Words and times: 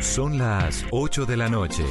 Son 0.00 0.38
las 0.38 0.84
8 0.92 1.26
de 1.26 1.36
la 1.36 1.48
noche. 1.48 1.82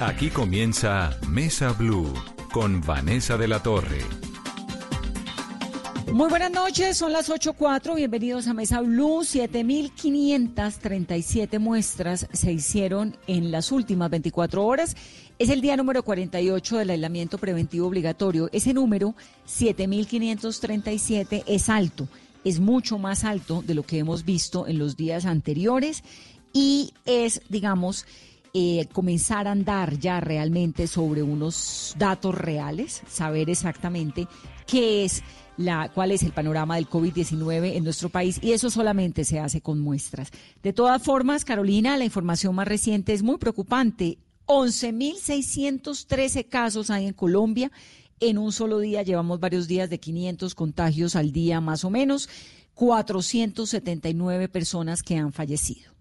Aquí 0.00 0.30
comienza 0.30 1.16
Mesa 1.28 1.72
Blue 1.72 2.12
con 2.52 2.80
Vanessa 2.80 3.36
de 3.36 3.46
la 3.46 3.62
Torre. 3.62 4.00
Muy 6.12 6.28
buenas 6.28 6.50
noches, 6.50 6.96
son 6.96 7.12
las 7.12 7.30
8.04, 7.30 7.94
bienvenidos 7.94 8.48
a 8.48 8.54
Mesa 8.54 8.80
Blue. 8.80 9.20
7.537 9.20 11.60
muestras 11.60 12.26
se 12.32 12.52
hicieron 12.52 13.16
en 13.28 13.52
las 13.52 13.70
últimas 13.70 14.10
24 14.10 14.66
horas. 14.66 14.96
Es 15.38 15.50
el 15.50 15.60
día 15.60 15.76
número 15.76 16.02
48 16.02 16.78
del 16.78 16.90
aislamiento 16.90 17.38
preventivo 17.38 17.86
obligatorio. 17.86 18.50
Ese 18.52 18.74
número, 18.74 19.14
7.537, 19.46 21.44
es 21.46 21.68
alto, 21.68 22.08
es 22.44 22.58
mucho 22.58 22.98
más 22.98 23.22
alto 23.22 23.62
de 23.64 23.74
lo 23.74 23.84
que 23.84 23.98
hemos 23.98 24.24
visto 24.24 24.66
en 24.66 24.78
los 24.78 24.96
días 24.96 25.26
anteriores 25.26 26.02
y 26.52 26.92
es, 27.04 27.42
digamos, 27.48 28.06
eh, 28.54 28.86
comenzar 28.92 29.46
a 29.46 29.52
andar 29.52 29.98
ya 29.98 30.20
realmente 30.20 30.86
sobre 30.86 31.22
unos 31.22 31.94
datos 31.98 32.34
reales, 32.34 33.02
saber 33.06 33.50
exactamente 33.50 34.26
qué 34.66 35.04
es 35.04 35.22
la, 35.58 35.90
cuál 35.92 36.12
es 36.12 36.22
el 36.22 36.32
panorama 36.32 36.76
del 36.76 36.88
COVID-19 36.88 37.76
en 37.76 37.84
nuestro 37.84 38.08
país 38.08 38.38
y 38.42 38.52
eso 38.52 38.70
solamente 38.70 39.24
se 39.24 39.38
hace 39.38 39.60
con 39.60 39.80
muestras. 39.80 40.30
De 40.62 40.72
todas 40.72 41.02
formas, 41.02 41.44
Carolina, 41.44 41.98
la 41.98 42.04
información 42.04 42.54
más 42.54 42.66
reciente 42.66 43.12
es 43.12 43.22
muy 43.22 43.36
preocupante. 43.36 44.18
11.613 44.46 46.48
casos 46.48 46.90
hay 46.90 47.06
en 47.06 47.12
Colombia. 47.12 47.70
En 48.18 48.38
un 48.38 48.52
solo 48.52 48.78
día 48.78 49.02
llevamos 49.02 49.40
varios 49.40 49.68
días 49.68 49.90
de 49.90 50.00
500 50.00 50.54
contagios 50.54 51.16
al 51.16 51.32
día 51.32 51.60
más 51.60 51.84
o 51.84 51.90
menos. 51.90 52.30
479 52.74 54.48
personas 54.48 55.02
que 55.02 55.16
han 55.16 55.32
fallecido. 55.32 55.97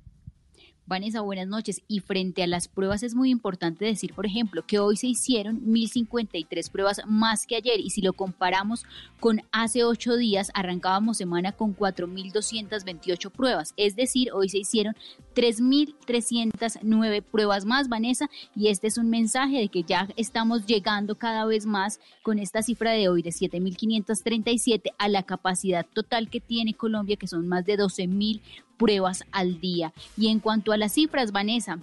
Vanessa, 0.88 1.20
buenas 1.20 1.48
noches. 1.48 1.82
Y 1.90 2.00
frente 2.00 2.44
a 2.44 2.48
las 2.48 2.70
pruebas 2.70 3.04
es 3.04 3.14
muy 3.14 3.30
importante 3.30 3.84
decir, 3.84 4.14
por 4.14 4.26
ejemplo, 4.26 4.66
que 4.66 4.80
hoy 4.80 4.96
se 4.96 5.08
hicieron 5.08 5.62
1.053 5.66 6.72
pruebas 6.72 7.02
más 7.06 7.46
que 7.46 7.58
ayer 7.58 7.82
y 7.82 7.90
si 7.90 8.02
lo 8.02 8.14
comparamos 8.14 8.86
con 9.20 9.42
hace 9.52 9.84
ocho 9.84 10.16
días, 10.16 10.50
arrancábamos 10.54 11.18
semana 11.18 11.52
con 11.52 11.76
4.228 11.76 13.32
pruebas. 13.32 13.74
Es 13.76 13.98
decir, 13.98 14.32
hoy 14.32 14.48
se 14.48 14.60
hicieron 14.60 14.96
3.309 15.36 17.22
pruebas 17.22 17.66
más, 17.66 17.90
Vanessa, 17.90 18.30
y 18.56 18.70
este 18.70 18.88
es 18.88 18.98
un 18.98 19.10
mensaje 19.10 19.58
de 19.60 19.68
que 19.68 19.84
ya 19.84 20.08
estamos 20.16 20.66
llegando 20.66 21.16
cada 21.16 21.46
vez 21.46 21.66
más 21.66 22.00
con 22.24 22.40
esta 22.40 22.62
cifra 22.62 22.92
de 22.92 23.10
hoy 23.10 23.24
de 23.24 23.32
7.537 23.32 24.94
a 24.98 25.10
la 25.10 25.24
capacidad 25.24 25.86
total 25.86 26.30
que 26.30 26.40
tiene 26.40 26.76
Colombia, 26.76 27.18
que 27.18 27.28
son 27.28 27.46
más 27.48 27.66
de 27.66 27.78
12.000 27.78 28.42
pruebas 28.78 29.24
al 29.32 29.60
día. 29.60 29.94
Y 30.16 30.28
en 30.28 30.40
cuanto 30.40 30.72
a 30.72 30.78
las 30.78 30.94
cifras, 30.94 31.32
Vanessa, 31.32 31.80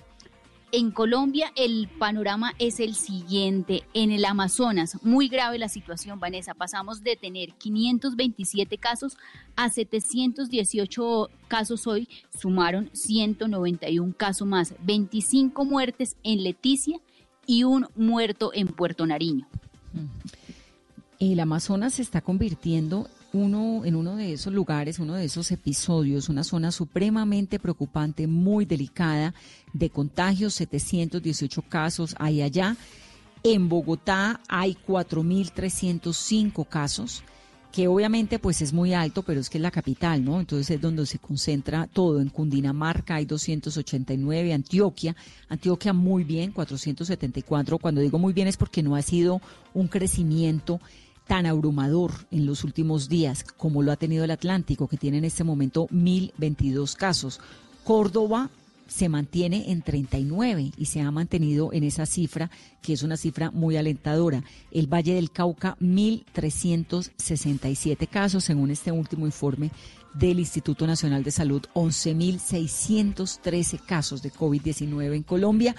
en 0.77 0.91
Colombia 0.91 1.53
el 1.55 1.89
panorama 2.01 2.53
es 2.59 2.81
el 2.81 2.97
siguiente. 2.97 3.85
En 3.95 4.11
el 4.11 4.25
Amazonas, 4.25 4.99
muy 5.05 5.29
grave 5.29 5.57
la 5.57 5.69
situación, 5.69 6.19
Vanessa. 6.19 6.53
Pasamos 6.53 7.05
de 7.05 7.15
tener 7.15 7.53
527 7.53 8.77
casos 8.79 9.17
a 9.55 9.71
718 9.71 11.31
casos 11.47 11.87
hoy. 11.87 12.09
Sumaron 12.37 12.91
191 12.93 14.15
casos 14.17 14.49
más, 14.49 14.75
25 14.81 15.65
muertes 15.65 16.17
en 16.25 16.43
Leticia 16.43 16.99
y 17.47 17.63
un 17.63 17.87
muerto 17.95 18.51
en 18.53 18.67
Puerto 18.67 19.07
Nariño. 19.07 19.47
El 21.21 21.39
Amazonas 21.39 21.95
se 21.95 22.03
está 22.03 22.21
convirtiendo 22.21 23.09
uno, 23.35 23.85
en 23.85 23.97
uno 23.97 24.17
de 24.17 24.33
esos 24.33 24.53
lugares, 24.53 25.01
uno 25.01 25.15
de 25.15 25.25
esos 25.25 25.51
episodios, 25.51 26.29
una 26.29 26.45
zona 26.45 26.71
supremamente 26.71 27.59
preocupante, 27.59 28.29
muy 28.29 28.65
delicada, 28.65 29.35
de 29.73 29.91
contagios, 29.91 30.55
718 30.55 31.63
casos 31.63 32.15
hay 32.19 32.43
allá. 32.43 32.77
En 33.43 33.69
Bogotá 33.69 34.41
hay 34.49 34.79
4.305 34.87 36.67
casos, 36.69 37.25
que 37.73 37.89
obviamente 37.89 38.39
pues 38.39 38.63
es 38.63 38.73
muy 38.73 38.95
alto, 38.95 39.25
pero 39.25 39.41
es 39.41 39.51
que 39.51 39.59
es 39.59 39.63
la 39.63 39.73
capital, 39.73 40.25
¿no? 40.25 40.39
Entonces 40.39 40.71
es 40.71 40.81
donde 40.81 41.05
se 41.05 41.19
concentra 41.19 41.89
todo. 41.89 42.21
En 42.21 42.29
Cundinamarca 42.29 43.17
hay 43.17 43.25
289, 43.25 44.55
Antioquia, 44.55 45.17
Antioquia 45.49 45.93
muy 45.93 46.23
bien, 46.23 46.53
474. 46.53 47.79
Cuando 47.79 48.01
digo 48.01 48.21
muy 48.21 48.33
bien 48.33 48.47
es 48.47 48.57
porque 48.57 48.85
no 48.85 48.95
ha 48.95 49.03
sido 49.03 49.41
un 49.75 49.89
crecimiento 49.89 50.81
tan 51.27 51.47
abrumador 51.47 52.13
en 52.31 52.47
los 52.47 52.63
últimos 52.65 53.09
días 53.09 53.45
como 53.45 53.83
lo 53.83 53.93
ha 53.93 53.97
tenido 53.97 54.25
el 54.25 54.31
Atlántico, 54.31 54.89
que 54.89 54.97
tiene 54.97 55.19
en 55.19 55.25
este 55.25 55.45
momento 55.45 55.87
1.022 55.89 56.97
casos. 56.97 57.41
Córdoba 57.85 58.49
se 58.87 59.09
mantiene 59.09 59.73
en 59.73 59.81
39 59.83 60.71
y 60.77 60.85
se 60.87 61.01
ha 61.01 61.11
mantenido 61.11 61.73
en 61.73 61.83
esa 61.85 62.07
cifra, 62.07 62.51
que 62.83 62.93
es 62.93 63.03
una 63.03 63.17
cifra 63.17 63.51
muy 63.51 63.77
alentadora. 63.77 64.45
El 64.71 64.87
Valle 64.87 65.15
del 65.15 65.31
Cauca, 65.31 65.77
1.367 65.81 68.09
casos, 68.09 68.45
según 68.45 68.71
este 68.71 68.93
último 68.93 69.27
informe 69.27 69.71
del 70.15 70.39
Instituto 70.39 70.87
Nacional 70.87 71.25
de 71.25 71.31
Salud, 71.31 71.63
11.613 71.75 73.81
casos 73.85 74.23
de 74.23 74.33
COVID-19 74.33 75.17
en 75.17 75.23
Colombia 75.23 75.75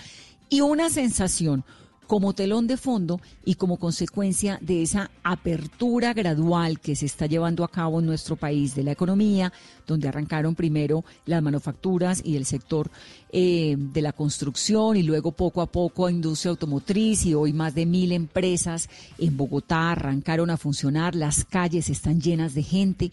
y 0.49 0.61
una 0.61 0.89
sensación 0.89 1.63
como 2.07 2.33
telón 2.33 2.67
de 2.67 2.77
fondo 2.77 3.19
y 3.43 3.55
como 3.55 3.77
consecuencia 3.77 4.57
de 4.61 4.81
esa 4.81 5.11
apertura 5.23 6.13
gradual 6.13 6.79
que 6.79 6.95
se 6.95 7.05
está 7.05 7.25
llevando 7.25 7.63
a 7.63 7.71
cabo 7.71 7.99
en 7.99 8.05
nuestro 8.05 8.35
país 8.35 8.75
de 8.75 8.83
la 8.83 8.91
economía, 8.91 9.51
donde 9.87 10.07
arrancaron 10.07 10.55
primero 10.55 11.03
las 11.25 11.41
manufacturas 11.41 12.21
y 12.23 12.35
el 12.35 12.45
sector 12.45 12.89
eh, 13.31 13.75
de 13.77 14.01
la 14.01 14.13
construcción 14.13 14.97
y 14.97 15.03
luego 15.03 15.31
poco 15.31 15.61
a 15.61 15.67
poco 15.67 16.09
industria 16.09 16.51
automotriz 16.51 17.25
y 17.25 17.33
hoy 17.33 17.53
más 17.53 17.75
de 17.75 17.85
mil 17.85 18.11
empresas 18.11 18.89
en 19.17 19.37
Bogotá 19.37 19.91
arrancaron 19.91 20.49
a 20.49 20.57
funcionar, 20.57 21.15
las 21.15 21.43
calles 21.45 21.89
están 21.89 22.21
llenas 22.21 22.53
de 22.53 22.63
gente. 22.63 23.11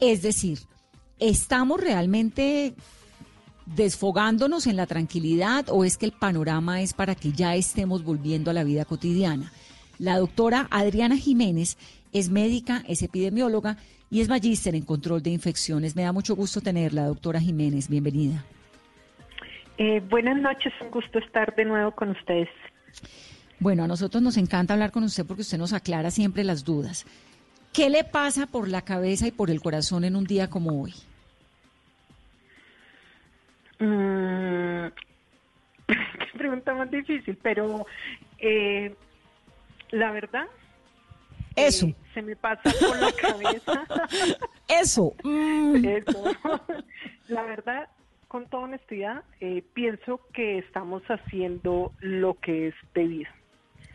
Es 0.00 0.22
decir, 0.22 0.58
estamos 1.18 1.80
realmente 1.80 2.74
desfogándonos 3.66 4.66
en 4.66 4.76
la 4.76 4.86
tranquilidad 4.86 5.66
o 5.68 5.84
es 5.84 5.96
que 5.96 6.06
el 6.06 6.12
panorama 6.12 6.80
es 6.80 6.92
para 6.92 7.14
que 7.14 7.32
ya 7.32 7.54
estemos 7.54 8.04
volviendo 8.04 8.50
a 8.50 8.54
la 8.54 8.64
vida 8.64 8.84
cotidiana? 8.84 9.52
La 9.98 10.18
doctora 10.18 10.66
Adriana 10.70 11.16
Jiménez 11.16 11.76
es 12.12 12.30
médica, 12.30 12.82
es 12.88 13.02
epidemióloga 13.02 13.76
y 14.10 14.20
es 14.20 14.28
magíster 14.28 14.74
en 14.74 14.82
control 14.82 15.22
de 15.22 15.30
infecciones. 15.30 15.96
Me 15.96 16.02
da 16.02 16.12
mucho 16.12 16.36
gusto 16.36 16.60
tenerla, 16.60 17.06
doctora 17.06 17.40
Jiménez. 17.40 17.88
Bienvenida. 17.88 18.44
Eh, 19.78 20.00
buenas 20.08 20.36
noches, 20.40 20.72
un 20.80 20.90
gusto 20.90 21.18
estar 21.18 21.54
de 21.56 21.64
nuevo 21.64 21.90
con 21.92 22.10
ustedes. 22.10 22.48
Bueno, 23.58 23.84
a 23.84 23.88
nosotros 23.88 24.22
nos 24.22 24.36
encanta 24.36 24.74
hablar 24.74 24.92
con 24.92 25.04
usted 25.04 25.24
porque 25.26 25.42
usted 25.42 25.58
nos 25.58 25.72
aclara 25.72 26.10
siempre 26.10 26.44
las 26.44 26.64
dudas. 26.64 27.06
¿Qué 27.72 27.90
le 27.90 28.04
pasa 28.04 28.46
por 28.46 28.68
la 28.68 28.82
cabeza 28.82 29.26
y 29.26 29.32
por 29.32 29.50
el 29.50 29.60
corazón 29.60 30.04
en 30.04 30.14
un 30.14 30.24
día 30.24 30.48
como 30.48 30.82
hoy? 30.82 30.94
Mm, 33.78 34.86
qué 35.86 36.38
pregunta 36.38 36.74
más 36.74 36.90
difícil, 36.90 37.38
pero 37.42 37.86
eh, 38.38 38.94
la 39.90 40.10
verdad. 40.10 40.46
Eso. 41.56 41.86
Eh, 41.86 41.94
se 42.12 42.22
me 42.22 42.36
pasa 42.36 42.70
por 42.80 42.98
la 42.98 43.12
cabeza. 43.12 43.86
Eso. 44.68 45.14
Mm. 45.22 45.84
Eso. 45.84 46.24
La 47.28 47.42
verdad, 47.44 47.88
con 48.28 48.46
toda 48.48 48.64
honestidad, 48.64 49.22
eh, 49.40 49.62
pienso 49.72 50.20
que 50.32 50.58
estamos 50.58 51.02
haciendo 51.04 51.92
lo 52.00 52.34
que 52.34 52.68
es 52.68 52.74
debido. 52.92 53.30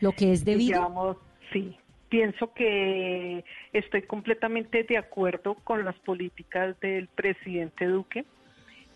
¿Lo 0.00 0.12
que 0.12 0.32
es 0.32 0.44
debido? 0.44 0.78
Digamos, 0.78 1.16
sí. 1.52 1.76
Pienso 2.08 2.52
que 2.54 3.44
estoy 3.72 4.02
completamente 4.02 4.82
de 4.82 4.98
acuerdo 4.98 5.54
con 5.62 5.84
las 5.84 5.96
políticas 6.00 6.78
del 6.80 7.06
presidente 7.08 7.86
Duque 7.86 8.24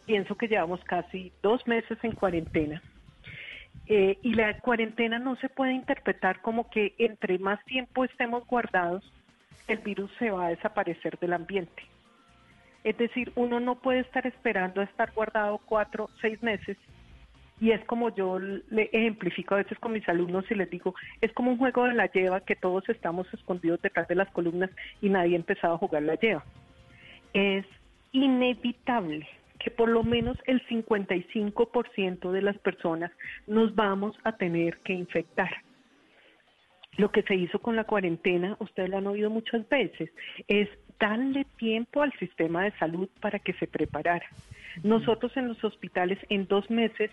pienso 0.06 0.37
que 0.37 0.48
llevamos 0.48 0.82
casi 0.84 1.32
dos 1.42 1.66
meses 1.66 1.98
en 2.03 2.12
cuarentena. 2.12 2.83
Eh, 3.86 4.18
y 4.22 4.34
la 4.34 4.59
cuarentena 4.60 5.18
no 5.18 5.36
se 5.36 5.48
puede 5.48 5.72
interpretar 5.72 6.41
como 6.41 6.71
que 6.71 6.95
entre 6.98 7.39
más 7.39 7.62
tiempo 7.65 8.04
estemos 8.04 8.47
guardados, 8.47 9.04
el 9.68 9.78
virus 9.78 10.10
se 10.18 10.30
va 10.30 10.47
a 10.47 10.51
desaparecer 10.51 11.18
del 11.18 11.34
ambiente. 11.34 11.83
Es 12.83 12.97
decir, 12.98 13.33
uno 13.34 13.60
no 13.60 13.77
puede 13.77 14.01
estar 14.01 14.27
esperando 14.27 14.80
a 14.80 14.84
estar 14.84 15.12
guardado 15.12 15.59
cuatro, 15.59 16.09
seis 16.21 16.42
meses. 16.42 16.77
Y 17.60 17.71
es 17.71 17.83
como 17.84 18.15
yo 18.15 18.39
le 18.39 18.91
ejemplifico 18.92 19.54
a 19.54 19.59
veces 19.59 19.78
con 19.78 19.92
mis 19.92 20.06
alumnos 20.09 20.45
y 20.51 20.54
les 20.54 20.68
digo, 20.68 20.95
es 21.21 21.33
como 21.33 21.53
un 21.53 21.59
juego 21.59 21.84
de 21.84 21.95
la 21.95 22.06
lleva 22.06 22.41
que 22.41 22.56
todos 22.56 22.86
estamos 22.89 23.33
escondidos 23.33 23.80
detrás 23.80 24.09
de 24.09 24.16
las 24.16 24.28
columnas 24.30 24.71
y 25.01 25.09
nadie 25.09 25.34
ha 25.34 25.39
empezado 25.39 25.74
a 25.74 25.78
jugar 25.78 26.03
la 26.03 26.16
lleva. 26.16 26.45
Es 27.33 27.65
inevitable 28.12 29.27
que 29.65 29.71
por 29.71 29.89
lo 29.89 30.05
menos 30.05 30.37
el 30.45 30.63
55% 30.69 32.31
de 32.31 32.43
las 32.43 32.59
personas 32.59 33.11
nos 33.47 33.75
vamos 33.75 34.15
a 34.22 34.37
tener 34.37 34.77
que 34.84 34.93
infectar. 34.93 35.51
Lo 36.99 37.11
que 37.11 37.22
se 37.22 37.34
hizo 37.34 37.59
con 37.61 37.75
la 37.75 37.84
cuarentena, 37.84 38.59
ustedes 38.61 38.91
lo 38.91 38.99
han 38.99 39.07
oído 39.07 39.31
muchas 39.31 39.66
veces, 39.71 40.11
es 40.49 40.69
darle 41.01 41.47
tiempo 41.57 42.03
al 42.03 42.13
sistema 42.19 42.65
de 42.65 42.72
salud 42.72 43.09
para 43.22 43.39
que 43.39 43.55
se 43.55 43.66
preparara. 43.66 44.27
Nosotros 44.83 45.34
en 45.39 45.49
los 45.49 45.65
hospitales 45.65 46.19
en 46.28 46.47
dos 46.47 46.69
meses 46.69 47.11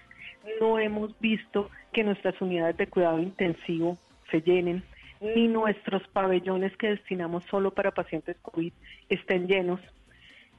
no 0.59 0.77
hemos 0.77 1.17
visto 1.21 1.69
que 1.93 2.03
nuestras 2.03 2.39
unidades 2.41 2.75
de 2.75 2.87
cuidado 2.87 3.19
intensivo 3.19 3.97
se 4.29 4.41
llenen, 4.41 4.83
ni 5.21 5.47
nuestros 5.47 6.05
pabellones 6.09 6.75
que 6.75 6.89
destinamos 6.89 7.45
solo 7.45 7.71
para 7.71 7.91
pacientes 7.91 8.35
COVID 8.41 8.73
estén 9.07 9.47
llenos. 9.47 9.79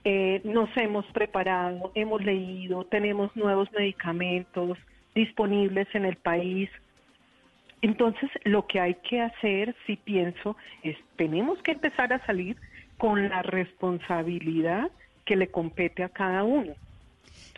Eh, 0.05 0.41
nos 0.45 0.69
hemos 0.77 1.07
preparado, 1.07 1.93
hemos 1.95 2.25
leído, 2.25 2.85
tenemos 2.85 3.35
nuevos 3.37 3.71
medicamentos 3.73 4.77
disponibles 5.15 5.87
en 5.95 6.05
el 6.05 6.17
país. 6.17 6.69
Entonces, 7.83 8.31
lo 8.45 8.67
que 8.67 8.81
hay 8.81 8.95
que 9.09 9.21
hacer, 9.21 9.77
si 9.87 9.97
pienso, 9.97 10.57
es 10.83 10.97
tenemos 11.17 11.61
que 11.63 11.73
empezar 11.73 12.13
a 12.13 12.25
salir 12.27 12.57
con 12.99 13.29
la 13.29 13.43
responsabilidad 13.43 14.91
que 15.25 15.37
le 15.37 15.49
compete 15.49 16.03
a 16.03 16.09
cada 16.09 16.43
uno. 16.43 16.73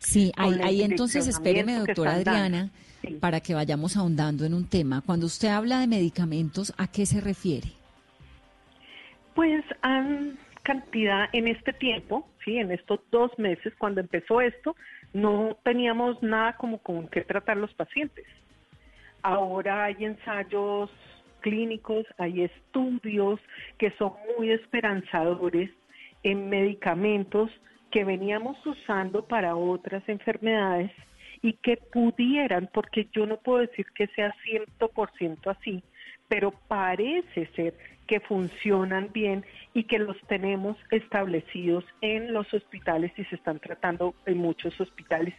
Sí, 0.01 0.33
ahí, 0.37 0.83
entonces 0.83 1.27
espéreme, 1.27 1.79
doctora 1.79 2.15
Adriana, 2.15 2.71
para 3.21 3.41
que 3.41 3.55
vayamos 3.55 3.97
ahondando 3.97 4.45
en 4.45 4.53
un 4.53 4.69
tema. 4.69 5.03
Cuando 5.05 5.27
usted 5.27 5.49
habla 5.49 5.81
de 5.81 5.87
medicamentos, 5.87 6.75
¿a 6.77 6.89
qué 6.89 7.07
se 7.07 7.23
refiere? 7.23 7.69
Pues 9.35 9.65
a 9.83 10.05
cantidad 10.65 11.29
en 11.33 11.47
este 11.47 11.73
tiempo, 11.75 12.27
sí, 12.45 12.59
en 12.59 12.71
estos 12.71 13.01
dos 13.11 13.37
meses, 13.39 13.73
cuando 13.79 14.01
empezó 14.01 14.41
esto, 14.41 14.77
no 15.13 15.57
teníamos 15.65 16.23
nada 16.23 16.57
como 16.57 16.79
con 16.79 17.09
qué 17.09 17.23
tratar 17.23 17.57
los 17.57 17.73
pacientes. 17.75 18.27
Ahora 19.23 19.85
hay 19.85 20.05
ensayos 20.05 20.91
clínicos, 21.41 22.07
hay 22.19 22.43
estudios 22.43 23.41
que 23.79 23.91
son 23.93 24.13
muy 24.39 24.51
esperanzadores 24.51 25.71
en 26.23 26.49
medicamentos 26.49 27.51
que 27.91 28.05
veníamos 28.05 28.57
usando 28.67 29.25
para 29.27 29.55
otras 29.55 30.03
enfermedades 30.09 30.91
y 31.43 31.53
que 31.53 31.77
pudieran, 31.77 32.69
porque 32.73 33.09
yo 33.13 33.27
no 33.27 33.37
puedo 33.37 33.59
decir 33.61 33.87
que 33.95 34.07
sea 34.09 34.35
100% 34.47 35.51
así, 35.51 35.83
pero 36.29 36.53
parece 36.69 37.47
ser 37.55 37.75
que 38.07 38.21
funcionan 38.21 39.11
bien 39.13 39.45
y 39.73 39.85
que 39.85 39.99
los 39.99 40.17
tenemos 40.29 40.77
establecidos 40.91 41.85
en 42.01 42.33
los 42.33 42.53
hospitales 42.53 43.13
y 43.17 43.25
se 43.25 43.37
están 43.37 43.59
tratando 43.61 44.15
en 44.27 44.39
muchos 44.39 44.79
hospitales. 44.81 45.35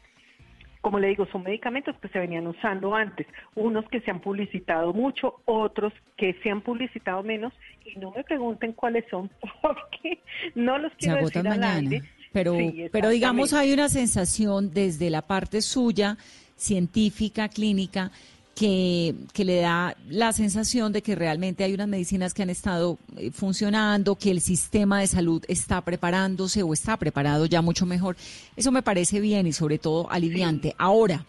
Como 0.81 0.99
le 0.99 1.07
digo, 1.07 1.25
son 1.31 1.43
medicamentos 1.43 1.95
que 1.99 2.07
se 2.09 2.19
venían 2.19 2.45
usando 2.45 2.93
antes, 2.93 3.25
unos 3.55 3.87
que 3.89 4.01
se 4.01 4.11
han 4.11 4.19
publicitado 4.19 4.93
mucho, 4.93 5.41
otros 5.45 5.93
que 6.15 6.33
se 6.43 6.51
han 6.51 6.61
publicitado 6.61 7.23
menos 7.23 7.53
y 7.83 7.97
no 7.99 8.11
me 8.11 8.23
pregunten 8.23 8.73
cuáles 8.73 9.03
son 9.09 9.29
porque 9.61 10.19
no 10.53 10.77
los 10.77 10.93
quiero 10.95 11.17
decir 11.17 11.47
al 11.47 11.63
aire 11.63 12.01
pero, 12.35 12.57
pero 12.91 13.09
digamos 13.09 13.53
hay 13.53 13.71
una 13.71 13.87
sensación 13.87 14.69
desde 14.73 15.09
la 15.09 15.21
parte 15.21 15.61
suya, 15.61 16.17
científica, 16.57 17.47
clínica, 17.47 18.11
que, 18.55 19.13
que, 19.33 19.43
le 19.43 19.57
da 19.57 19.95
la 20.09 20.31
sensación 20.31 20.93
de 20.93 21.03
que 21.03 21.13
realmente 21.13 21.63
hay 21.63 21.73
unas 21.73 21.89
medicinas 21.89 22.33
que 22.33 22.41
han 22.41 22.49
estado 22.49 22.97
eh, 23.17 23.29
funcionando, 23.31 24.15
que 24.15 24.31
el 24.31 24.39
sistema 24.39 25.01
de 25.01 25.07
salud 25.07 25.43
está 25.47 25.81
preparándose 25.81 26.63
o 26.63 26.73
está 26.73 26.97
preparado 26.97 27.45
ya 27.45 27.61
mucho 27.61 27.85
mejor. 27.85 28.15
Eso 28.55 28.71
me 28.71 28.81
parece 28.81 29.19
bien 29.19 29.45
y 29.45 29.53
sobre 29.53 29.77
todo 29.77 30.09
aliviante. 30.09 30.73
Ahora, 30.77 31.25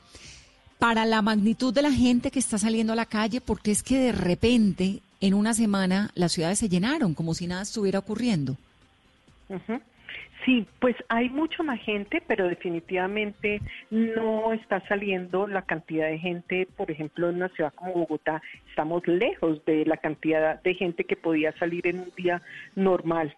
para 0.79 1.05
la 1.05 1.21
magnitud 1.21 1.75
de 1.75 1.83
la 1.83 1.93
gente 1.93 2.31
que 2.31 2.39
está 2.39 2.59
saliendo 2.59 2.93
a 2.93 2.97
la 2.97 3.07
calle, 3.07 3.41
porque 3.41 3.73
es 3.73 3.83
que 3.83 3.99
de 3.99 4.13
repente 4.13 5.03
en 5.21 5.35
una 5.35 5.53
semana 5.53 6.11
las 6.15 6.33
ciudades 6.33 6.59
se 6.59 6.69
llenaron 6.69 7.15
como 7.15 7.35
si 7.35 7.47
nada 7.47 7.63
estuviera 7.63 7.99
ocurriendo. 7.99 8.57
Sí, 10.45 10.65
pues 10.79 10.95
hay 11.09 11.29
mucha 11.29 11.65
más 11.65 11.81
gente, 11.81 12.23
pero 12.27 12.47
definitivamente 12.47 13.61
no 13.91 14.53
está 14.53 14.81
saliendo 14.87 15.49
la 15.49 15.63
cantidad 15.63 16.09
de 16.09 16.19
gente, 16.19 16.69
por 16.77 16.89
ejemplo, 16.89 17.29
en 17.29 17.37
una 17.37 17.49
ciudad 17.49 17.75
como 17.75 17.95
Bogotá, 17.95 18.41
estamos 18.69 19.05
lejos 19.09 19.65
de 19.65 19.85
la 19.87 19.97
cantidad 19.97 20.63
de 20.63 20.75
gente 20.75 21.03
que 21.03 21.17
podía 21.17 21.51
salir 21.59 21.87
en 21.89 21.99
un 21.99 22.13
día 22.17 22.43
normal. 22.77 23.35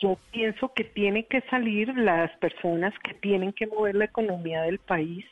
Yo 0.00 0.18
pienso 0.32 0.72
que 0.74 0.82
tienen 0.82 1.24
que 1.24 1.42
salir 1.42 1.96
las 1.96 2.32
personas 2.38 2.92
que 3.04 3.14
tienen 3.14 3.52
que 3.52 3.68
mover 3.68 3.94
la 3.94 4.06
economía 4.06 4.62
del 4.62 4.78
país 4.80 5.24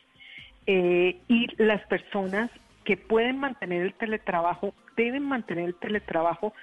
eh, 0.67 1.17
y 1.27 1.47
las 1.61 1.81
personas 1.87 2.49
que 2.85 2.95
pueden 2.95 3.39
mantener 3.39 3.81
el 3.81 3.93
teletrabajo 3.93 4.73
deben 4.95 5.23
mantener 5.23 5.65
el 5.65 5.75
teletrabajo 5.75 6.53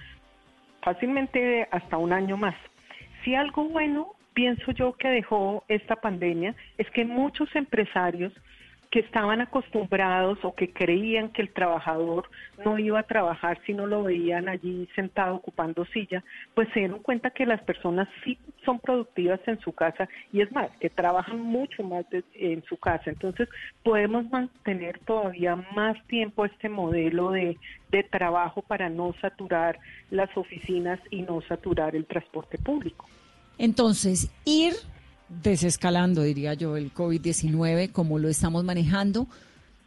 fácilmente 0.83 1.69
hasta 1.71 1.99
un 1.99 2.13
año 2.13 2.37
más. 2.37 2.55
Si 3.23 3.35
algo 3.35 3.65
bueno 3.65 4.16
pienso 4.37 4.71
yo 4.73 4.93
que 4.93 5.09
dejó 5.09 5.65
esta 5.67 5.97
pandemia 5.97 6.55
es 6.77 6.89
que 6.91 7.07
muchos 7.07 7.49
empresarios 7.57 8.35
que 8.91 9.01
estaban 9.01 9.41
acostumbrados 9.41 10.39
o 10.43 10.55
que 10.55 10.75
creían 10.75 11.31
que 11.31 11.41
el 11.41 11.55
trabajador 11.55 12.29
no 12.63 12.79
iba 12.79 13.01
a 13.01 13.05
trabajar 13.05 13.59
si 13.65 13.73
no 13.73 13.87
lo 13.87 14.03
veían 14.03 14.51
allí 14.51 14.89
sentado 14.95 15.37
ocupando 15.37 15.87
silla, 15.87 16.23
pues 16.55 16.69
se 16.75 16.81
dieron 16.81 17.01
cuenta 17.01 17.31
que 17.31 17.47
las 17.47 17.63
personas 17.63 18.09
sí 18.25 18.39
son 18.63 18.79
productivas 18.79 19.41
en 19.47 19.59
su 19.61 19.73
casa 19.73 20.07
y 20.31 20.43
es 20.43 20.53
más, 20.53 20.71
que 20.81 20.91
trabajan 20.91 21.41
mucho 21.41 21.83
más 21.83 22.05
en 22.35 22.63
su 22.65 22.77
casa. 22.77 23.09
Entonces 23.11 23.49
podemos 23.83 24.31
mantener 24.31 24.99
todavía 24.99 25.57
más 25.75 25.97
tiempo 26.09 26.45
este 26.45 26.69
modelo 26.69 27.31
de, 27.31 27.57
de 27.91 28.03
trabajo 28.03 28.61
para 28.61 28.91
no 28.91 29.15
saturar 29.23 29.79
las 30.11 30.29
oficinas 30.37 31.01
y 31.11 31.23
no 31.23 31.41
saturar 31.41 31.97
el 31.97 32.05
transporte 32.05 32.59
público. 32.59 33.07
Entonces, 33.59 34.29
ir 34.45 34.75
desescalando, 35.29 36.23
diría 36.23 36.55
yo, 36.55 36.77
el 36.77 36.93
COVID-19 36.93 37.91
como 37.93 38.19
lo 38.19 38.29
estamos 38.29 38.65
manejando. 38.65 39.27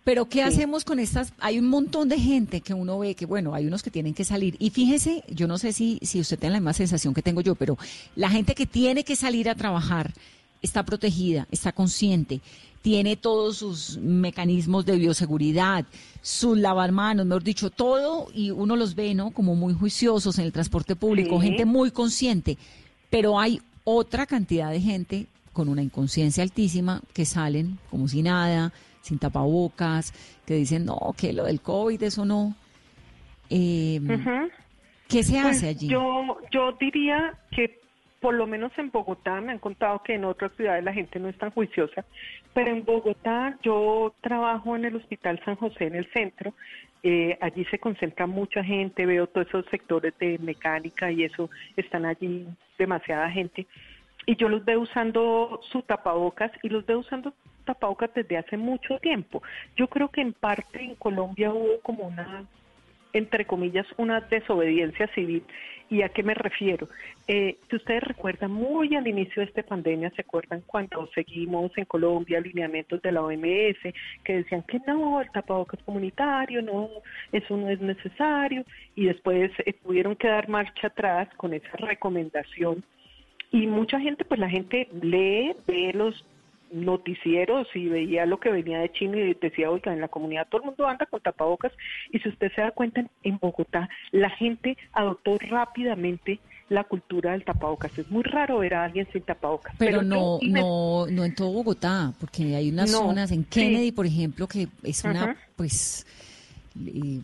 Pero 0.04 0.28
¿qué 0.28 0.42
hacemos 0.42 0.86
con 0.86 0.98
estas? 0.98 1.34
Hay 1.40 1.60
un 1.60 1.68
montón 1.68 2.10
de 2.10 2.20
gente 2.20 2.62
que 2.62 2.74
uno 2.74 2.98
ve 3.00 3.16
que, 3.16 3.26
bueno, 3.26 3.54
hay 3.54 3.68
unos 3.68 3.84
que 3.84 3.92
tienen 3.92 4.14
que 4.14 4.24
salir. 4.24 4.56
Y 4.58 4.72
fíjese, 4.72 5.24
yo 5.30 5.48
no 5.48 5.58
sé 5.58 5.72
si, 5.72 6.00
si 6.02 6.20
usted 6.20 6.40
tiene 6.40 6.54
la 6.54 6.60
misma 6.60 6.74
sensación 6.74 7.14
que 7.14 7.22
tengo 7.22 7.42
yo, 7.42 7.56
pero 7.56 7.78
la 8.16 8.30
gente 8.30 8.56
que 8.56 8.66
tiene 8.66 9.04
que 9.04 9.16
salir 9.16 9.50
a 9.50 9.56
trabajar 9.56 10.14
está 10.62 10.84
protegida, 10.84 11.48
está 11.52 11.72
consciente, 11.74 12.42
tiene 12.82 13.18
todos 13.18 13.58
sus 13.58 13.98
mecanismos 13.98 14.86
de 14.86 14.98
bioseguridad, 14.98 15.86
sus 16.22 16.58
manos, 16.92 17.26
mejor 17.26 17.44
dicho, 17.44 17.70
todo, 17.70 18.30
y 18.34 18.52
uno 18.52 18.76
los 18.76 18.96
ve, 18.96 19.14
¿no? 19.14 19.32
Como 19.32 19.56
muy 19.56 19.74
juiciosos 19.74 20.40
en 20.40 20.46
el 20.46 20.52
transporte 20.52 20.96
público, 20.96 21.40
gente 21.40 21.66
muy 21.66 21.92
consciente 21.92 22.58
pero 23.10 23.40
hay 23.40 23.62
otra 23.84 24.26
cantidad 24.26 24.72
de 24.72 24.82
gente 24.82 25.28
con 25.54 25.70
una 25.70 25.82
inconsciencia 25.82 26.44
altísima 26.44 27.02
que 27.14 27.26
salen 27.26 27.80
como 27.90 28.08
si 28.08 28.22
nada, 28.22 28.72
sin 29.02 29.20
tapabocas, 29.20 30.14
que 30.46 30.56
dicen, 30.56 30.86
no, 30.86 31.14
que 31.18 31.34
lo 31.34 31.46
del 31.46 31.62
COVID, 31.62 32.02
eso 32.04 32.26
no. 32.26 32.56
Eh, 33.50 34.00
¿Qué 35.08 35.24
se 35.24 35.40
hace 35.40 35.50
pues 35.50 35.64
allí? 35.64 35.88
Yo, 35.88 36.38
yo 36.52 36.72
diría 36.80 37.34
que 37.52 37.79
por 38.20 38.34
lo 38.34 38.48
menos 38.48 38.72
en 38.78 38.92
Bogotá, 38.92 39.40
me 39.42 39.52
han 39.52 39.60
contado 39.60 40.02
que 40.04 40.16
en 40.16 40.26
otras 40.26 40.52
ciudades 40.54 40.84
la 40.84 40.94
gente 40.94 41.20
no 41.20 41.30
es 41.30 41.38
tan 41.38 41.52
juiciosa, 41.52 42.06
pero 42.54 42.72
en 42.72 42.84
Bogotá 42.84 43.58
yo 43.62 44.14
trabajo 44.22 44.76
en 44.76 44.86
el 44.86 44.96
Hospital 44.96 45.42
San 45.46 45.56
José 45.56 45.86
en 45.86 45.96
el 45.96 46.12
centro, 46.12 46.54
eh, 47.04 47.38
allí 47.40 47.64
se 47.66 47.80
concentra 47.80 48.28
mucha 48.28 48.64
gente, 48.64 49.06
veo 49.06 49.28
todos 49.28 49.48
esos 49.48 49.66
sectores 49.68 50.14
de 50.20 50.38
mecánica 50.40 51.12
y 51.12 51.24
eso, 51.24 51.50
están 51.78 52.06
allí 52.06 52.46
demasiada 52.78 53.30
gente, 53.30 53.66
y 54.26 54.36
yo 54.36 54.50
los 54.50 54.66
veo 54.66 54.82
usando 54.82 55.60
su 55.72 55.82
tapabocas 55.82 56.52
y 56.62 56.70
los 56.70 56.86
veo 56.86 57.00
usando 57.00 57.34
tapabocas 57.66 58.14
desde 58.14 58.38
hace 58.38 58.58
mucho 58.58 59.00
tiempo. 59.00 59.42
Yo 59.76 59.88
creo 59.88 60.10
que 60.10 60.22
en 60.22 60.34
parte 60.34 60.84
en 60.84 60.96
Colombia 60.96 61.52
hubo 61.52 61.80
como 61.82 62.08
una 62.08 62.46
entre 63.14 63.46
comillas, 63.46 63.88
una 63.98 64.22
desobediencia 64.22 65.08
civil. 65.14 65.44
¿Y 65.90 66.04
a 66.04 66.10
qué 66.10 66.22
me 66.22 66.36
refiero? 66.36 66.88
Eh, 67.28 67.58
si 67.68 67.76
ustedes 67.76 68.04
recuerdan, 68.04 68.52
muy 68.52 68.96
al 68.96 69.08
inicio 69.08 69.42
de 69.42 69.48
esta 69.48 69.64
pandemia, 69.64 70.12
¿se 70.12 70.22
acuerdan 70.22 70.62
cuando 70.68 71.10
seguimos 71.16 71.76
en 71.78 71.86
Colombia 71.86 72.40
lineamientos 72.40 73.02
de 73.02 73.12
la 73.12 73.24
OMS 73.24 73.94
que 74.24 74.34
decían 74.38 74.64
que 74.64 74.80
no, 74.86 75.20
el 75.20 75.32
tapabocas 75.32 75.82
comunitario, 75.84 76.62
no, 76.62 76.90
eso 77.32 77.58
no 77.58 77.70
es 77.70 77.82
necesario? 77.82 78.64
Y 78.96 79.06
después 79.06 79.52
eh, 79.66 79.74
tuvieron 79.74 80.16
que 80.16 80.28
dar 80.28 80.48
marcha 80.48 80.88
atrás 80.88 81.28
con 81.38 81.54
esa 81.54 81.76
recomendación. 81.78 82.84
Y 83.52 83.66
mucha 83.66 84.00
gente, 84.00 84.26
pues 84.26 84.40
la 84.40 84.50
gente 84.50 84.88
lee, 85.02 85.56
ve 85.66 85.92
los 85.94 86.24
noticieros 86.72 87.68
y 87.74 87.88
veía 87.88 88.26
lo 88.26 88.40
que 88.40 88.52
venía 88.52 88.80
de 88.80 88.92
China 88.92 89.18
y 89.18 89.34
decía, 89.34 89.70
oiga, 89.70 89.94
en 89.94 90.02
la 90.02 90.08
comunidad 90.08 90.48
todo 90.50 90.62
el 90.62 90.68
mundo 90.68 90.88
anda 90.88 91.06
con 91.06 91.22
tapabocas 91.22 91.72
y 92.12 92.20
si 92.20 92.30
usted 92.30 92.52
se 92.54 92.62
da 92.62 92.72
cuenta 92.72 93.04
en 93.24 93.40
Bogotá, 93.40 93.90
la 94.12 94.30
gente 94.30 94.78
adoptó 94.94 95.38
rápidamente 95.40 96.40
la 96.70 96.84
cultura 96.84 97.32
del 97.32 97.44
tapabocas. 97.44 97.98
Es 97.98 98.10
muy 98.12 98.24
raro 98.24 98.60
ver 98.60 98.76
a 98.76 98.84
alguien 98.86 99.08
sin 99.12 99.24
tapabocas. 99.24 99.76
Pero, 99.78 100.02
no, 100.02 100.40
no, 100.44 101.08
no 101.08 101.26
en 101.26 101.36
todo 101.36 101.52
Bogotá, 101.52 102.14
porque 102.20 102.56
hay 102.56 102.70
unas 102.70 102.92
zonas 102.92 103.32
en 103.32 103.44
Kennedy, 103.44 103.92
por 103.92 104.06
ejemplo, 104.06 104.48
que 104.48 104.68
es 104.84 105.04
una, 105.04 105.36
pues 105.56 106.06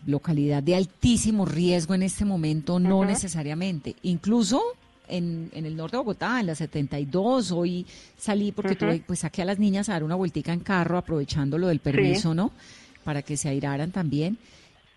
localidad 0.06 0.62
de 0.62 0.74
altísimo 0.74 1.46
riesgo 1.46 1.94
en 1.94 2.02
este 2.02 2.24
momento, 2.24 2.78
no 2.78 3.04
necesariamente. 3.04 3.94
Incluso 4.02 4.60
en, 5.08 5.50
en 5.52 5.66
el 5.66 5.76
norte 5.76 5.96
de 5.96 5.98
Bogotá, 5.98 6.40
en 6.40 6.46
la 6.46 6.54
72. 6.54 7.52
Hoy 7.52 7.86
salí 8.18 8.52
porque 8.52 8.76
tuve, 8.76 9.02
pues 9.06 9.20
saqué 9.20 9.42
a 9.42 9.44
las 9.44 9.58
niñas 9.58 9.88
a 9.88 9.92
dar 9.92 10.04
una 10.04 10.14
vueltica 10.14 10.52
en 10.52 10.60
carro, 10.60 10.98
aprovechando 10.98 11.58
lo 11.58 11.68
del 11.68 11.80
permiso, 11.80 12.34
¿no? 12.34 12.52
Para 13.04 13.22
que 13.22 13.36
se 13.36 13.48
airaran 13.48 13.90
también. 13.90 14.38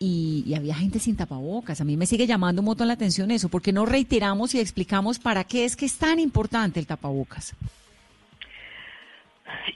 Y, 0.01 0.43
y, 0.47 0.53
había 0.53 0.75
gente 0.75 0.97
sin 0.99 1.17
tapabocas. 1.17 1.81
A 1.81 1.83
mí 1.83 1.97
me 1.97 2.05
sigue 2.05 2.25
llamando 2.25 2.61
un 2.61 2.67
montón 2.67 2.87
la 2.87 2.93
atención 2.93 3.31
eso, 3.31 3.49
porque 3.49 3.73
no 3.73 3.85
reiteramos 3.85 4.55
y 4.55 4.59
explicamos 4.59 5.19
para 5.19 5.43
qué 5.43 5.65
es 5.65 5.75
que 5.75 5.85
es 5.85 5.97
tan 5.97 6.19
importante 6.19 6.79
el 6.79 6.87
tapabocas. 6.87 7.53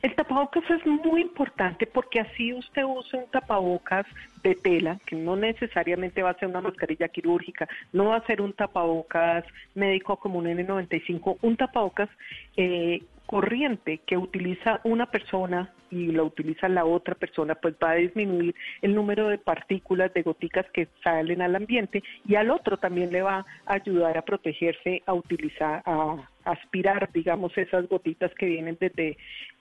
El 0.01 0.15
tapabocas 0.15 0.63
es 0.70 0.86
muy 0.86 1.22
importante 1.22 1.88
porque 1.88 2.20
así 2.20 2.53
usted 2.53 2.84
usa 2.84 3.20
un 3.20 3.30
tapabocas 3.32 4.06
de 4.44 4.56
tela, 4.56 5.00
que 5.06 5.15
no 5.15 5.36
necesariamente 5.36 6.22
va 6.22 6.32
a 6.32 6.39
ser 6.39 6.50
una 6.50 6.62
mascarilla 6.62 7.08
quirúrgica, 7.08 7.68
no 7.94 8.06
va 8.06 8.18
a 8.18 8.25
ser 8.25 8.42
un 8.42 8.53
tapabocas 8.53 9.46
médico 9.75 10.18
como 10.18 10.39
un 10.39 10.46
N95, 10.46 11.38
un 11.42 11.56
tapabocas 11.56 12.10
eh, 12.58 13.01
corriente 13.25 14.00
que 14.06 14.18
utiliza 14.18 14.80
una 14.84 15.08
persona 15.08 15.74
y 15.89 16.08
lo 16.08 16.25
utiliza 16.25 16.68
la 16.68 16.86
otra 16.86 17.15
persona, 17.15 17.56
pues 17.56 17.75
va 17.82 17.92
a 17.92 17.96
disminuir 17.96 18.56
el 18.82 18.96
número 18.96 19.27
de 19.27 19.38
partículas, 19.38 20.13
de 20.13 20.24
goticas 20.24 20.65
que 20.72 20.88
salen 21.03 21.42
al 21.42 21.56
ambiente 21.56 22.03
y 22.27 22.36
al 22.36 22.50
otro 22.50 22.77
también 22.77 23.12
le 23.12 23.22
va 23.22 23.46
a 23.65 23.74
ayudar 23.74 24.18
a 24.18 24.24
protegerse, 24.24 25.03
a 25.06 25.13
utilizar, 25.13 25.84
a 25.86 26.18
aspirar, 26.46 27.12
digamos, 27.13 27.56
esas 27.58 27.88
gotitas 27.88 28.34
que 28.34 28.48
vienen 28.48 28.77
desde 28.80 29.18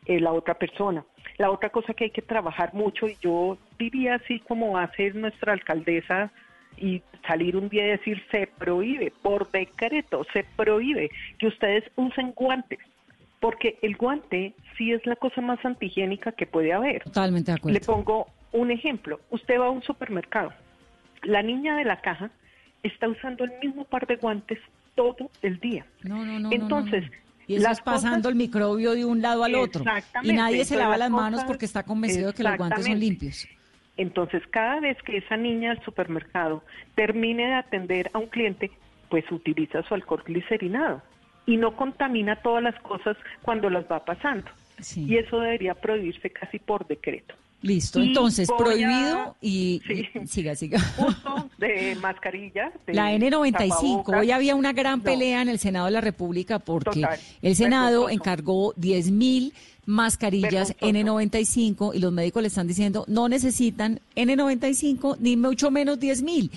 eh, 0.07 0.21
la 0.21 0.33
otra 0.33 0.55
persona. 0.55 1.05
La 1.39 1.51
otra 1.51 1.69
cosa 1.69 1.93
que 1.95 2.05
hay 2.05 2.11
que 2.11 2.23
trabajar 2.23 2.73
mucho, 2.73 3.07
y 3.07 3.17
yo 3.21 3.59
diría 3.79 4.15
así 4.15 4.41
como 4.41 4.79
hace 4.79 5.13
nuestra 5.13 5.53
alcaldesa, 5.53 6.33
y 6.79 7.03
salir 7.27 7.57
un 7.57 7.69
día 7.69 7.87
y 7.87 7.91
decir 7.91 8.23
se 8.31 8.47
prohíbe, 8.47 9.13
por 9.23 9.51
decreto, 9.51 10.25
se 10.33 10.45
prohíbe 10.57 11.11
que 11.39 11.47
ustedes 11.47 11.85
usen 11.97 12.33
guantes 12.33 12.79
porque 13.43 13.77
el 13.83 13.97
guante 13.97 14.55
sí 14.79 14.93
es 14.93 15.05
la 15.05 15.17
cosa 15.17 15.41
más 15.41 15.59
antihigiénica 15.65 16.31
que 16.31 16.47
puede 16.47 16.73
haber. 16.73 17.03
Totalmente 17.03 17.51
de 17.51 17.57
acuerdo. 17.57 17.77
Le 17.77 17.85
pongo 17.85 18.29
un 18.53 18.71
ejemplo. 18.71 19.19
Usted 19.31 19.59
va 19.59 19.67
a 19.67 19.71
un 19.71 19.83
supermercado. 19.83 20.53
La 21.25 21.43
niña 21.43 21.77
de 21.77 21.85
la 21.85 22.01
caja 22.01 22.31
está 22.85 23.09
usando 23.09 23.43
el 23.43 23.51
mismo 23.61 23.85
par 23.85 24.07
de 24.07 24.15
guantes 24.15 24.61
todo 24.95 25.29
el 25.43 25.59
día. 25.59 25.85
No, 26.05 26.25
no, 26.25 26.39
no. 26.39 26.53
Entonces, 26.53 27.05
y 27.49 27.57
estás 27.57 27.81
pasando 27.81 28.29
el 28.29 28.37
microbio 28.37 28.93
de 28.93 29.05
un 29.05 29.21
lado 29.21 29.43
al 29.43 29.57
otro. 29.57 29.83
Y 30.23 30.33
nadie 30.33 30.65
se 30.65 30.77
lava 30.77 30.97
las 30.97 31.11
manos 31.11 31.43
porque 31.43 31.65
está 31.65 31.83
convencido 31.83 32.29
de 32.29 32.35
que 32.35 32.45
los 32.45 32.57
guantes 32.57 32.87
son 32.87 33.01
limpios. 33.01 33.49
Entonces, 33.97 34.41
cada 34.51 34.79
vez 34.79 34.97
que 35.03 35.17
esa 35.17 35.37
niña 35.37 35.71
del 35.71 35.85
supermercado 35.85 36.63
termine 36.95 37.49
de 37.49 37.55
atender 37.55 38.09
a 38.13 38.21
un 38.21 38.29
cliente, 38.29 38.71
pues 39.09 39.25
utiliza 39.33 39.83
su 39.83 39.95
alcohol 39.95 40.23
glicerinado 40.25 41.03
y 41.47 41.57
no 41.57 41.77
contamina 41.77 42.37
todas 42.37 42.63
las 42.63 42.79
cosas 42.81 43.17
cuando 43.43 43.71
las 43.71 43.85
va 43.91 44.05
pasando. 44.05 44.51
Y 44.97 45.17
eso 45.17 45.41
debería 45.41 45.75
prohibirse 45.75 46.31
casi 46.31 46.59
por 46.59 46.87
decreto. 46.87 47.35
Listo, 47.63 48.01
entonces 48.01 48.49
prohibido 48.59 49.37
y, 49.41 49.81
siga, 50.27 50.57
siga. 50.57 50.79
Uso 50.99 51.49
de 51.59 51.97
mascarilla. 52.01 52.73
la 52.89 53.13
N95. 53.13 54.19
Hoy 54.19 54.33
había 54.33 54.57
una 54.57 54.73
gran 54.73 55.01
pelea 55.01 55.43
en 55.43 55.49
el 55.49 55.61
Senado 55.61 55.87
de 55.87 55.93
la 55.93 56.01
República 56.01 56.59
porque 56.59 57.07
el 57.41 57.55
Senado 57.55 58.11
encargó 58.11 58.73
10 58.77 59.13
mil 59.13 59.55
mascarillas 59.87 60.77
N95 60.79 61.95
y 61.95 62.01
los 62.01 62.13
médicos 62.13 62.43
le 62.43 62.49
están 62.49 62.67
diciendo 62.67 63.05
no 63.07 63.29
necesitan 63.29 64.01
N95 64.17 65.19
ni 65.21 65.37
mucho 65.37 65.71
menos 65.71 66.01
10 66.01 66.23
mil. 66.23 66.51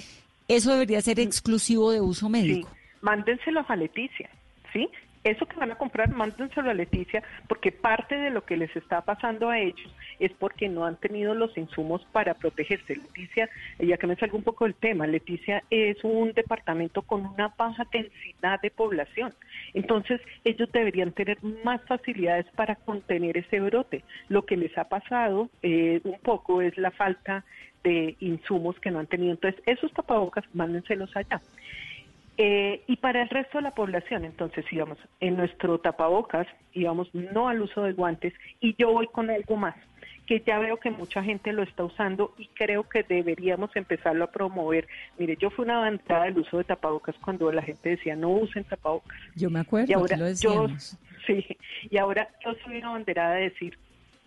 Eso 0.47 0.71
debería 0.71 1.01
ser 1.01 1.19
exclusivo 1.19 1.91
de 1.91 2.01
uso 2.01 2.29
médico. 2.29 2.69
Sí. 2.71 2.79
Mándenselo 3.01 3.63
a 3.67 3.75
Leticia. 3.75 4.29
¿Sí? 4.75 4.89
Eso 5.23 5.47
que 5.47 5.57
van 5.57 5.71
a 5.71 5.75
comprar, 5.75 6.09
mándenselo 6.09 6.69
a 6.69 6.75
Leticia, 6.75 7.23
porque 7.47 7.71
parte 7.71 8.15
de 8.15 8.29
lo 8.29 8.45
que 8.45 8.57
les 8.57 8.75
está 8.75 9.01
pasando 9.01 9.49
a 9.49 9.57
ellos 9.57 9.91
es 10.19 10.31
porque 10.33 10.69
no 10.69 10.85
han 10.85 10.97
tenido 10.97 11.33
los 11.33 11.57
insumos 11.57 12.05
para 12.11 12.35
protegerse. 12.35 12.97
Leticia, 12.97 13.49
ya 13.79 13.97
que 13.97 14.05
me 14.05 14.17
salgo 14.17 14.37
un 14.37 14.43
poco 14.43 14.65
del 14.65 14.75
tema, 14.75 15.07
Leticia 15.07 15.63
es 15.71 16.03
un 16.03 16.31
departamento 16.33 17.01
con 17.01 17.25
una 17.25 17.51
baja 17.57 17.87
densidad 17.91 18.61
de 18.61 18.69
población. 18.69 19.33
Entonces, 19.73 20.21
ellos 20.43 20.71
deberían 20.71 21.11
tener 21.11 21.43
más 21.63 21.81
facilidades 21.85 22.45
para 22.55 22.75
contener 22.75 23.35
ese 23.35 23.61
brote. 23.61 24.03
Lo 24.29 24.45
que 24.45 24.57
les 24.57 24.77
ha 24.77 24.89
pasado 24.89 25.49
eh, 25.63 26.01
un 26.03 26.19
poco 26.19 26.61
es 26.61 26.77
la 26.77 26.91
falta 26.91 27.43
de 27.83 28.15
insumos 28.19 28.79
que 28.79 28.91
no 28.91 28.99
han 28.99 29.07
tenido. 29.07 29.31
Entonces, 29.31 29.59
esos 29.65 29.91
tapabocas, 29.93 30.43
mándenselos 30.53 31.15
allá. 31.15 31.41
Eh, 32.37 32.83
y 32.87 32.97
para 32.97 33.21
el 33.21 33.29
resto 33.29 33.59
de 33.59 33.63
la 33.63 33.71
población, 33.71 34.25
entonces 34.25 34.65
íbamos 34.69 34.97
en 35.21 35.37
nuestro 35.37 35.79
tapabocas, 35.79 36.47
íbamos 36.73 37.13
no 37.13 37.47
al 37.47 37.61
uso 37.61 37.83
de 37.83 37.93
guantes 37.93 38.33
y 38.59 38.75
yo 38.77 38.91
voy 38.91 39.07
con 39.07 39.29
algo 39.29 39.55
más, 39.55 39.75
que 40.27 40.41
ya 40.45 40.59
veo 40.59 40.77
que 40.77 40.91
mucha 40.91 41.23
gente 41.23 41.53
lo 41.53 41.63
está 41.63 41.85
usando 41.85 42.33
y 42.37 42.47
creo 42.47 42.83
que 42.89 43.03
deberíamos 43.03 43.73
empezarlo 43.75 44.25
a 44.25 44.31
promover. 44.31 44.85
Mire, 45.17 45.37
yo 45.37 45.49
fui 45.49 45.63
una 45.63 45.77
avanzada 45.77 46.25
del 46.25 46.39
uso 46.39 46.57
de 46.57 46.65
tapabocas 46.65 47.15
cuando 47.23 47.49
la 47.53 47.61
gente 47.61 47.89
decía 47.89 48.17
no 48.17 48.29
usen 48.31 48.65
tapabocas. 48.65 49.17
Yo 49.35 49.49
me 49.49 49.61
acuerdo, 49.61 49.89
y 49.89 49.93
ahora 49.93 50.17
lo 50.17 50.25
decíamos. 50.25 50.97
sí, 51.25 51.45
y 51.89 51.97
ahora 51.97 52.27
yo 52.43 52.53
soy 52.65 52.79
una 52.79 52.89
banderada 52.89 53.35
de 53.35 53.43
decir, 53.43 53.77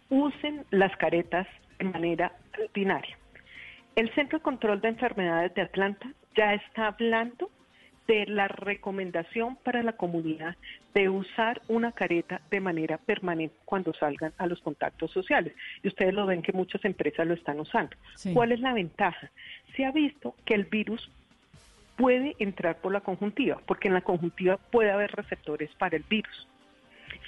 usen 0.09 0.65
las 0.71 0.97
caretas 0.97 1.47
de 1.79 1.85
manera 1.85 2.33
rutinaria. 2.55 3.19
El 3.97 4.11
Centro 4.15 4.38
de 4.38 4.43
Control 4.45 4.81
de 4.81 4.88
Enfermedades 4.88 5.55
de 5.55 5.62
Atlanta 5.62 6.11
ya 6.35 6.55
está 6.55 6.87
hablando 6.87 7.50
de 8.09 8.27
la 8.27 8.49
recomendación 8.49 9.57
para 9.57 9.83
la 9.83 9.93
comunidad 9.93 10.57
de 10.95 11.11
usar 11.11 11.61
una 11.69 11.93
careta 11.93 12.41
de 12.50 12.59
manera 12.59 12.97
permanente 12.97 13.55
cuando 13.67 13.93
salgan 13.93 14.33
a 14.38 14.47
los 14.47 14.61
contactos 14.62 15.12
sociales. 15.12 15.53
Y 15.83 15.88
ustedes 15.88 16.15
lo 16.15 16.25
ven 16.25 16.43
que 16.43 16.53
muchas 16.53 16.83
empresas 16.87 17.27
lo 17.27 17.35
están 17.35 17.61
usando. 17.61 17.95
¿Cuál 18.33 18.53
es 18.53 18.61
la 18.61 18.73
ventaja? 18.73 19.31
Se 19.77 19.85
ha 19.85 19.93
visto 19.93 20.35
que 20.47 20.55
el 20.55 20.65
virus 20.65 21.11
puede 21.97 22.35
entrar 22.38 22.79
por 22.79 22.93
la 22.93 23.00
conjuntiva, 23.00 23.61
porque 23.67 23.88
en 23.88 23.95
la 23.95 24.00
conjuntiva 24.00 24.57
puede 24.57 24.91
haber 24.91 25.12
receptores 25.12 25.71
para 25.77 25.97
el 25.97 26.05
virus. 26.09 26.49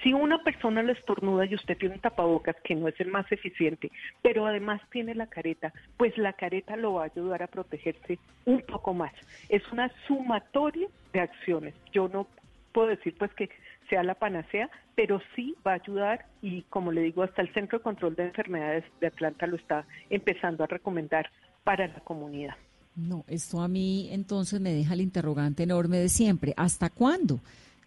Si 0.03 0.13
una 0.13 0.43
persona 0.43 0.83
le 0.83 0.93
estornuda 0.93 1.45
y 1.45 1.55
usted 1.55 1.77
tiene 1.77 1.97
un 1.97 2.01
tapabocas 2.01 2.57
que 2.65 2.75
no 2.75 2.89
es 2.89 2.99
el 3.01 3.09
más 3.09 3.31
eficiente, 3.31 3.91
pero 4.23 4.47
además 4.47 4.81
tiene 4.91 5.15
la 5.15 5.27
careta, 5.27 5.73
pues 5.97 6.17
la 6.17 6.33
careta 6.33 6.77
lo 6.77 6.95
va 6.95 7.03
a 7.03 7.07
ayudar 7.07 7.43
a 7.43 7.49
protegerse 7.49 8.19
un 8.47 8.63
poco 8.63 8.95
más. 8.95 9.13
Es 9.49 9.63
una 9.73 9.91
sumatoria 10.07 10.89
de 11.13 11.21
acciones. 11.21 11.75
Yo 11.93 12.09
no 12.09 12.27
puedo 12.73 12.89
decir 12.89 13.15
pues 13.19 13.33
que 13.35 13.51
sea 13.89 14.03
la 14.03 14.15
panacea, 14.15 14.71
pero 14.95 15.21
sí 15.35 15.55
va 15.67 15.73
a 15.73 15.75
ayudar 15.75 16.27
y 16.41 16.63
como 16.63 16.93
le 16.93 17.03
digo, 17.03 17.23
hasta 17.23 17.43
el 17.43 17.53
Centro 17.53 17.79
de 17.79 17.83
Control 17.83 18.15
de 18.15 18.27
Enfermedades 18.27 18.85
de 19.01 19.09
Atlanta 19.09 19.47
lo 19.47 19.57
está 19.57 19.85
empezando 20.09 20.65
a 20.65 20.69
recomendar 20.69 21.29
para 21.65 21.89
la 21.89 22.01
comunidad. 22.01 22.55
No, 22.97 23.25
esto 23.29 23.61
a 23.61 23.69
mí 23.69 24.09
entonces 24.13 24.61
me 24.61 24.73
deja 24.73 24.95
el 24.95 25.01
interrogante 25.01 25.63
enorme 25.63 25.99
de 25.99 26.09
siempre. 26.09 26.55
¿Hasta 26.57 26.91
cuándo? 26.91 27.41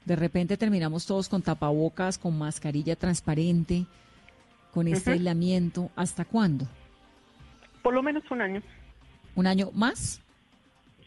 De 0.06 0.16
repente 0.16 0.58
terminamos 0.58 1.06
todos 1.06 1.30
con 1.30 1.42
tapabocas, 1.42 2.18
con 2.18 2.38
mascarilla 2.38 2.96
transparente, 2.96 3.86
con 4.74 4.88
este 4.88 5.12
aislamiento. 5.12 5.90
¿Hasta 5.96 6.26
cuándo? 6.26 6.68
Por 7.82 7.94
lo 7.94 8.04
menos 8.04 8.24
un 8.32 8.42
año. 8.42 8.62
¿Un 9.36 9.48
año 9.48 9.70
más? 9.74 10.22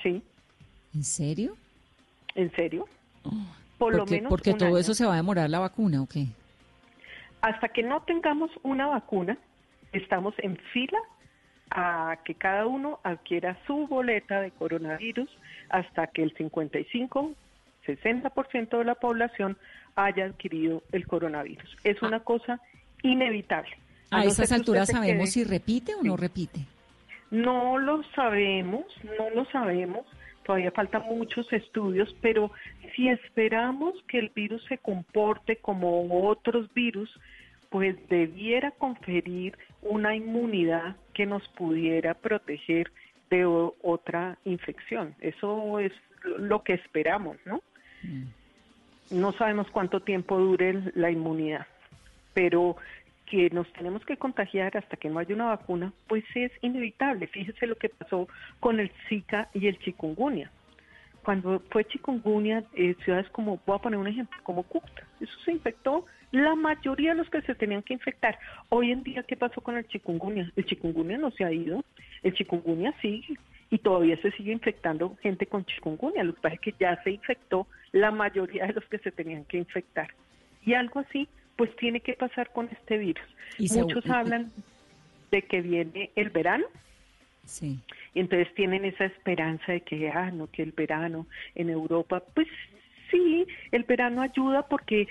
Sí. 0.02 0.22
¿En 0.94 1.04
serio? 1.04 1.56
¿En 2.34 2.50
serio? 2.52 2.86
Oh, 3.24 3.32
Por 3.78 3.94
lo 3.94 4.06
menos 4.06 4.30
porque 4.30 4.54
todo 4.54 4.78
eso 4.78 4.94
se 4.94 5.04
va 5.04 5.14
a 5.14 5.16
demorar 5.16 5.50
la 5.50 5.58
vacuna 5.58 6.02
o 6.02 6.06
qué? 6.06 6.26
Hasta 7.42 7.68
que 7.68 7.82
no 7.82 8.02
tengamos 8.02 8.50
una 8.62 8.86
vacuna, 8.86 9.38
estamos 9.92 10.34
en 10.38 10.56
fila 10.72 10.98
a 11.70 12.18
que 12.24 12.34
cada 12.34 12.66
uno 12.66 13.00
adquiera 13.02 13.58
su 13.66 13.86
boleta 13.86 14.40
de 14.40 14.50
coronavirus 14.52 15.28
hasta 15.68 16.06
que 16.06 16.22
el 16.22 16.34
55 16.36 17.32
60% 17.87 18.78
de 18.78 18.85
la 18.85 18.95
población 18.95 19.57
haya 19.95 20.26
adquirido 20.26 20.83
el 20.93 21.07
coronavirus. 21.07 21.76
Es 21.85 22.02
una 22.02 22.21
cosa 22.21 22.61
inevitable. 23.02 23.76
A, 24.11 24.25
esas 24.25 24.52
alturas 24.52 24.88
sabemos 24.88 25.31
si 25.31 25.45
repite 25.45 25.95
o 25.95 26.02
no 26.02 26.16
repite. 26.16 26.61
No 27.31 27.78
lo 27.78 28.02
sabemos, 28.14 28.85
no 29.19 29.31
lo 29.31 29.45
sabemos. 29.47 30.07
Todavía 30.45 30.71
faltan 30.71 31.02
muchos 31.02 31.52
estudios, 31.52 32.14
pero 32.21 32.52
si 32.95 33.09
esperamos 33.09 33.95
que 34.07 34.19
el 34.21 34.28
virus 34.28 34.64
se 34.69 34.78
comporte 34.78 35.57
como 35.57 36.28
otros 36.28 36.73
virus, 36.73 37.11
pues 37.69 37.97
debiera 38.09 38.71
conferir 38.71 39.59
una 39.83 40.14
inmunidad 40.14 40.97
que 41.14 41.26
nos 41.26 41.47
pudiera 41.49 42.14
proteger 42.14 42.93
de 43.28 43.45
otra 43.45 44.38
infección. 44.45 45.16
Eso 45.21 45.81
es 45.81 45.93
lo 46.38 46.62
que 46.62 46.75
esperamos, 46.75 47.37
¿no? 47.45 47.61
Mm. 48.06 49.18
No 49.18 49.32
sabemos 49.32 49.70
cuánto 49.70 50.00
tiempo 50.00 50.38
dure 50.38 50.92
la 50.94 51.10
inmunidad, 51.10 51.66
pero 52.34 52.76
que 53.26 53.50
nos 53.50 53.70
tenemos 53.72 54.04
que 54.04 54.16
contagiar 54.16 54.76
hasta 54.76 54.96
que 54.96 55.08
no 55.10 55.18
haya 55.18 55.34
una 55.34 55.46
vacuna, 55.46 55.92
pues 56.06 56.25
es 56.34 56.52
inevitable. 56.62 57.26
Fíjese 57.26 57.66
lo 57.66 57.76
que 57.76 57.88
pasó 57.88 58.28
con 58.60 58.80
el 58.80 58.90
Zika 59.08 59.48
y 59.52 59.66
el 59.66 59.78
chikungunya. 59.78 60.50
cuando 61.22 61.60
fue 61.70 61.84
chikungunya, 61.84 62.62
eh, 62.75 62.94
ciudades 63.04 63.28
como, 63.30 63.60
voy 63.66 63.76
a 63.76 63.82
poner 63.82 63.98
un 63.98 64.06
ejemplo, 64.06 64.38
como 64.44 64.62
Cúcuta, 64.62 65.02
eso 65.20 65.36
se 65.44 65.50
infectó 65.50 66.06
la 66.30 66.54
mayoría 66.54 67.10
de 67.10 67.16
los 67.16 67.28
que 67.28 67.42
se 67.42 67.56
tenían 67.56 67.82
que 67.82 67.94
infectar. 67.94 68.38
Hoy 68.68 68.92
en 68.92 69.02
día, 69.02 69.25
¿qué 69.25 69.36
pasó 69.36 69.60
con 69.60 69.76
el 69.76 69.88
chikungunya? 69.88 70.52
El 70.54 70.64
chikungunya 70.66 71.18
no 71.18 71.32
se 71.32 71.44
ha 71.44 71.50
ido, 71.50 71.82
el 72.22 72.32
chikungunya 72.32 72.94
sigue 73.02 73.36
y 73.70 73.78
todavía 73.78 74.16
se 74.23 74.30
sigue 74.32 74.52
infectando 74.52 75.16
gente 75.23 75.46
con 75.46 75.64
chikungunya. 75.64 76.25
Lo 76.25 76.35
que 76.35 76.40
pasa 76.40 76.54
es 76.54 76.61
que 76.61 76.75
ya 76.78 77.02
se 77.02 77.11
infectó 77.11 77.66
la 77.92 78.11
mayoría 78.11 78.66
de 78.66 78.75
los 78.75 78.85
que 78.85 78.99
se 78.99 79.11
tenían 79.11 79.44
que 79.44 79.58
infectar. 79.58 80.08
Y 80.64 80.75
algo 80.75 81.00
así, 81.00 81.28
pues 81.56 81.75
tiene 81.76 82.00
que 82.00 82.14
pasar 82.14 82.50
con 82.52 82.68
este 82.70 82.99
virus. 82.99 83.26
Muchos 83.58 84.08
hablan 84.08 84.52
de 85.30 85.42
que 85.42 85.62
viene 85.62 86.11
el 86.14 86.30
verano. 86.30 86.66
Sí. 87.44 87.80
Y 88.14 88.20
entonces 88.20 88.52
tienen 88.54 88.85
esa 88.85 89.04
esperanza 89.04 89.73
de 89.73 89.80
que, 89.80 90.11
ah, 90.11 90.30
no, 90.30 90.50
que 90.50 90.62
el 90.62 90.73
verano 90.73 91.26
en 91.54 91.70
Europa, 91.70 92.23
pues 92.35 92.49
sí, 93.11 93.46
el 93.70 93.85
verano 93.85 94.23
ayuda 94.23 94.66
porque 94.66 95.06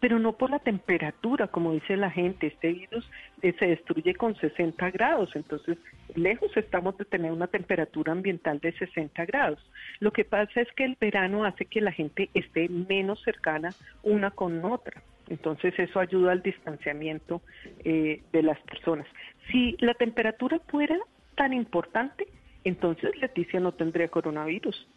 pero 0.00 0.18
no 0.18 0.32
por 0.32 0.50
la 0.50 0.58
temperatura, 0.58 1.48
como 1.48 1.72
dice 1.72 1.96
la 1.96 2.10
gente. 2.10 2.48
Este 2.48 2.72
virus 2.72 3.08
eh, 3.42 3.54
se 3.58 3.66
destruye 3.66 4.14
con 4.14 4.36
60 4.36 4.90
grados, 4.90 5.34
entonces 5.34 5.78
lejos 6.14 6.56
estamos 6.56 6.96
de 6.98 7.04
tener 7.04 7.32
una 7.32 7.46
temperatura 7.46 8.12
ambiental 8.12 8.60
de 8.60 8.72
60 8.72 9.24
grados. 9.26 9.58
Lo 10.00 10.12
que 10.12 10.24
pasa 10.24 10.60
es 10.60 10.68
que 10.72 10.84
el 10.84 10.96
verano 11.00 11.44
hace 11.44 11.64
que 11.64 11.80
la 11.80 11.92
gente 11.92 12.30
esté 12.34 12.68
menos 12.68 13.22
cercana 13.22 13.70
una 14.02 14.30
con 14.30 14.64
otra. 14.64 15.02
Entonces 15.28 15.78
eso 15.78 16.00
ayuda 16.00 16.32
al 16.32 16.42
distanciamiento 16.42 17.42
eh, 17.84 18.22
de 18.32 18.42
las 18.42 18.58
personas. 18.60 19.06
Si 19.50 19.76
la 19.80 19.94
temperatura 19.94 20.58
fuera 20.68 20.98
tan 21.34 21.52
importante, 21.52 22.26
entonces 22.64 23.16
Leticia 23.20 23.60
no 23.60 23.72
tendría 23.72 24.08
coronavirus. 24.08 24.88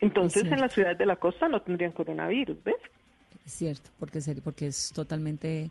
Entonces 0.00 0.44
en 0.44 0.60
las 0.60 0.72
ciudades 0.72 0.98
de 0.98 1.06
la 1.06 1.16
costa 1.16 1.48
no 1.48 1.60
tendrían 1.60 1.92
coronavirus, 1.92 2.62
¿ves? 2.62 2.76
Cierto, 3.52 3.90
porque, 3.98 4.20
porque 4.42 4.66
es 4.68 4.92
totalmente 4.94 5.70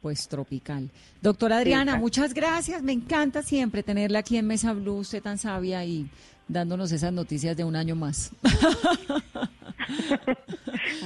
pues 0.00 0.28
tropical. 0.28 0.90
Doctora 1.20 1.58
Adriana, 1.58 1.96
muchas 1.96 2.32
gracias. 2.32 2.82
Me 2.82 2.92
encanta 2.92 3.42
siempre 3.42 3.82
tenerla 3.82 4.20
aquí 4.20 4.36
en 4.36 4.46
Mesa 4.46 4.72
Blue, 4.72 4.96
usted 4.96 5.22
tan 5.22 5.36
sabia 5.38 5.84
y 5.84 6.08
dándonos 6.48 6.90
esas 6.92 7.12
noticias 7.12 7.56
de 7.56 7.64
un 7.64 7.76
año 7.76 7.94
más. 7.94 8.30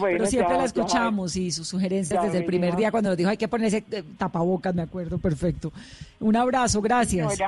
Pero 0.00 0.26
siempre 0.26 0.56
la 0.56 0.64
escuchamos 0.64 1.36
y 1.36 1.50
sus 1.50 1.68
sugerencias 1.68 2.22
desde 2.24 2.38
el 2.38 2.44
primer 2.44 2.76
día 2.76 2.90
cuando 2.90 3.10
nos 3.10 3.16
dijo 3.16 3.30
hay 3.30 3.36
que 3.36 3.48
ponerse 3.48 3.84
eh, 3.90 4.04
tapabocas, 4.18 4.74
me 4.74 4.82
acuerdo, 4.82 5.18
perfecto. 5.18 5.72
Un 6.20 6.36
abrazo, 6.36 6.80
gracias. 6.80 7.38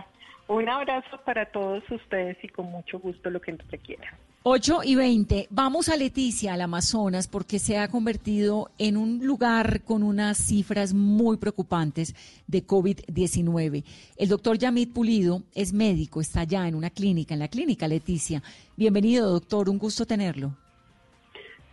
Un 0.49 0.69
abrazo 0.69 1.21
para 1.25 1.47
todos 1.47 1.83
ustedes 1.91 2.37
y 2.43 2.49
con 2.49 2.67
mucho 2.67 2.99
gusto 2.99 3.31
lo 3.31 3.41
que 3.41 3.53
nos 3.53 3.67
quieran. 3.85 4.15
8 4.49 4.83
y 4.85 4.95
20. 4.95 5.49
Vamos 5.51 5.89
a 5.89 5.97
Leticia, 5.97 6.55
al 6.55 6.61
Amazonas, 6.61 7.27
porque 7.27 7.59
se 7.59 7.79
ha 7.79 7.89
convertido 7.89 8.71
en 8.79 8.97
un 8.97 9.27
lugar 9.27 9.83
con 9.83 10.05
unas 10.05 10.39
cifras 10.39 10.95
muy 10.95 11.37
preocupantes 11.37 12.15
de 12.47 12.65
COVID-19. 12.65 13.83
El 14.17 14.29
doctor 14.29 14.57
Yamit 14.57 14.93
Pulido 14.93 15.43
es 15.53 15.73
médico, 15.73 16.21
está 16.21 16.43
allá 16.43 16.69
en 16.69 16.77
una 16.77 16.91
clínica, 16.91 17.35
en 17.35 17.41
la 17.41 17.49
clínica 17.49 17.89
Leticia. 17.89 18.41
Bienvenido, 18.77 19.33
doctor, 19.33 19.69
un 19.69 19.79
gusto 19.79 20.07
tenerlo. 20.07 20.53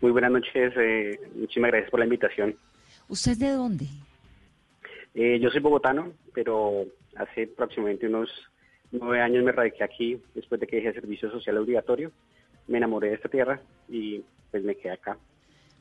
Muy 0.01 0.09
buenas 0.09 0.31
noches, 0.31 0.73
eh, 0.75 1.19
muchísimas 1.35 1.69
gracias 1.69 1.91
por 1.91 1.99
la 1.99 2.05
invitación. 2.05 2.55
¿Usted 3.07 3.33
es 3.33 3.39
de 3.39 3.51
dónde? 3.51 3.85
Eh, 5.13 5.39
yo 5.39 5.51
soy 5.51 5.59
bogotano, 5.59 6.11
pero 6.33 6.85
hace 7.15 7.43
aproximadamente 7.43 8.07
unos 8.07 8.29
nueve 8.93 9.21
años 9.21 9.43
me 9.43 9.51
radiqué 9.51 9.83
aquí 9.83 10.21
después 10.33 10.61
de 10.61 10.67
que 10.67 10.77
dejé 10.77 10.93
servicio 10.93 11.29
social 11.31 11.57
obligatorio 11.57 12.11
me 12.67 12.77
enamoré 12.77 13.09
de 13.09 13.15
esta 13.15 13.29
tierra 13.29 13.59
y 13.89 14.23
pues 14.51 14.63
me 14.63 14.75
quedé 14.75 14.93
acá. 14.93 15.17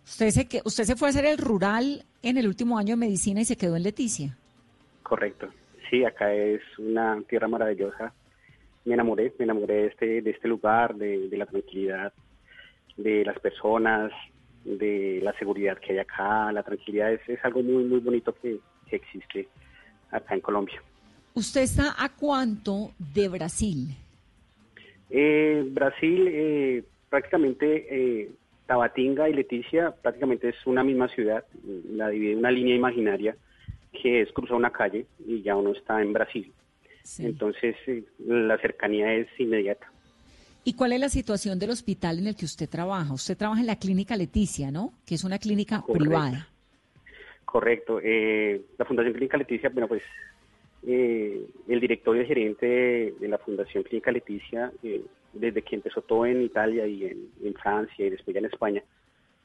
¿Usted 0.04 0.30
se, 0.30 0.62
¿Usted 0.64 0.84
se 0.84 0.96
fue 0.96 1.08
a 1.08 1.10
hacer 1.10 1.24
el 1.24 1.38
rural 1.38 2.04
en 2.22 2.36
el 2.36 2.48
último 2.48 2.78
año 2.78 2.90
de 2.90 2.96
medicina 2.96 3.40
y 3.40 3.44
se 3.44 3.56
quedó 3.56 3.76
en 3.76 3.84
Leticia? 3.84 4.36
Correcto. 5.02 5.48
Sí, 5.88 6.04
acá 6.04 6.32
es 6.32 6.60
una 6.78 7.20
tierra 7.28 7.48
maravillosa. 7.48 8.12
Me 8.84 8.94
enamoré, 8.94 9.32
me 9.38 9.44
enamoré 9.44 9.74
de 9.74 9.86
este, 9.86 10.22
de 10.22 10.30
este 10.30 10.48
lugar, 10.48 10.96
de, 10.96 11.28
la 11.32 11.46
tranquilidad, 11.46 12.12
de 12.96 13.24
las 13.24 13.38
personas, 13.38 14.10
de 14.64 15.20
la 15.22 15.32
seguridad 15.38 15.78
que 15.78 15.92
hay 15.92 15.98
acá. 15.98 16.50
La 16.50 16.64
tranquilidad 16.64 17.12
es, 17.12 17.20
es 17.28 17.44
algo 17.44 17.62
muy, 17.62 17.84
muy 17.84 18.00
bonito 18.00 18.34
que, 18.34 18.58
que 18.88 18.96
existe 18.96 19.48
acá 20.10 20.34
en 20.34 20.40
Colombia. 20.40 20.82
¿Usted 21.34 21.62
está 21.62 21.94
a 21.96 22.10
cuánto 22.10 22.92
de 22.98 23.28
Brasil? 23.28 23.88
Eh, 25.08 25.64
Brasil, 25.66 26.28
eh, 26.28 26.84
prácticamente 27.08 27.86
eh, 28.22 28.30
Tabatinga 28.66 29.28
y 29.28 29.34
Leticia 29.34 29.92
prácticamente 29.92 30.50
es 30.50 30.66
una 30.66 30.84
misma 30.84 31.08
ciudad, 31.08 31.44
la 31.90 32.08
divide 32.08 32.36
una 32.36 32.50
línea 32.50 32.74
imaginaria 32.74 33.36
que 33.92 34.22
es 34.22 34.32
cruzar 34.32 34.56
una 34.56 34.70
calle 34.70 35.06
y 35.26 35.42
ya 35.42 35.56
uno 35.56 35.72
está 35.72 36.00
en 36.02 36.12
Brasil. 36.12 36.52
Entonces 37.18 37.76
eh, 37.86 38.04
la 38.26 38.58
cercanía 38.58 39.14
es 39.14 39.28
inmediata. 39.38 39.90
¿Y 40.64 40.74
cuál 40.74 40.92
es 40.92 41.00
la 41.00 41.08
situación 41.08 41.58
del 41.58 41.70
hospital 41.70 42.18
en 42.18 42.28
el 42.28 42.36
que 42.36 42.44
usted 42.44 42.68
trabaja? 42.68 43.12
Usted 43.12 43.36
trabaja 43.36 43.60
en 43.60 43.66
la 43.66 43.76
clínica 43.76 44.16
Leticia, 44.16 44.70
¿no? 44.70 44.92
Que 45.04 45.16
es 45.16 45.24
una 45.24 45.38
clínica 45.38 45.82
privada. 45.92 46.48
Correcto. 47.44 48.00
la 48.00 48.84
Fundación 48.86 49.12
Clínica 49.12 49.36
Leticia, 49.36 49.68
bueno, 49.68 49.88
pues 49.88 50.02
eh, 50.84 51.46
el 51.68 51.80
directorio 51.80 52.26
gerente 52.26 53.14
de, 53.18 53.28
la 53.28 53.38
Fundación 53.38 53.84
Clínica 53.84 54.10
Leticia, 54.10 54.72
eh, 54.82 55.02
desde 55.32 55.62
que 55.62 55.76
empezó 55.76 56.02
todo 56.02 56.26
en 56.26 56.42
Italia 56.42 56.86
y 56.86 57.04
en, 57.04 57.54
Francia 57.54 58.04
y 58.04 58.10
después 58.10 58.34
ya 58.34 58.40
en 58.40 58.46
España, 58.46 58.82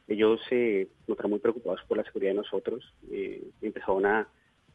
ellos 0.08 0.40
se 0.48 0.82
eh, 0.82 0.88
muy 1.28 1.38
preocupados 1.38 1.80
por 1.86 1.96
la 1.96 2.04
seguridad 2.04 2.32
de 2.32 2.38
nosotros, 2.38 2.92
eh, 3.10 3.42
empezaron 3.62 4.06
a 4.06 4.28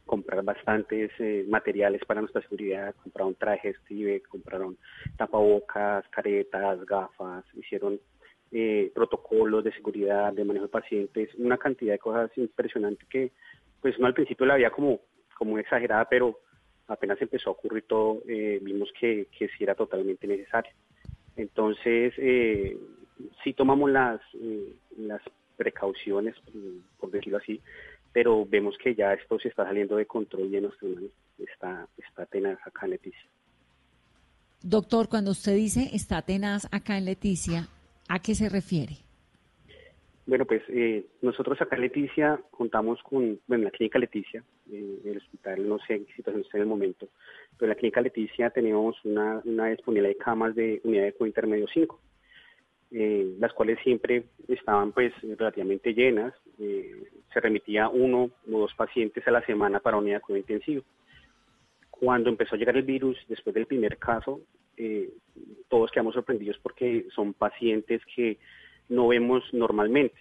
comprar 0.06 0.42
bastantes 0.42 1.10
materiales 1.48 2.02
para 2.04 2.20
nuestra 2.20 2.42
seguridad, 2.42 2.94
compraron 3.02 3.34
trajes, 3.34 3.76
compraron 4.28 4.76
tapabocas, 5.16 6.06
caretas, 6.08 6.84
gafas, 6.84 7.44
hicieron 7.54 7.98
protocolos 8.94 9.64
de 9.64 9.72
seguridad, 9.72 10.32
de 10.32 10.44
manejo 10.44 10.66
de 10.66 10.72
pacientes, 10.72 11.34
una 11.36 11.56
cantidad 11.56 11.94
de 11.94 11.98
cosas 11.98 12.30
impresionantes 12.36 13.08
que 13.08 13.32
pues 13.80 13.98
no 13.98 14.06
al 14.06 14.14
principio 14.14 14.44
la 14.44 14.54
había 14.54 14.70
como, 14.70 15.00
como 15.38 15.58
exagerada, 15.58 16.06
pero 16.08 16.38
apenas 16.88 17.20
empezó 17.20 17.50
a 17.50 17.52
ocurrir 17.52 17.84
todo, 17.86 18.22
eh, 18.28 18.58
vimos 18.62 18.90
que, 18.98 19.28
que 19.36 19.48
sí 19.48 19.64
era 19.64 19.74
totalmente 19.74 20.26
necesario. 20.26 20.72
Entonces, 21.36 22.14
eh, 22.18 22.76
sí 23.42 23.52
tomamos 23.52 23.90
las, 23.90 24.20
eh, 24.34 24.74
las 24.98 25.22
precauciones, 25.56 26.34
por 26.98 27.10
decirlo 27.10 27.38
así, 27.38 27.60
pero 28.12 28.46
vemos 28.46 28.76
que 28.78 28.94
ya 28.94 29.12
esto 29.12 29.38
se 29.38 29.48
está 29.48 29.64
saliendo 29.64 29.96
de 29.96 30.06
control 30.06 30.46
y 30.46 30.56
en 30.56 30.64
nuestro 30.64 30.88
está, 31.38 31.88
está 31.98 32.26
tenaz 32.26 32.58
acá 32.66 32.86
en 32.86 32.90
Leticia. 32.92 33.28
Doctor, 34.62 35.08
cuando 35.08 35.32
usted 35.32 35.54
dice 35.54 35.90
está 35.92 36.22
tenaz 36.22 36.66
acá 36.72 36.96
en 36.96 37.04
Leticia, 37.04 37.68
¿a 38.08 38.20
qué 38.20 38.34
se 38.34 38.48
refiere? 38.48 38.94
Bueno, 40.26 40.46
pues 40.46 40.62
eh, 40.68 41.04
nosotros 41.20 41.60
acá 41.60 41.76
en 41.76 41.82
Leticia 41.82 42.40
contamos 42.50 43.02
con, 43.02 43.40
bueno, 43.46 43.64
la 43.64 43.70
clínica 43.70 43.98
Leticia, 43.98 44.42
eh, 44.70 45.00
el 45.04 45.18
hospital, 45.18 45.68
no 45.68 45.78
sé 45.80 45.94
en 45.94 46.06
qué 46.06 46.14
situación 46.14 46.42
está 46.42 46.58
en 46.58 46.62
el 46.62 46.68
momento, 46.68 47.08
pero 47.56 47.66
en 47.66 47.68
la 47.70 47.74
clínica 47.74 48.00
Leticia 48.00 48.50
tenemos 48.50 48.96
una, 49.04 49.40
una 49.44 49.66
disponibilidad 49.66 50.16
de 50.16 50.24
camas 50.24 50.54
de 50.54 50.80
unidad 50.84 51.04
de 51.04 51.12
cuidado 51.12 51.26
intermedio 51.26 51.66
5, 51.72 52.00
eh, 52.96 53.34
las 53.40 53.52
cuales 53.52 53.78
siempre 53.82 54.24
estaban 54.46 54.92
pues 54.92 55.12
relativamente 55.22 55.94
llenas, 55.94 56.32
eh, 56.58 57.10
se 57.32 57.40
remitía 57.40 57.88
uno 57.88 58.30
o 58.46 58.58
dos 58.58 58.74
pacientes 58.74 59.26
a 59.26 59.32
la 59.32 59.44
semana 59.44 59.80
para 59.80 59.96
unidad 59.96 60.18
de 60.18 60.20
cuidado 60.20 60.40
intensivo. 60.40 60.84
Cuando 61.90 62.30
empezó 62.30 62.54
a 62.54 62.58
llegar 62.58 62.76
el 62.76 62.84
virus, 62.84 63.18
después 63.28 63.52
del 63.54 63.66
primer 63.66 63.98
caso, 63.98 64.42
eh, 64.76 65.10
todos 65.68 65.90
quedamos 65.90 66.14
sorprendidos 66.14 66.56
porque 66.62 67.06
son 67.14 67.34
pacientes 67.34 68.00
que 68.14 68.38
no 68.88 69.08
vemos 69.08 69.42
normalmente. 69.52 70.16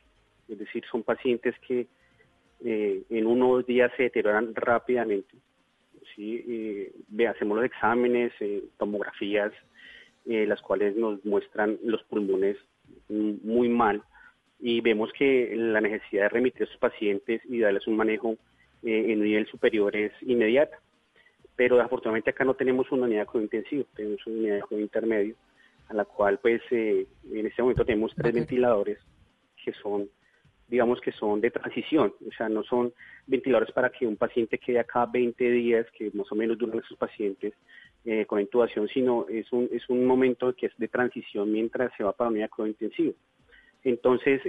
Es 0.48 0.58
decir, 0.58 0.84
son 0.92 1.04
pacientes 1.04 1.56
que 1.68 1.88
eh, 2.66 3.04
en 3.10 3.28
unos 3.28 3.66
días 3.66 3.92
se 3.98 4.04
deterioran 4.04 4.56
rápidamente. 4.56 5.36
¿sí? 6.16 6.44
Eh, 6.48 7.28
hacemos 7.28 7.58
los 7.58 7.66
exámenes, 7.66 8.32
eh, 8.40 8.64
tomografías, 8.78 9.52
las 10.26 10.62
cuales 10.62 10.96
nos 10.96 11.24
muestran 11.26 11.78
los 11.84 12.02
pulmones 12.04 12.56
muy 13.10 13.68
mal 13.68 14.02
y 14.58 14.80
vemos 14.80 15.12
que 15.12 15.54
la 15.54 15.82
necesidad 15.82 16.24
de 16.24 16.30
remitir 16.30 16.62
a 16.62 16.66
esos 16.66 16.78
pacientes 16.78 17.42
y 17.44 17.60
darles 17.60 17.86
un 17.88 17.98
manejo 17.98 18.38
en 18.84 19.22
nivel 19.22 19.46
superior 19.48 19.94
es 19.98 20.14
inmediata. 20.22 20.80
Pero 21.58 21.82
afortunadamente 21.82 22.30
acá 22.30 22.46
no 22.46 22.54
tenemos 22.54 22.90
una 22.94 23.04
unidad 23.04 23.24
de 23.24 23.26
cuidado 23.26 23.44
intensivo, 23.44 23.86
tenemos 23.98 24.26
una 24.26 24.38
unidad 24.38 24.56
de 24.56 24.62
cuidado 24.62 24.84
intermedio 24.84 25.36
a 25.90 25.94
la 25.94 26.06
cual 26.06 26.40
pues 26.42 26.62
en 26.72 27.46
este 27.46 27.62
momento 27.62 27.84
tenemos 27.84 28.16
tres 28.16 28.34
ventiladores 28.34 29.00
que 29.62 29.74
son 29.74 30.08
digamos 30.68 31.00
que 31.02 31.12
son 31.12 31.42
de 31.42 31.52
transición, 31.52 32.14
o 32.26 32.32
sea, 32.32 32.50
no 32.50 32.64
son 32.64 32.94
ventiladores 33.28 33.72
para 33.74 33.90
que 33.90 34.08
un 34.08 34.18
paciente 34.18 34.58
quede 34.58 34.80
acá 34.80 35.06
20 35.06 35.52
días, 35.52 35.86
que 35.98 36.10
más 36.14 36.32
o 36.32 36.36
menos 36.36 36.58
duran 36.58 36.80
esos 36.80 36.98
pacientes 36.98 37.54
eh, 38.06 38.26
con 38.26 38.40
intubación, 38.40 38.88
sino 38.88 39.28
es 39.30 39.52
un, 39.52 39.70
es 39.72 39.88
un 39.90 40.06
momento 40.06 40.54
que 40.56 40.68
es 40.68 40.78
de 40.78 40.88
transición 40.88 41.52
mientras 41.52 41.92
se 41.98 42.04
va 42.04 42.14
para 42.14 42.30
unidad 42.30 42.46
de 42.46 42.50
cuidado 42.50 42.70
intensivo. 42.70 43.14
Entonces, 43.84 44.42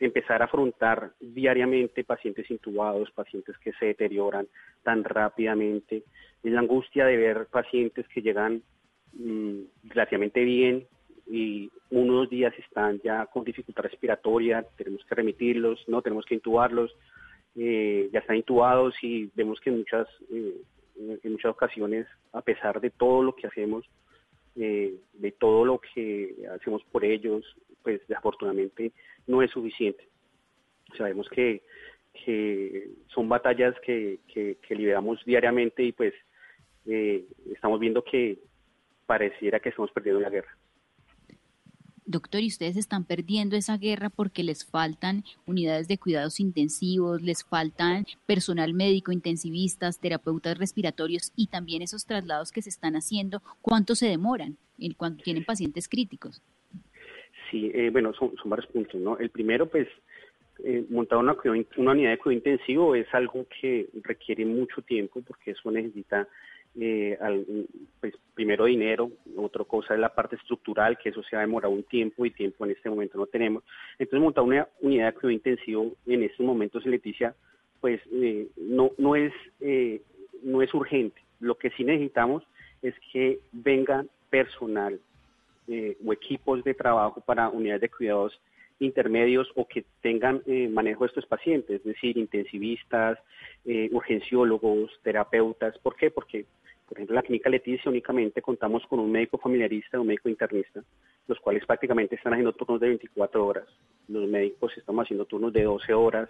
empezar 0.00 0.40
a 0.40 0.46
afrontar 0.46 1.12
diariamente 1.20 2.04
pacientes 2.04 2.50
intubados, 2.50 3.10
pacientes 3.12 3.56
que 3.58 3.72
se 3.74 3.86
deterioran 3.86 4.48
tan 4.82 5.04
rápidamente, 5.04 6.04
es 6.42 6.52
la 6.52 6.60
angustia 6.60 7.04
de 7.04 7.16
ver 7.18 7.46
pacientes 7.50 8.08
que 8.08 8.22
llegan 8.22 8.62
mm, 9.12 9.60
relativamente 9.84 10.42
bien 10.42 10.86
y 11.30 11.70
unos 11.90 12.28
días 12.28 12.52
están 12.58 13.00
ya 13.02 13.26
con 13.26 13.44
dificultad 13.44 13.84
respiratoria, 13.84 14.66
tenemos 14.76 15.04
que 15.04 15.14
remitirlos, 15.14 15.82
no 15.86 16.02
tenemos 16.02 16.24
que 16.24 16.34
intubarlos, 16.34 16.92
eh, 17.54 18.10
ya 18.12 18.18
están 18.18 18.36
intubados 18.36 18.94
y 19.00 19.30
vemos 19.36 19.60
que 19.60 19.70
en 19.70 19.78
muchas, 19.78 20.08
eh, 20.32 20.56
en 21.22 21.32
muchas 21.32 21.52
ocasiones, 21.52 22.08
a 22.32 22.42
pesar 22.42 22.80
de 22.80 22.90
todo 22.90 23.22
lo 23.22 23.36
que 23.36 23.46
hacemos, 23.46 23.88
eh, 24.56 24.96
de 25.12 25.32
todo 25.32 25.64
lo 25.64 25.78
que 25.78 26.34
hacemos 26.52 26.82
por 26.90 27.04
ellos, 27.04 27.44
pues 27.84 28.00
desafortunadamente 28.08 28.90
no 29.28 29.40
es 29.40 29.52
suficiente. 29.52 30.08
Sabemos 30.98 31.28
que, 31.28 31.62
que 32.24 32.88
son 33.14 33.28
batallas 33.28 33.78
que, 33.80 34.18
que, 34.26 34.74
lideramos 34.74 35.24
diariamente 35.24 35.84
y 35.84 35.92
pues 35.92 36.12
estamos 37.52 37.78
viendo 37.78 38.02
que 38.02 38.38
pareciera 39.06 39.60
que 39.60 39.68
estamos 39.68 39.92
perdiendo 39.92 40.20
la 40.20 40.30
guerra. 40.30 40.56
Doctor, 42.10 42.40
y 42.40 42.48
ustedes 42.48 42.76
están 42.76 43.04
perdiendo 43.04 43.54
esa 43.54 43.78
guerra 43.78 44.10
porque 44.10 44.42
les 44.42 44.68
faltan 44.68 45.22
unidades 45.46 45.86
de 45.86 45.96
cuidados 45.96 46.40
intensivos, 46.40 47.22
les 47.22 47.44
faltan 47.44 48.04
personal 48.26 48.74
médico, 48.74 49.12
intensivistas, 49.12 50.00
terapeutas 50.00 50.58
respiratorios 50.58 51.32
y 51.36 51.46
también 51.46 51.82
esos 51.82 52.06
traslados 52.06 52.50
que 52.50 52.62
se 52.62 52.68
están 52.68 52.96
haciendo, 52.96 53.42
¿cuánto 53.62 53.94
se 53.94 54.08
demoran 54.08 54.56
cuando 54.96 55.22
tienen 55.22 55.44
pacientes 55.44 55.88
críticos? 55.88 56.42
Sí, 57.48 57.70
eh, 57.72 57.90
bueno, 57.92 58.12
son, 58.14 58.32
varios 58.46 58.66
puntos, 58.72 59.00
¿no? 59.00 59.16
El 59.18 59.30
primero, 59.30 59.68
pues, 59.70 59.86
eh, 60.64 60.84
montar 60.90 61.18
una, 61.18 61.36
una 61.76 61.92
unidad 61.92 62.10
de 62.10 62.18
cuidado 62.18 62.38
intensivo 62.38 62.96
es 62.96 63.06
algo 63.14 63.46
que 63.60 63.88
requiere 64.02 64.44
mucho 64.44 64.82
tiempo 64.82 65.22
porque 65.22 65.52
eso 65.52 65.70
necesita 65.70 66.26
eh, 66.78 67.16
al, 67.20 67.44
pues, 68.00 68.14
primero 68.34 68.66
dinero, 68.66 69.10
otra 69.36 69.64
cosa 69.64 69.94
es 69.94 70.00
la 70.00 70.14
parte 70.14 70.36
estructural, 70.36 70.98
que 70.98 71.08
eso 71.08 71.22
se 71.22 71.36
ha 71.36 71.40
demorado 71.40 71.72
un 71.72 71.82
tiempo 71.82 72.24
y 72.24 72.30
tiempo 72.30 72.64
en 72.64 72.72
este 72.72 72.90
momento 72.90 73.18
no 73.18 73.26
tenemos. 73.26 73.64
Entonces 73.98 74.22
montar 74.22 74.44
una 74.44 74.68
unidad 74.80 75.06
de 75.06 75.12
cuidado 75.14 75.30
intensivo 75.30 75.92
en 76.06 76.22
estos 76.22 76.46
momentos, 76.46 76.86
Leticia, 76.86 77.34
pues 77.80 78.00
eh, 78.12 78.46
no, 78.56 78.92
no, 78.98 79.16
es, 79.16 79.32
eh, 79.60 80.02
no 80.42 80.62
es 80.62 80.72
urgente. 80.74 81.20
Lo 81.40 81.56
que 81.56 81.70
sí 81.70 81.84
necesitamos 81.84 82.44
es 82.82 82.94
que 83.12 83.40
venga 83.52 84.04
personal 84.28 85.00
eh, 85.68 85.96
o 86.04 86.12
equipos 86.12 86.62
de 86.64 86.74
trabajo 86.74 87.20
para 87.20 87.48
unidades 87.48 87.82
de 87.82 87.88
cuidados 87.88 88.40
intermedios 88.80 89.48
o 89.54 89.66
que 89.68 89.84
tengan 90.00 90.42
eh, 90.46 90.68
manejo 90.68 91.04
de 91.04 91.08
estos 91.08 91.26
pacientes, 91.26 91.80
es 91.80 91.84
decir, 91.84 92.16
intensivistas, 92.16 93.18
eh, 93.64 93.88
urgenciólogos, 93.92 94.90
terapeutas. 95.02 95.78
¿Por 95.78 95.96
qué? 95.96 96.10
Porque, 96.10 96.46
por 96.90 96.98
ejemplo, 96.98 97.14
en 97.14 97.16
la 97.16 97.22
clínica 97.22 97.48
Leticia 97.48 97.88
únicamente 97.88 98.42
contamos 98.42 98.84
con 98.86 98.98
un 98.98 99.10
médico 99.10 99.38
familiarista 99.38 99.96
y 99.96 100.00
un 100.00 100.08
médico 100.08 100.28
internista, 100.28 100.82
los 101.28 101.38
cuales 101.38 101.64
prácticamente 101.64 102.16
están 102.16 102.32
haciendo 102.32 102.52
turnos 102.52 102.80
de 102.80 102.88
24 102.88 103.46
horas. 103.46 103.68
Los 104.08 104.28
médicos 104.28 104.72
estamos 104.76 105.04
haciendo 105.04 105.24
turnos 105.24 105.52
de 105.52 105.62
12 105.62 105.94
horas, 105.94 106.28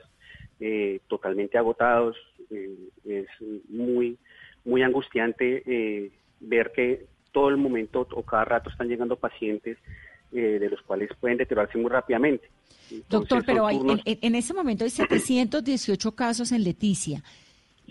eh, 0.60 1.00
totalmente 1.08 1.56
agotados. 1.56 2.16
es 2.50 3.26
muy, 3.68 4.18
muy 4.64 4.82
angustiante 4.82 6.12
ver 6.40 6.72
que 6.72 7.06
todo 7.32 7.48
el 7.48 7.56
momento 7.56 8.06
o 8.12 8.22
cada 8.22 8.44
rato 8.44 8.70
están 8.70 8.88
llegando 8.88 9.16
pacientes 9.16 9.78
eh, 10.32 10.58
de 10.60 10.68
los 10.68 10.80
cuales 10.82 11.10
pueden 11.18 11.38
deteriorarse 11.38 11.76
muy 11.76 11.90
rápidamente. 11.90 12.48
Doctor, 13.08 13.42
pero 13.44 13.68
en, 13.68 14.34
ese 14.36 14.54
momento 14.54 14.84
hay 14.84 14.90
718 14.90 16.12
casos 16.12 16.52
en 16.52 16.62
Leticia. 16.62 17.20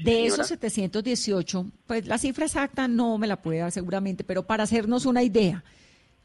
De 0.04 0.26
esos 0.26 0.48
718, 0.48 1.66
pues 1.86 2.08
la 2.08 2.18
cifra 2.18 2.46
exacta 2.46 2.88
no 2.88 3.18
me 3.18 3.28
la 3.28 3.42
puede 3.42 3.60
dar 3.60 3.72
seguramente, 3.72 4.24
pero 4.24 4.44
para 4.44 4.64
hacernos 4.64 5.06
una 5.06 5.24
idea, 5.24 5.64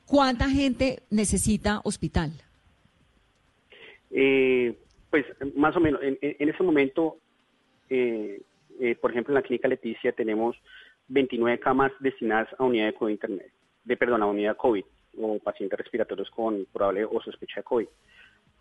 ¿cuánta 0.06 0.48
gente 0.48 1.02
necesita 1.10 1.80
hospital? 1.84 2.32
Eh, 4.10 4.76
pues 5.10 5.26
más 5.56 5.76
o 5.76 5.80
menos, 5.80 6.00
en, 6.02 6.48
ese 6.48 6.62
momento, 6.62 7.16
eh, 7.90 8.40
por 9.00 9.10
ejemplo, 9.10 9.32
en 9.32 9.34
la 9.34 9.42
clínica 9.42 9.68
Leticia 9.68 10.12
tenemos 10.12 10.56
29 11.08 11.58
camas 11.58 11.92
destinadas 12.00 12.48
a 12.58 12.64
unidad 12.64 12.86
de 12.86 12.94
COVID 12.94 13.12
internet, 13.12 13.52
de 13.84 13.96
perdón, 13.96 14.22
a 14.22 14.26
unidad 14.26 14.56
COVID 14.56 14.84
o 15.18 15.38
pacientes 15.38 15.78
respiratorios 15.78 16.30
con 16.30 16.66
probable 16.72 17.04
o 17.04 17.20
sospecha 17.20 17.56
de 17.56 17.64
COVID. 17.64 17.86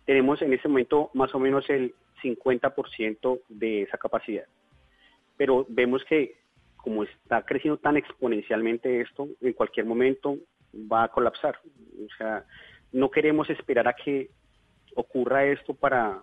Tenemos 0.04 0.42
en 0.42 0.52
este 0.52 0.68
momento 0.68 1.10
más 1.14 1.34
o 1.34 1.38
menos 1.38 1.68
el 1.70 1.94
50% 2.22 3.40
de 3.48 3.82
esa 3.82 3.98
capacidad. 3.98 4.44
Pero 5.36 5.66
vemos 5.68 6.04
que 6.04 6.44
como 6.76 7.02
está 7.02 7.42
creciendo 7.42 7.78
tan 7.78 7.96
exponencialmente 7.96 9.00
esto, 9.00 9.28
en 9.40 9.54
cualquier 9.54 9.86
momento 9.86 10.36
va 10.74 11.04
a 11.04 11.08
colapsar. 11.08 11.58
O 11.64 12.16
sea, 12.18 12.44
no 12.92 13.10
queremos 13.10 13.48
esperar 13.48 13.88
a 13.88 13.94
que 13.94 14.30
ocurra 14.94 15.46
esto 15.46 15.72
para, 15.72 16.20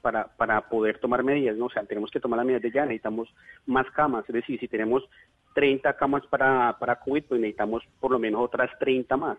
para, 0.00 0.28
para 0.36 0.68
poder 0.68 0.98
tomar 0.98 1.22
medidas, 1.24 1.56
¿no? 1.56 1.66
O 1.66 1.70
sea, 1.70 1.84
tenemos 1.84 2.10
que 2.10 2.20
tomar 2.20 2.36
las 2.36 2.46
medidas 2.46 2.62
de 2.62 2.70
ya, 2.70 2.84
necesitamos 2.84 3.34
más 3.66 3.90
camas, 3.90 4.24
es 4.28 4.34
decir, 4.34 4.60
si 4.60 4.68
tenemos 4.68 5.02
30 5.54 5.96
camas 5.96 6.26
para, 6.26 6.76
para 6.78 7.00
COVID, 7.00 7.24
pues 7.24 7.40
necesitamos 7.40 7.82
por 8.00 8.10
lo 8.10 8.18
menos 8.18 8.42
otras 8.42 8.70
30 8.78 9.16
más, 9.16 9.38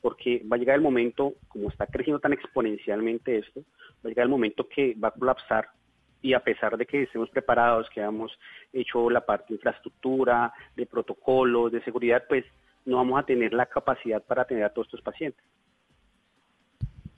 porque 0.00 0.42
va 0.50 0.56
a 0.56 0.58
llegar 0.58 0.76
el 0.76 0.82
momento, 0.82 1.34
como 1.48 1.68
está 1.68 1.86
creciendo 1.86 2.20
tan 2.20 2.32
exponencialmente 2.32 3.38
esto, 3.38 3.60
va 4.04 4.04
a 4.04 4.08
llegar 4.08 4.24
el 4.24 4.30
momento 4.30 4.68
que 4.68 4.94
va 4.94 5.08
a 5.08 5.12
colapsar 5.12 5.68
y 6.22 6.34
a 6.34 6.40
pesar 6.40 6.76
de 6.76 6.86
que 6.86 7.02
estemos 7.02 7.28
preparados, 7.30 7.88
que 7.92 8.00
hayamos 8.00 8.32
hecho 8.72 9.10
la 9.10 9.26
parte 9.26 9.46
de 9.48 9.54
infraestructura, 9.56 10.52
de 10.76 10.86
protocolos, 10.86 11.72
de 11.72 11.82
seguridad, 11.82 12.22
pues 12.28 12.44
no 12.84 12.96
vamos 12.96 13.20
a 13.20 13.26
tener 13.26 13.52
la 13.52 13.66
capacidad 13.66 14.22
para 14.22 14.42
atender 14.42 14.64
a 14.64 14.70
todos 14.72 14.86
estos 14.86 15.02
pacientes. 15.02 15.42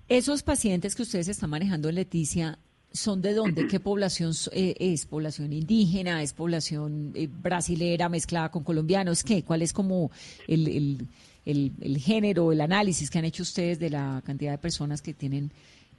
Esos 0.08 0.42
pacientes 0.42 0.94
que 0.94 1.02
ustedes 1.02 1.28
están 1.28 1.50
manejando 1.50 1.88
en 1.88 1.96
Leticia, 1.96 2.58
¿Son 2.94 3.20
de 3.20 3.34
dónde? 3.34 3.66
¿Qué 3.68 3.80
población 3.80 4.32
eh, 4.52 4.76
es? 4.78 5.04
¿Población 5.04 5.52
indígena? 5.52 6.22
¿Es 6.22 6.32
población 6.32 7.10
eh, 7.16 7.28
brasilera 7.28 8.08
mezclada 8.08 8.52
con 8.52 8.62
colombianos? 8.62 9.24
¿Qué? 9.24 9.42
¿Cuál 9.42 9.62
es 9.62 9.72
como 9.72 10.12
el, 10.46 11.08
el, 11.44 11.98
género, 11.98 12.52
el 12.52 12.60
análisis 12.60 13.10
que 13.10 13.18
han 13.18 13.24
hecho 13.24 13.42
ustedes 13.42 13.80
de 13.80 13.90
la 13.90 14.22
cantidad 14.24 14.52
de 14.52 14.58
personas 14.58 15.02
que 15.02 15.12
tienen 15.12 15.50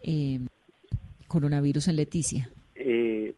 eh, 0.03 0.39
coronavirus 1.27 1.89
en 1.89 1.97
Leticia? 1.97 2.49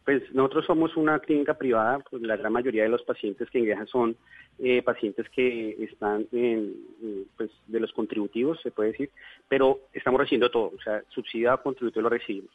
Pues 0.08 0.32
nosotros 0.32 0.64
somos 0.64 0.96
una 0.96 1.18
clínica 1.18 1.52
privada, 1.52 1.98
pues 1.98 2.22
la 2.22 2.36
gran 2.36 2.50
mayoría 2.50 2.84
de 2.84 2.88
los 2.88 3.02
pacientes 3.02 3.50
que 3.50 3.58
ingresan 3.58 3.86
son 3.88 4.16
pacientes 4.82 5.28
que 5.28 5.76
están 5.84 6.26
pues 7.36 7.50
de 7.66 7.80
los 7.80 7.92
contributivos, 7.92 8.58
se 8.62 8.70
puede 8.70 8.92
decir, 8.92 9.10
pero 9.48 9.80
estamos 9.92 10.18
recibiendo 10.18 10.50
todo, 10.50 10.72
o 10.74 10.80
sea, 10.82 11.02
subsidiado, 11.10 11.62
contributivo 11.62 12.04
lo 12.04 12.08
recibimos 12.08 12.50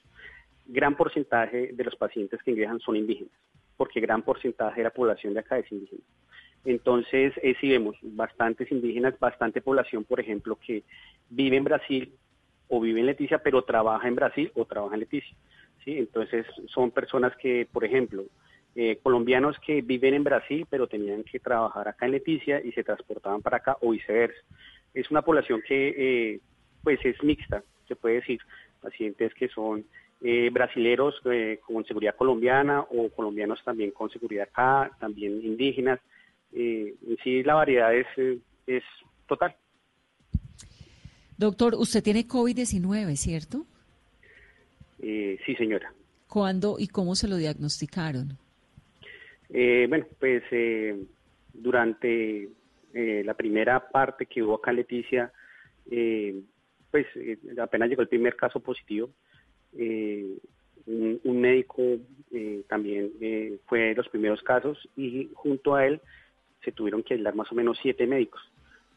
gran 0.66 0.96
porcentaje 0.96 1.72
de 1.74 1.84
los 1.84 1.96
pacientes 1.96 2.42
que 2.44 2.52
ingresan 2.52 2.80
son 2.80 2.96
indígenas, 2.96 3.34
porque 3.78 4.00
gran 4.00 4.22
porcentaje 4.22 4.80
de 4.80 4.86
la 4.86 4.90
población 4.92 5.34
de 5.34 5.42
acá 5.42 5.58
es 5.60 5.72
indígena. 5.72 6.04
Entonces, 6.66 7.34
eh, 7.42 7.56
sí 7.60 7.70
vemos 7.70 7.98
bastantes 8.02 8.72
indígenas, 8.72 9.20
bastante 9.20 9.62
población, 9.62 10.06
por 10.06 10.20
ejemplo, 10.20 10.58
que 10.66 10.84
vive 11.30 11.58
en 11.58 11.64
Brasil 11.66 12.14
o 12.70 12.80
vive 12.80 13.02
en 13.02 13.08
Leticia, 13.08 13.40
pero 13.40 13.64
trabaja 13.64 14.08
en 14.08 14.16
Brasil 14.16 14.52
o 14.56 14.66
trabaja 14.66 14.96
en 14.96 15.02
Leticia. 15.02 15.36
¿Sí? 15.84 15.98
Entonces, 15.98 16.46
son 16.68 16.92
personas 16.92 17.36
que, 17.38 17.68
por 17.72 17.84
ejemplo, 17.84 18.26
eh, 18.76 19.00
colombianos 19.04 19.58
que 19.60 19.82
viven 19.82 20.14
en 20.14 20.24
Brasil, 20.24 20.66
pero 20.70 20.88
tenían 20.88 21.24
que 21.24 21.40
trabajar 21.40 21.88
acá 21.88 22.06
en 22.06 22.14
Leticia 22.14 22.62
y 22.64 22.72
se 22.72 22.84
transportaban 22.84 23.42
para 23.42 23.58
acá 23.58 23.78
o 23.82 23.92
viceversa. 23.92 24.40
Es 24.94 25.12
una 25.12 25.22
población 25.22 25.62
que, 25.68 25.94
eh, 25.96 26.40
pues, 26.84 27.00
es 27.04 27.22
mixta, 27.24 27.64
se 27.88 27.96
puede 27.96 28.16
decir, 28.16 28.40
pacientes 28.82 29.34
que 29.34 29.48
son 29.48 29.86
eh, 30.26 30.50
brasileros 30.52 31.16
eh, 31.26 31.60
con 31.66 31.84
seguridad 31.86 32.16
colombiana 32.16 32.80
o 32.80 33.10
colombianos 33.10 33.60
también 33.66 33.92
con 33.92 34.10
seguridad 34.10 34.48
acá, 34.50 34.90
también 34.98 35.44
indígenas. 35.44 36.00
Eh, 36.54 36.96
en 37.06 37.18
sí 37.24 37.44
la 37.44 37.56
variedad 37.56 37.94
es, 37.94 38.08
es 38.66 38.84
total. 39.28 39.54
Doctor, 41.38 41.76
usted 41.76 42.02
tiene 42.02 42.26
COVID-19, 42.26 43.18
¿cierto? 43.18 43.66
Sí, 45.00 45.56
señora. 45.58 45.94
¿Cuándo 46.28 46.78
y 46.80 46.88
cómo 46.88 47.16
se 47.16 47.28
lo 47.28 47.38
diagnosticaron? 47.38 48.38
bueno, 49.50 50.06
pues 50.20 50.44
durante 51.54 52.50
la 52.94 53.34
primera 53.36 53.88
parte 53.90 54.26
que 54.26 54.42
hubo 54.42 54.56
acá 54.56 54.72
en 54.72 54.78
Leticia, 54.78 55.32
pues 56.90 57.06
apenas 57.62 57.90
llegó 57.90 58.02
el 58.02 58.08
primer 58.08 58.36
caso 58.36 58.60
positivo, 58.60 59.10
eh, 59.78 60.38
un, 60.86 61.42
médico 61.42 61.82
eh, 62.32 62.64
también 62.68 63.12
eh, 63.22 63.58
fue 63.68 63.80
de 63.80 63.96
los 63.96 64.10
primeros 64.10 64.42
casos 64.42 64.78
y 64.98 65.30
junto 65.34 65.76
a 65.76 65.86
él 65.86 66.02
se 66.64 66.72
tuvieron 66.72 67.04
que 67.04 67.14
aislar 67.14 67.36
más 67.36 67.52
o 67.52 67.56
menos 67.56 67.80
siete 67.82 68.06
médicos. 68.06 68.42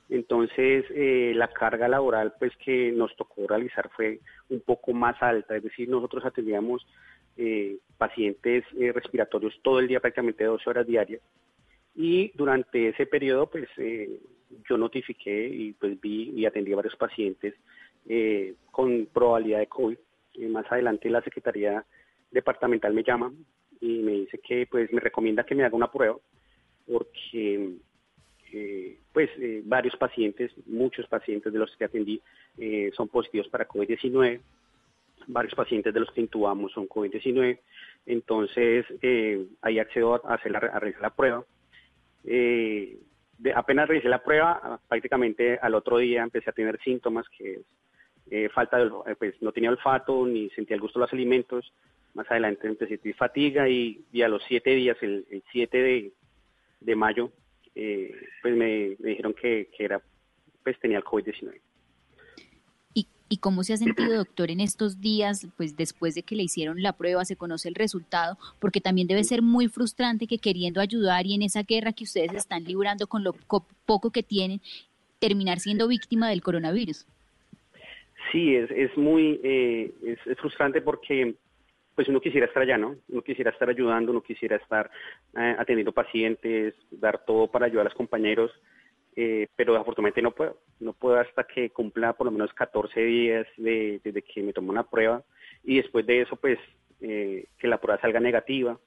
Entonces, 0.09 0.85
eh, 0.91 1.33
la 1.35 1.49
carga 1.49 1.89
laboral 1.89 2.35
pues 2.39 2.53
que 2.59 2.93
nos 2.93 3.15
tocó 3.17 3.47
realizar 3.47 3.91
fue 3.91 4.21
un 4.49 4.61
poco 4.61 4.93
más 4.93 5.21
alta, 5.21 5.57
es 5.57 5.65
decir, 5.65 5.89
nosotros 5.89 6.25
atendíamos 6.25 6.87
eh, 7.37 7.79
pacientes 7.99 8.65
eh, 8.79 8.93
respiratorios 8.93 9.59
todo 9.63 9.81
el 9.81 9.89
día, 9.89 10.01
prácticamente 10.01 10.45
12 10.45 10.71
horas 10.71 10.87
diarias, 10.87 11.21
y 11.95 12.31
durante 12.35 12.89
ese 12.89 13.07
periodo 13.07 13.49
pues 13.49 13.69
yo 14.69 14.79
notifiqué 14.79 15.49
y 15.49 15.73
pues 15.73 16.01
vi 16.01 16.31
y 16.37 16.47
atendí 16.47 16.73
a 16.73 16.77
varios 16.77 16.97
pacientes 16.97 17.55
con 18.71 19.07
probabilidad 19.13 19.59
de 19.59 19.67
COVID. 19.67 19.97
más 20.51 20.71
adelante 20.71 21.11
la 21.11 21.23
Secretaría 21.23 21.85
Departamental 22.31 22.93
me 22.93 23.03
llama 23.03 23.33
y 23.81 24.03
me 24.03 24.13
dice 24.13 24.39
que 24.39 24.67
pues 24.71 24.93
me 24.93 25.01
recomienda 25.01 25.45
que 25.45 25.55
me 25.55 25.65
haga 25.65 25.75
una 25.75 25.91
prueba 25.91 26.17
porque 26.87 27.77
eh, 28.59 28.97
pues 29.13 29.29
eh, 29.39 29.61
varios 29.67 29.95
pacientes, 29.97 30.51
muchos 30.65 31.07
pacientes 31.09 31.53
de 31.53 31.59
los 31.59 31.77
que 31.77 31.85
atendí 31.85 32.23
eh, 32.57 32.91
son 32.97 33.07
positivos 33.09 33.49
para 33.49 33.69
COVID-19, 33.69 34.41
varios 35.27 35.55
pacientes 35.55 35.93
de 35.93 36.01
los 36.01 36.11
que 36.11 36.23
intubamos 36.23 36.73
son 36.73 36.89
COVID-19, 36.89 37.59
entonces 38.07 38.87
ahí 39.61 39.79
accedo 39.79 40.15
a, 40.15 40.35
hacer 40.35 40.53
la, 40.53 40.59
a 40.59 40.81
realizar 40.81 41.03
la 41.03 41.11
prueba. 41.11 41.45
Apenas 43.55 43.89
realicé 43.89 44.09
la 44.09 44.25
prueba, 44.25 44.81
prácticamente 44.89 45.59
al 45.61 45.75
otro 45.75 45.99
día 45.99 46.23
empecé 46.23 46.49
a 46.49 46.55
tener 46.55 46.81
síntomas 46.81 47.29
que 47.29 47.61
es 48.31 48.51
falta 48.53 48.79
de, 48.79 49.17
pues 49.17 49.35
no 49.43 49.53
tenía 49.53 49.69
olfato 49.69 50.27
ni 50.27 50.49
sentía 50.51 50.77
el 50.77 50.81
gusto 50.81 50.99
de 50.99 51.05
los 51.05 51.13
alimentos. 51.13 51.75
Más 52.15 52.31
adelante 52.31 52.69
empecé 52.69 52.95
a 52.95 52.97
sentir 52.97 53.15
fatiga 53.17 53.69
y, 53.69 54.03
a 54.23 54.29
los 54.29 54.43
siete 54.49 54.71
días, 54.71 54.97
el, 55.03 55.27
el 55.31 55.43
7 55.53 55.77
de, 55.77 56.13
de 56.81 56.97
mayo, 56.97 57.31
eh, 57.77 58.13
pues 58.43 58.57
me, 58.57 58.97
dijeron 58.99 59.35
que, 59.35 59.69
era, 59.79 60.03
pues 60.65 60.79
tenía 60.81 60.99
el 60.99 61.05
COVID-19. 61.05 61.61
¿Y, 62.95 63.07
¿Y 63.29 63.37
cómo 63.37 63.63
se 63.63 63.75
ha 63.75 63.77
sentido, 63.77 64.17
doctor, 64.17 64.51
en 64.51 64.61
estos 64.61 65.01
días, 65.01 65.47
pues 65.57 65.77
después 65.77 66.15
de 66.15 66.23
que 66.23 66.35
le 66.35 66.43
hicieron 66.43 66.83
la 66.83 66.95
prueba, 66.95 67.25
se 67.25 67.37
conoce 67.37 67.69
el 67.69 67.75
resultado? 67.75 68.39
Porque 68.59 68.81
también 68.81 69.07
debe 69.07 69.23
ser 69.23 69.43
muy 69.43 69.69
frustrante 69.69 70.27
que 70.27 70.39
queriendo 70.39 70.81
ayudar 70.81 71.27
y 71.27 71.35
en 71.35 71.43
esa 71.43 71.63
guerra 71.63 71.93
que 71.93 72.05
ustedes 72.05 72.33
están 72.33 72.65
librando 72.65 73.07
con 73.07 73.23
lo 73.23 73.35
poco 73.85 74.11
que 74.11 74.23
tienen, 74.23 74.61
terminar 75.19 75.61
siendo 75.61 75.87
víctima 75.87 76.31
del 76.31 76.43
coronavirus. 76.43 77.07
Sí, 78.33 78.57
es, 78.57 78.71
es 78.71 78.97
muy 78.97 79.41
eh, 79.45 79.93
es, 80.03 80.39
frustrante 80.39 80.81
porque 80.81 81.35
pues 81.97 82.09
uno 82.09 82.21
quisiera 82.21 82.47
estar 82.47 82.63
allá, 82.63 82.77
¿no? 82.77 82.97
Uno 83.09 83.23
quisiera 83.23 83.51
estar 83.51 83.71
ayudando, 83.71 84.13
uno 84.13 84.21
quisiera 84.21 84.57
estar 84.57 84.91
eh, 85.35 85.57
atendiendo 85.59 85.93
pacientes, 85.93 86.75
dar 86.91 87.25
todo 87.25 87.51
para 87.51 87.67
ayudar 87.67 87.87
a 87.87 87.89
los 87.89 87.95
compañeros, 87.95 88.53
eh, 89.17 89.49
pero 89.57 89.75
afortunadamente 89.77 90.21
no 90.21 90.33
puedo. 90.33 90.59
No 90.79 90.93
puedo 90.93 91.19
hasta 91.19 91.45
que 91.45 91.71
cumpla 91.71 92.13
por 92.13 92.27
lo 92.27 92.33
menos 92.33 92.53
14 92.53 93.01
días 93.01 93.47
desde 93.57 94.23
que 94.23 94.43
me 94.43 94.53
tomó 94.53 94.71
una 94.73 94.83
prueba 94.83 95.25
y 95.65 95.79
después 95.79 96.07
de 96.07 96.21
eso, 96.21 96.37
pues, 96.37 96.59
eh, 97.01 97.47
que 97.59 97.67
la 97.67 97.81
prueba 97.81 98.01
salga 98.01 98.21
negativa. 98.21 98.79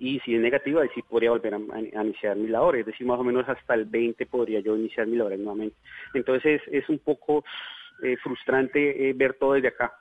Y 0.00 0.18
si 0.20 0.34
es 0.34 0.40
negativa, 0.40 0.82
ahí 0.82 0.88
sí 0.96 1.02
podría 1.02 1.30
volver 1.30 1.54
a, 1.54 1.58
iniciar 2.02 2.36
mi 2.36 2.48
labor. 2.48 2.76
Es 2.76 2.86
decir, 2.86 3.06
más 3.06 3.20
o 3.20 3.24
menos 3.24 3.48
hasta 3.48 3.74
el 3.74 3.84
20 3.84 4.26
podría 4.26 4.58
yo 4.58 4.76
iniciar 4.76 5.06
mi 5.06 5.16
labor 5.16 5.38
nuevamente. 5.38 5.76
Entonces 6.12 6.60
es 6.72 6.88
un 6.88 6.98
poco 6.98 7.44
frustrante 8.22 9.12
ver 9.16 9.34
todo 9.34 9.54
desde 9.54 9.68
acá 9.68 9.92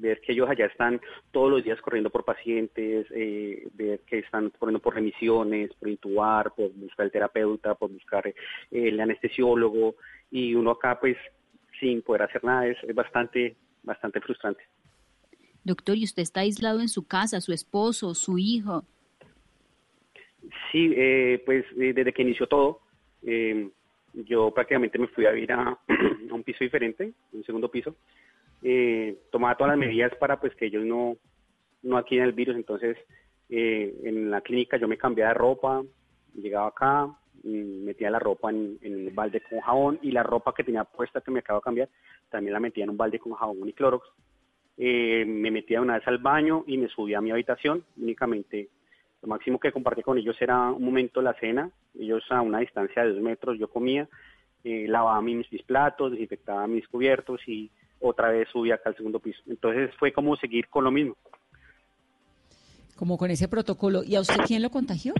ver 0.00 0.20
que 0.20 0.32
ellos 0.32 0.48
allá 0.48 0.66
están 0.66 1.00
todos 1.30 1.50
los 1.50 1.62
días 1.62 1.80
corriendo 1.80 2.10
por 2.10 2.24
pacientes, 2.24 3.06
eh, 3.10 3.68
ver 3.74 4.00
que 4.00 4.18
están 4.18 4.50
corriendo 4.50 4.80
por 4.80 4.94
remisiones, 4.94 5.72
por 5.74 5.88
intubar, 5.88 6.52
por 6.54 6.72
buscar 6.72 7.06
el 7.06 7.12
terapeuta, 7.12 7.74
por 7.74 7.90
buscar 7.90 8.26
eh, 8.26 8.34
el 8.70 8.98
anestesiólogo, 8.98 9.96
y 10.30 10.54
uno 10.54 10.72
acá 10.72 10.98
pues 10.98 11.16
sin 11.78 12.02
poder 12.02 12.22
hacer 12.22 12.44
nada 12.44 12.66
es, 12.66 12.76
bastante, 12.94 13.56
bastante 13.82 14.20
frustrante. 14.20 14.62
Doctor, 15.62 15.96
¿y 15.96 16.04
usted 16.04 16.22
está 16.22 16.40
aislado 16.40 16.80
en 16.80 16.88
su 16.88 17.06
casa, 17.06 17.40
su 17.40 17.52
esposo, 17.52 18.14
su 18.14 18.38
hijo? 18.38 18.84
Sí, 20.72 20.92
eh, 20.96 21.42
pues 21.44 21.64
desde 21.76 22.12
que 22.12 22.22
inició 22.22 22.46
todo, 22.46 22.80
yo 24.14 24.50
prácticamente 24.52 24.98
me 24.98 25.08
fui 25.08 25.26
a 25.26 25.32
vivir 25.32 25.52
a, 25.52 25.78
a 26.30 26.34
un 26.34 26.42
piso 26.42 26.64
diferente, 26.64 27.12
un 27.32 27.44
segundo 27.44 27.70
piso, 27.70 27.94
eh, 28.62 29.18
tomaba 29.30 29.56
todas 29.56 29.72
las 29.72 29.78
medidas 29.78 30.14
para 30.16 30.40
pues 30.40 30.54
que 30.54 30.66
ellos 30.66 30.84
no, 30.84 31.16
no 31.82 31.96
adquieran 31.96 32.28
el 32.28 32.34
virus. 32.34 32.56
Entonces, 32.56 32.96
eh, 33.48 33.94
en 34.04 34.30
la 34.30 34.40
clínica 34.40 34.76
yo 34.76 34.88
me 34.88 34.98
cambiaba 34.98 35.32
de 35.32 35.38
ropa, 35.38 35.82
llegaba 36.34 36.68
acá, 36.68 37.08
metía 37.42 38.10
la 38.10 38.18
ropa 38.18 38.50
en, 38.50 38.78
en 38.82 39.08
un 39.08 39.14
balde 39.14 39.40
con 39.40 39.60
jabón 39.60 39.98
y 40.02 40.12
la 40.12 40.22
ropa 40.22 40.54
que 40.54 40.64
tenía 40.64 40.84
puesta 40.84 41.20
que 41.20 41.30
me 41.30 41.40
acabo 41.40 41.60
de 41.60 41.64
cambiar, 41.64 41.88
también 42.28 42.52
la 42.52 42.60
metía 42.60 42.84
en 42.84 42.90
un 42.90 42.96
balde 42.96 43.18
con 43.18 43.32
jabón 43.32 43.68
y 43.68 43.72
clorox. 43.72 44.06
Eh, 44.82 45.24
me 45.26 45.50
metía 45.50 45.80
una 45.80 45.98
vez 45.98 46.06
al 46.08 46.18
baño 46.18 46.64
y 46.66 46.78
me 46.78 46.88
subía 46.88 47.18
a 47.18 47.20
mi 47.20 47.30
habitación, 47.30 47.84
únicamente 47.98 48.70
lo 49.20 49.28
máximo 49.28 49.60
que 49.60 49.72
compartí 49.72 50.02
con 50.02 50.16
ellos 50.16 50.40
era 50.40 50.70
un 50.70 50.82
momento 50.82 51.20
la 51.20 51.34
cena, 51.34 51.70
ellos 51.98 52.24
a 52.30 52.40
una 52.40 52.60
distancia 52.60 53.04
de 53.04 53.12
dos 53.12 53.20
metros, 53.20 53.58
yo 53.58 53.68
comía, 53.68 54.08
eh, 54.64 54.86
lavaba 54.88 55.20
mis, 55.20 55.52
mis 55.52 55.62
platos, 55.64 56.12
desinfectaba 56.12 56.66
mis 56.66 56.88
cubiertos 56.88 57.46
y 57.46 57.70
otra 58.00 58.30
vez 58.30 58.48
subí 58.50 58.72
acá 58.72 58.90
al 58.90 58.96
segundo 58.96 59.20
piso. 59.20 59.40
Entonces 59.46 59.90
fue 59.98 60.12
como 60.12 60.36
seguir 60.36 60.68
con 60.68 60.84
lo 60.84 60.90
mismo. 60.90 61.16
Como 62.96 63.16
con 63.16 63.30
ese 63.30 63.48
protocolo. 63.48 64.02
¿Y 64.04 64.16
a 64.16 64.20
usted 64.20 64.36
quién 64.46 64.62
lo 64.62 64.70
contagió? 64.70 65.14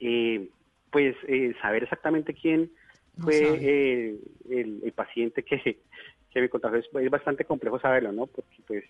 Eh, 0.00 0.48
pues 0.90 1.16
eh, 1.26 1.54
saber 1.60 1.82
exactamente 1.82 2.34
quién 2.34 2.70
fue 3.18 3.58
eh, 3.60 4.18
el, 4.50 4.92
paciente 4.92 5.42
que, 5.42 5.78
que 6.30 6.40
me 6.40 6.48
contagió 6.48 6.78
es, 6.78 7.10
bastante 7.10 7.44
complejo 7.44 7.78
saberlo, 7.80 8.12
¿no? 8.12 8.26
Porque 8.26 8.56
pues 8.66 8.84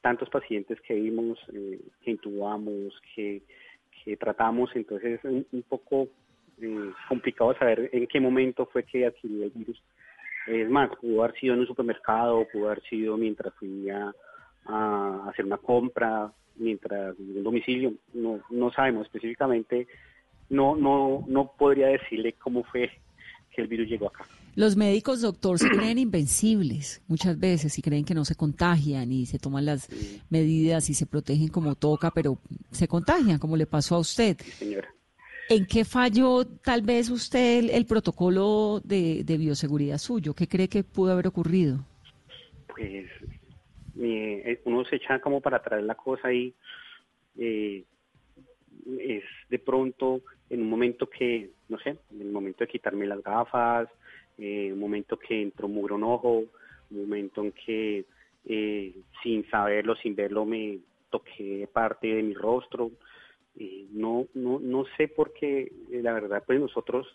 tantos 0.00 0.28
pacientes 0.28 0.80
que 0.82 0.94
vimos, 0.94 1.38
que 2.02 2.10
intubamos, 2.10 2.94
que, 3.14 3.42
que 4.04 4.16
tratamos, 4.16 4.70
entonces 4.74 5.18
es 5.18 5.24
un, 5.24 5.46
un 5.50 5.62
poco 5.62 6.08
complicado 7.08 7.54
saber 7.58 7.88
en 7.92 8.06
qué 8.06 8.20
momento 8.20 8.66
fue 8.66 8.84
que 8.84 9.06
adquirió 9.06 9.44
el 9.44 9.50
virus 9.50 9.82
es 10.46 10.68
más, 10.68 10.90
pudo 11.00 11.22
haber 11.22 11.38
sido 11.38 11.54
en 11.54 11.60
un 11.60 11.66
supermercado, 11.66 12.46
pudo 12.52 12.66
haber 12.66 12.82
sido 12.82 13.16
mientras 13.16 13.54
fui 13.54 13.88
a, 13.90 14.12
hacer 15.28 15.44
una 15.44 15.58
compra, 15.58 16.32
mientras 16.56 17.18
en 17.18 17.36
un 17.38 17.42
domicilio, 17.42 17.92
no, 18.14 18.40
no 18.50 18.72
sabemos 18.72 19.06
específicamente, 19.06 19.86
no, 20.48 20.74
no, 20.74 21.24
no 21.26 21.52
podría 21.58 21.88
decirle 21.88 22.34
cómo 22.34 22.64
fue 22.64 22.90
que 23.50 23.62
el 23.62 23.68
virus 23.68 23.88
llegó 23.88 24.08
acá. 24.08 24.24
Los 24.56 24.76
médicos, 24.76 25.20
doctor, 25.20 25.58
se 25.58 25.68
creen 25.68 25.98
invencibles 25.98 27.02
muchas 27.08 27.38
veces 27.38 27.76
y 27.76 27.82
creen 27.82 28.04
que 28.04 28.14
no 28.14 28.24
se 28.24 28.36
contagian 28.36 29.10
y 29.10 29.26
se 29.26 29.38
toman 29.38 29.66
las 29.66 29.88
medidas 30.30 30.88
y 30.90 30.94
se 30.94 31.06
protegen 31.06 31.48
como 31.48 31.74
toca, 31.74 32.12
pero 32.12 32.38
se 32.70 32.86
contagian, 32.86 33.38
como 33.38 33.56
le 33.56 33.66
pasó 33.66 33.96
a 33.96 33.98
usted. 33.98 34.36
señora. 34.38 34.88
¿En 35.48 35.66
qué 35.66 35.84
falló 35.84 36.46
tal 36.46 36.82
vez 36.82 37.10
usted 37.10 37.68
el, 37.70 37.86
protocolo 37.86 38.80
de, 38.82 39.24
bioseguridad 39.38 39.98
suyo? 39.98 40.34
¿Qué 40.34 40.48
cree 40.48 40.68
que 40.68 40.84
pudo 40.84 41.12
haber 41.12 41.26
ocurrido? 41.26 41.84
Pues 42.66 43.06
eh, 44.00 44.60
uno 44.64 44.84
se 44.84 44.96
echa 44.96 45.20
como 45.20 45.40
para 45.40 45.62
traer 45.62 45.84
la 45.84 45.94
cosa 45.94 46.32
y 46.32 46.54
eh, 47.38 47.84
es 48.98 49.24
de 49.50 49.58
pronto 49.58 50.22
en 50.48 50.62
un 50.62 50.70
momento 50.70 51.08
que, 51.08 51.50
no 51.68 51.78
sé, 51.78 51.98
en 52.10 52.20
el 52.20 52.30
momento 52.30 52.64
de 52.64 52.68
quitarme 52.68 53.06
las 53.06 53.22
gafas, 53.22 53.88
eh, 54.38 54.70
un 54.72 54.80
momento 54.80 55.18
que 55.18 55.42
entró 55.42 55.66
un 55.66 56.04
ojo, 56.04 56.44
un 56.90 57.00
momento 57.00 57.42
en 57.42 57.52
que 57.52 58.04
sin 59.22 59.48
saberlo, 59.50 59.96
sin 59.96 60.14
verlo, 60.14 60.44
me 60.44 60.78
toqué 61.10 61.66
parte 61.72 62.08
de 62.08 62.22
mi 62.22 62.34
rostro 62.34 62.90
no, 63.92 64.26
no, 64.34 64.58
no 64.58 64.84
sé 64.96 65.08
por 65.08 65.32
qué, 65.32 65.70
eh, 65.90 66.00
la 66.02 66.12
verdad, 66.12 66.42
pues 66.46 66.58
nosotros 66.58 67.06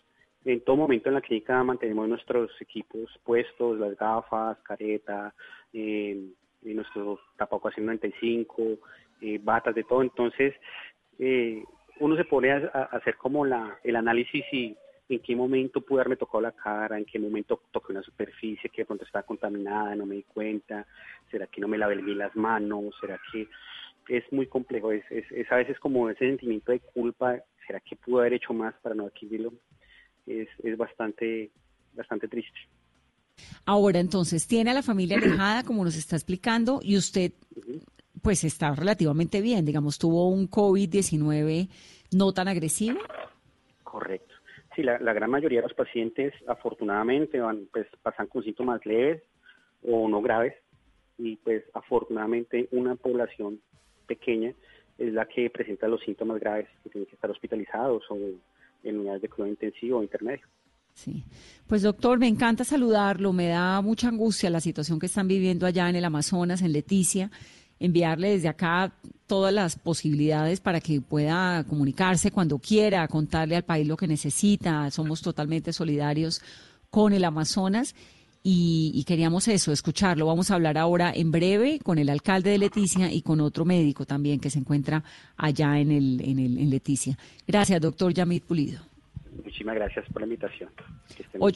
en 0.44 0.60
todo 0.62 0.76
momento 0.76 1.08
en 1.08 1.16
la 1.16 1.20
clínica 1.20 1.62
mantenemos 1.62 2.08
nuestros 2.08 2.50
equipos 2.60 3.10
puestos, 3.24 3.78
las 3.78 3.96
gafas, 3.96 4.58
careta, 4.62 5.34
eh, 5.72 6.30
nuestro 6.62 7.20
tapabocas 7.36 7.76
95, 7.76 8.78
eh, 9.20 9.38
batas, 9.42 9.74
de 9.74 9.84
todo. 9.84 10.02
Entonces, 10.02 10.54
eh, 11.18 11.62
uno 12.00 12.16
se 12.16 12.24
pone 12.24 12.52
a, 12.52 12.88
hacer 12.92 13.16
como 13.16 13.44
la, 13.44 13.78
el 13.84 13.96
análisis 13.96 14.44
y 14.52 14.76
en 15.08 15.20
qué 15.20 15.36
momento 15.36 15.80
pude 15.80 16.00
haberme 16.00 16.16
tocado 16.16 16.40
la 16.40 16.52
cara, 16.52 16.96
en 16.96 17.04
qué 17.04 17.18
momento 17.18 17.60
toqué 17.70 17.92
una 17.92 18.02
superficie 18.02 18.70
que 18.70 18.84
pronto 18.84 19.04
estaba 19.04 19.26
contaminada, 19.26 19.94
no 19.94 20.06
me 20.06 20.14
di 20.14 20.22
cuenta, 20.22 20.86
será 21.30 21.48
que 21.48 21.60
no 21.60 21.68
me 21.68 21.76
lavé 21.76 21.96
las 21.96 22.34
manos, 22.36 22.94
será 23.00 23.20
que 23.30 23.48
es 24.08 24.24
muy 24.32 24.46
complejo, 24.46 24.92
es, 24.92 25.04
es, 25.10 25.52
a 25.52 25.56
veces 25.56 25.78
como 25.78 26.08
ese 26.10 26.26
sentimiento 26.26 26.72
de 26.72 26.80
culpa, 26.80 27.38
¿será 27.66 27.80
que 27.80 27.96
pudo 27.96 28.20
haber 28.20 28.34
hecho 28.34 28.52
más 28.52 28.74
para 28.82 28.94
no 28.94 29.06
adquirirlo? 29.06 29.52
Es, 30.26 30.48
es 30.62 30.76
bastante, 30.76 31.50
bastante 31.94 32.28
triste. 32.28 32.58
Ahora, 33.64 34.00
entonces, 34.00 34.46
tiene 34.46 34.70
a 34.70 34.74
la 34.74 34.82
familia 34.82 35.16
alejada, 35.16 35.62
como 35.64 35.84
nos 35.84 35.96
está 35.96 36.16
explicando, 36.16 36.80
y 36.82 36.96
usted, 36.96 37.32
pues, 38.22 38.44
está 38.44 38.74
relativamente 38.74 39.40
bien, 39.40 39.64
digamos, 39.64 39.98
tuvo 39.98 40.28
un 40.28 40.48
COVID-19 40.48 41.68
no 42.12 42.32
tan 42.32 42.48
agresivo. 42.48 42.98
Correcto. 43.82 44.34
Sí, 44.74 44.82
la, 44.82 44.98
gran 44.98 45.30
mayoría 45.30 45.60
de 45.60 45.68
los 45.68 45.74
pacientes 45.74 46.32
afortunadamente 46.46 47.40
van, 47.40 47.66
pues, 47.72 47.86
pasan 48.02 48.26
con 48.28 48.42
síntomas 48.42 48.84
leves 48.84 49.22
o 49.82 50.08
no 50.08 50.20
graves 50.20 50.54
y 51.20 51.36
pues 51.36 51.64
afortunadamente 51.74 52.68
una 52.72 52.96
población 52.96 53.60
pequeña 54.14 54.52
es 54.98 55.12
la 55.12 55.24
que 55.26 55.48
presenta 55.50 55.86
los 55.86 56.00
síntomas 56.02 56.40
graves 56.40 56.66
que 56.82 56.90
tienen 56.90 57.06
que 57.06 57.14
estar 57.14 57.30
hospitalizados 57.30 58.02
o 58.10 58.16
en 58.82 58.98
unidades 58.98 59.22
de 59.22 59.28
cuidado 59.28 59.50
intensivo 59.50 59.98
o 59.98 60.02
intermedio. 60.02 60.46
Sí, 60.94 61.24
pues 61.66 61.82
doctor, 61.82 62.18
me 62.18 62.26
encanta 62.26 62.64
saludarlo, 62.64 63.32
me 63.32 63.46
da 63.46 63.80
mucha 63.80 64.08
angustia 64.08 64.50
la 64.50 64.60
situación 64.60 64.98
que 64.98 65.06
están 65.06 65.28
viviendo 65.28 65.64
allá 65.64 65.88
en 65.88 65.96
el 65.96 66.04
Amazonas, 66.04 66.60
en 66.60 66.72
Leticia, 66.72 67.30
enviarle 67.78 68.30
desde 68.30 68.48
acá 68.48 68.92
todas 69.26 69.54
las 69.54 69.78
posibilidades 69.78 70.60
para 70.60 70.80
que 70.80 71.00
pueda 71.00 71.64
comunicarse 71.64 72.32
cuando 72.32 72.58
quiera, 72.58 73.06
contarle 73.08 73.56
al 73.56 73.62
país 73.62 73.86
lo 73.86 73.96
que 73.96 74.08
necesita, 74.08 74.90
somos 74.90 75.22
totalmente 75.22 75.72
solidarios 75.72 76.42
con 76.90 77.12
el 77.12 77.24
Amazonas 77.24 77.94
y, 78.42 79.04
queríamos 79.06 79.48
eso, 79.48 79.70
escucharlo. 79.70 80.26
Vamos 80.26 80.50
a 80.50 80.54
hablar 80.54 80.78
ahora 80.78 81.12
en 81.14 81.30
breve 81.30 81.78
con 81.82 81.98
el 81.98 82.08
alcalde 82.08 82.50
de 82.50 82.58
Leticia 82.58 83.12
y 83.12 83.20
con 83.20 83.40
otro 83.40 83.64
médico 83.64 84.06
también 84.06 84.40
que 84.40 84.48
se 84.48 84.58
encuentra 84.58 85.04
allá 85.36 85.78
en, 85.78 85.90
el, 85.90 86.20
en, 86.22 86.38
el, 86.38 86.58
en 86.58 86.70
Leticia. 86.70 87.18
Gracias, 87.46 87.80
doctor 87.80 88.14
Yamit 88.14 88.44
Pulido. 88.44 88.80
Muchísimas 89.44 89.74
gracias 89.74 90.06
por 90.10 90.22
la 90.22 90.26
invitación. 90.26 90.70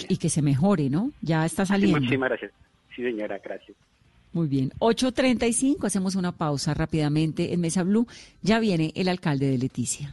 y 0.08 0.16
que 0.18 0.28
se 0.28 0.42
mejore, 0.42 0.90
¿no? 0.90 1.10
Ya 1.22 1.46
está 1.46 1.64
saliendo. 1.64 1.98
muchísimas 1.98 2.28
gracias. 2.28 2.52
Sí, 2.94 3.02
señora, 3.02 3.40
gracias. 3.42 3.76
Muy 4.32 4.48
bien. 4.48 4.70
8.35, 4.80 5.86
hacemos 5.86 6.16
una 6.16 6.32
pausa 6.32 6.74
rápidamente 6.74 7.52
en 7.54 7.60
Mesa 7.60 7.82
Blue. 7.82 8.06
Ya 8.42 8.58
viene 8.58 8.92
el 8.94 9.08
alcalde 9.08 9.46
de 9.46 9.58
Leticia. 9.58 10.12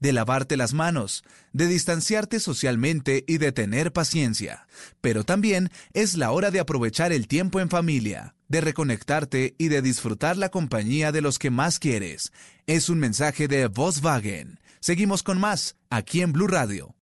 de 0.00 0.12
lavarte 0.12 0.56
las 0.56 0.72
manos, 0.72 1.22
de 1.52 1.66
distanciarte 1.66 2.40
socialmente 2.40 3.24
y 3.26 3.38
de 3.38 3.52
tener 3.52 3.92
paciencia. 3.92 4.66
Pero 5.00 5.24
también 5.24 5.70
es 5.92 6.16
la 6.16 6.32
hora 6.32 6.50
de 6.50 6.58
aprovechar 6.58 7.12
el 7.12 7.28
tiempo 7.28 7.60
en 7.60 7.68
familia, 7.68 8.34
de 8.48 8.62
reconectarte 8.62 9.54
y 9.58 9.68
de 9.68 9.82
disfrutar 9.82 10.36
la 10.36 10.48
compañía 10.48 11.12
de 11.12 11.20
los 11.20 11.38
que 11.38 11.50
más 11.50 11.78
quieres. 11.78 12.32
Es 12.66 12.88
un 12.88 12.98
mensaje 12.98 13.46
de 13.46 13.68
Volkswagen. 13.68 14.58
Seguimos 14.80 15.22
con 15.22 15.38
más 15.38 15.76
aquí 15.90 16.22
en 16.22 16.32
Blue 16.32 16.48
Radio. 16.48 16.96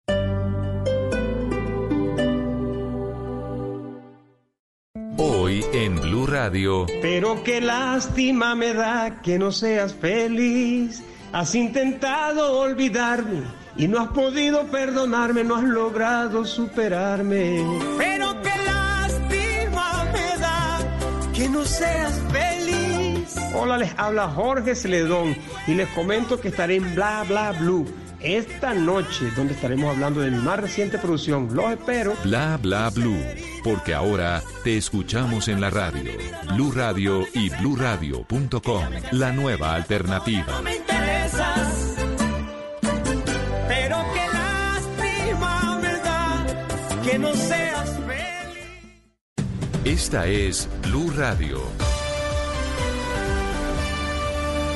Hoy 5.17 5.63
en 5.73 5.99
Blue 5.99 6.25
Radio. 6.25 6.85
Pero 7.01 7.43
qué 7.43 7.61
lástima 7.61 8.55
me 8.55 8.73
da 8.73 9.21
que 9.21 9.37
no 9.37 9.51
seas 9.51 9.93
feliz 9.93 11.03
Has 11.35 11.53
intentado 11.53 12.61
olvidarme 12.61 13.41
y 13.75 13.89
no 13.89 13.99
has 13.99 14.07
podido 14.11 14.67
perdonarme, 14.67 15.43
no 15.43 15.57
has 15.57 15.65
logrado 15.65 16.45
superarme. 16.45 17.61
Pero 17.97 18.41
qué 18.41 18.53
lástima 18.65 20.05
me 20.13 20.39
da 20.39 20.79
que 21.33 21.49
no 21.49 21.65
seas 21.65 22.21
feliz. 22.31 23.35
Hola, 23.53 23.77
les 23.77 23.93
habla 23.97 24.29
Jorge 24.29 24.75
Celedón 24.75 25.35
y 25.67 25.73
les 25.73 25.89
comento 25.89 26.39
que 26.39 26.47
estaré 26.47 26.77
en 26.77 26.95
Bla 26.95 27.25
Bla 27.27 27.51
Blue 27.51 27.85
esta 28.25 28.73
noche, 28.73 29.31
donde 29.35 29.53
estaremos 29.53 29.93
hablando 29.93 30.21
de 30.21 30.31
mi 30.31 30.37
más 30.37 30.59
reciente 30.59 30.97
producción. 30.97 31.49
Los 31.53 31.71
espero. 31.71 32.15
Bla 32.23 32.57
Bla 32.61 32.89
Blue, 32.89 33.21
porque 33.63 33.93
ahora 33.93 34.41
te 34.63 34.77
escuchamos 34.77 35.47
en 35.47 35.61
la 35.61 35.69
radio. 35.69 36.11
Blue 36.53 36.71
Radio 36.71 37.25
y 37.33 37.49
bluradio.com, 37.49 38.83
la 39.11 39.31
nueva 39.31 39.75
alternativa. 39.75 40.61
Pero 43.67 43.97
qué 44.13 44.27
lástima 44.33 45.79
me 45.81 45.93
da 45.93 46.45
que 47.03 47.19
no 47.19 47.33
seas 47.35 47.89
feliz. 48.07 49.45
Esta 49.83 50.27
es 50.27 50.67
Blue 50.81 51.11
Radio. 51.15 51.61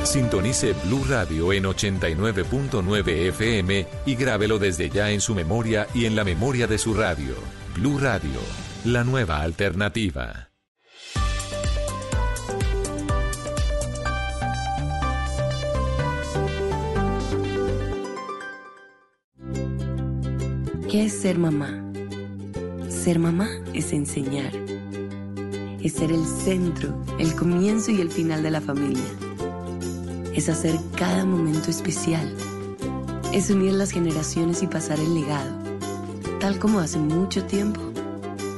Sintonice 0.09 0.73
Blue 0.85 1.05
Radio 1.07 1.53
en 1.53 1.65
89.9 1.65 3.27
FM 3.27 3.85
y 4.07 4.15
grábelo 4.15 4.57
desde 4.57 4.89
ya 4.89 5.11
en 5.11 5.21
su 5.21 5.35
memoria 5.35 5.85
y 5.93 6.05
en 6.05 6.15
la 6.15 6.23
memoria 6.23 6.65
de 6.65 6.79
su 6.79 6.95
radio. 6.95 7.35
Blue 7.75 7.99
Radio, 7.99 8.39
la 8.85 9.03
nueva 9.03 9.43
alternativa. 9.43 10.49
¿Qué 20.89 21.05
es 21.05 21.21
ser 21.21 21.37
mamá? 21.37 21.85
Ser 22.89 23.19
mamá 23.19 23.47
es 23.75 23.93
enseñar. 23.93 24.53
Es 25.83 25.93
ser 25.93 26.11
el 26.11 26.25
centro, 26.25 26.99
el 27.19 27.35
comienzo 27.35 27.91
y 27.91 28.01
el 28.01 28.09
final 28.09 28.41
de 28.41 28.49
la 28.49 28.59
familia. 28.59 29.28
Es 30.39 30.47
hacer 30.47 30.79
cada 30.95 31.25
momento 31.25 31.69
especial. 31.69 32.33
Es 33.33 33.49
unir 33.49 33.73
las 33.73 33.91
generaciones 33.91 34.63
y 34.63 34.67
pasar 34.67 34.97
el 34.97 35.13
legado. 35.13 35.51
Tal 36.39 36.59
como 36.59 36.79
hace 36.79 36.97
mucho 36.97 37.43
tiempo, 37.43 37.81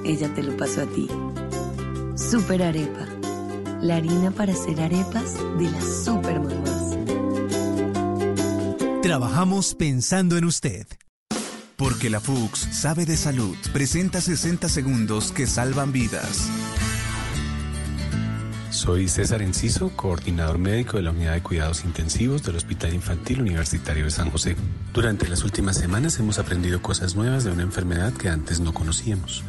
ella 0.06 0.32
te 0.36 0.44
lo 0.44 0.56
pasó 0.56 0.82
a 0.82 0.86
ti. 0.86 1.08
Super 2.14 2.62
Arepa. 2.62 3.08
La 3.82 3.96
harina 3.96 4.30
para 4.30 4.54
hacer 4.54 4.80
arepas 4.80 5.34
de 5.58 5.72
las 5.72 6.06
super 6.06 6.40
mamás. 6.40 6.98
Trabajamos 9.02 9.74
pensando 9.74 10.38
en 10.38 10.46
usted. 10.46 10.86
Porque 11.78 12.12
la 12.12 12.20
FUX 12.20 12.60
sabe 12.80 13.08
de 13.08 13.18
salud. 13.18 13.58
Presenta 13.74 14.22
60 14.22 14.70
segundos 14.70 15.32
que 15.32 15.48
salvan 15.48 15.92
vidas. 15.92 16.48
Soy 18.82 19.08
César 19.08 19.44
Enciso, 19.44 19.96
coordinador 19.96 20.58
médico 20.58 20.98
de 20.98 21.04
la 21.04 21.12
Unidad 21.12 21.34
de 21.34 21.44
Cuidados 21.44 21.86
Intensivos 21.86 22.42
del 22.42 22.56
Hospital 22.56 22.96
Infantil 22.96 23.40
Universitario 23.40 24.06
de 24.06 24.10
San 24.10 24.32
José. 24.32 24.56
Durante 24.92 25.30
las 25.30 25.44
últimas 25.44 25.78
semanas 25.78 26.18
hemos 26.18 26.40
aprendido 26.40 26.82
cosas 26.82 27.14
nuevas 27.16 27.44
de 27.44 27.52
una 27.52 27.62
enfermedad 27.62 28.12
que 28.12 28.28
antes 28.28 28.60
no 28.60 28.74
conocíamos. 28.74 29.44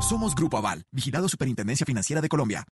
Somos 0.00 0.36
Grupo 0.36 0.58
Aval, 0.58 0.84
vigilado 0.92 1.28
Superintendencia 1.28 1.84
Financiera 1.84 2.22
de 2.22 2.28
Colombia. 2.28 2.64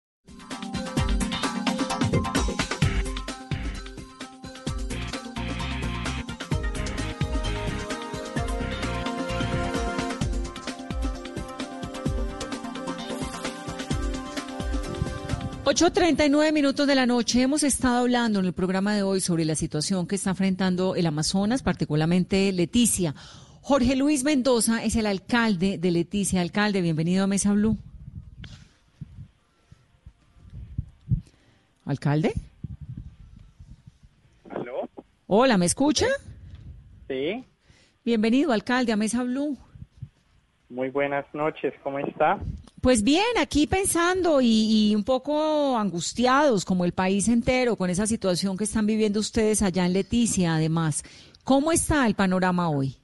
8.39 15.70 16.50
minutos 16.54 16.86
de 16.86 16.94
la 16.94 17.04
noche. 17.04 17.42
Hemos 17.42 17.62
estado 17.62 17.98
hablando 17.98 18.40
en 18.40 18.46
el 18.46 18.54
programa 18.54 18.94
de 18.94 19.02
hoy 19.02 19.20
sobre 19.20 19.44
la 19.44 19.54
situación 19.54 20.06
que 20.06 20.14
está 20.14 20.30
enfrentando 20.30 20.96
el 20.96 21.06
Amazonas, 21.06 21.62
particularmente 21.62 22.50
Leticia. 22.52 23.14
Jorge 23.60 23.94
Luis 23.94 24.24
Mendoza 24.24 24.82
es 24.82 24.96
el 24.96 25.04
alcalde 25.04 25.76
de 25.76 25.90
Leticia. 25.90 26.40
Alcalde, 26.40 26.80
bienvenido 26.80 27.24
a 27.24 27.26
Mesa 27.26 27.52
Blue. 27.52 27.76
¿Alcalde? 31.84 32.32
¿Aló? 34.48 34.88
Hola, 35.26 35.58
¿me 35.58 35.66
escucha? 35.66 36.06
Sí. 37.08 37.44
Bienvenido, 38.06 38.52
alcalde, 38.52 38.92
a 38.92 38.96
Mesa 38.96 39.22
Blue. 39.22 39.58
Muy 40.70 40.88
buenas 40.88 41.26
noches, 41.34 41.74
¿cómo 41.82 41.98
está? 41.98 42.38
Pues 42.80 43.02
bien, 43.02 43.24
aquí 43.40 43.66
pensando 43.66 44.40
y, 44.40 44.94
un 44.94 45.04
poco 45.04 45.76
angustiados 45.76 46.64
como 46.64 46.84
el 46.84 46.92
país 46.92 47.28
entero 47.28 47.74
con 47.74 47.90
esa 47.90 48.06
situación 48.06 48.56
que 48.56 48.64
están 48.64 48.86
viviendo 48.86 49.18
ustedes 49.18 49.62
allá 49.62 49.84
en 49.84 49.92
Leticia, 49.92 50.54
además. 50.54 51.02
¿Cómo 51.42 51.72
está 51.72 52.06
el 52.06 52.14
panorama 52.14 52.70
hoy? 52.70 52.94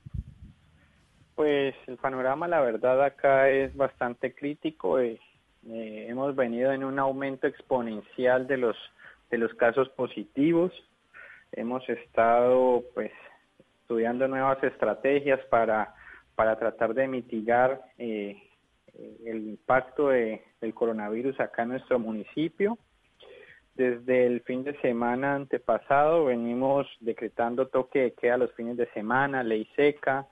Pues 1.35 1.75
el 1.89 1.97
panorama, 1.97 2.47
la 2.47 2.61
verdad, 2.61 3.03
acá 3.03 3.51
es 3.51 3.75
bastante 3.75 4.33
crítico. 4.33 5.01
Eh, 5.01 5.19
eh, 5.67 6.07
hemos 6.09 6.37
venido 6.37 6.71
en 6.73 6.85
un 6.85 7.01
aumento 7.01 7.49
exponencial 7.49 8.47
de 8.47 8.59
los 8.59 8.77
de 9.31 9.39
los 9.39 9.53
casos 9.55 9.89
positivos. 9.89 10.73
Hemos 11.51 11.89
estado, 11.89 12.85
pues, 12.95 13.11
estudiando 13.81 14.29
nuevas 14.29 14.63
estrategias 14.63 15.41
para 15.51 15.95
para 16.37 16.57
tratar 16.59 16.95
de 16.95 17.09
mitigar 17.09 17.81
eh, 17.99 18.44
el 18.99 19.49
impacto 19.49 20.09
del 20.09 20.75
coronavirus 20.75 21.41
acá 21.41 21.63
en 21.63 21.71
nuestro 21.71 21.99
municipio. 21.99 22.79
Desde 23.75 24.27
el 24.27 24.41
fin 24.43 24.63
de 24.63 24.79
semana 24.81 25.35
antepasado 25.35 26.27
venimos 26.27 26.87
decretando 27.01 27.67
toque 27.67 28.01
de 28.01 28.13
queda 28.13 28.37
los 28.37 28.53
fines 28.53 28.77
de 28.77 28.87
semana, 28.93 29.43
ley 29.43 29.69
seca. 29.75 30.29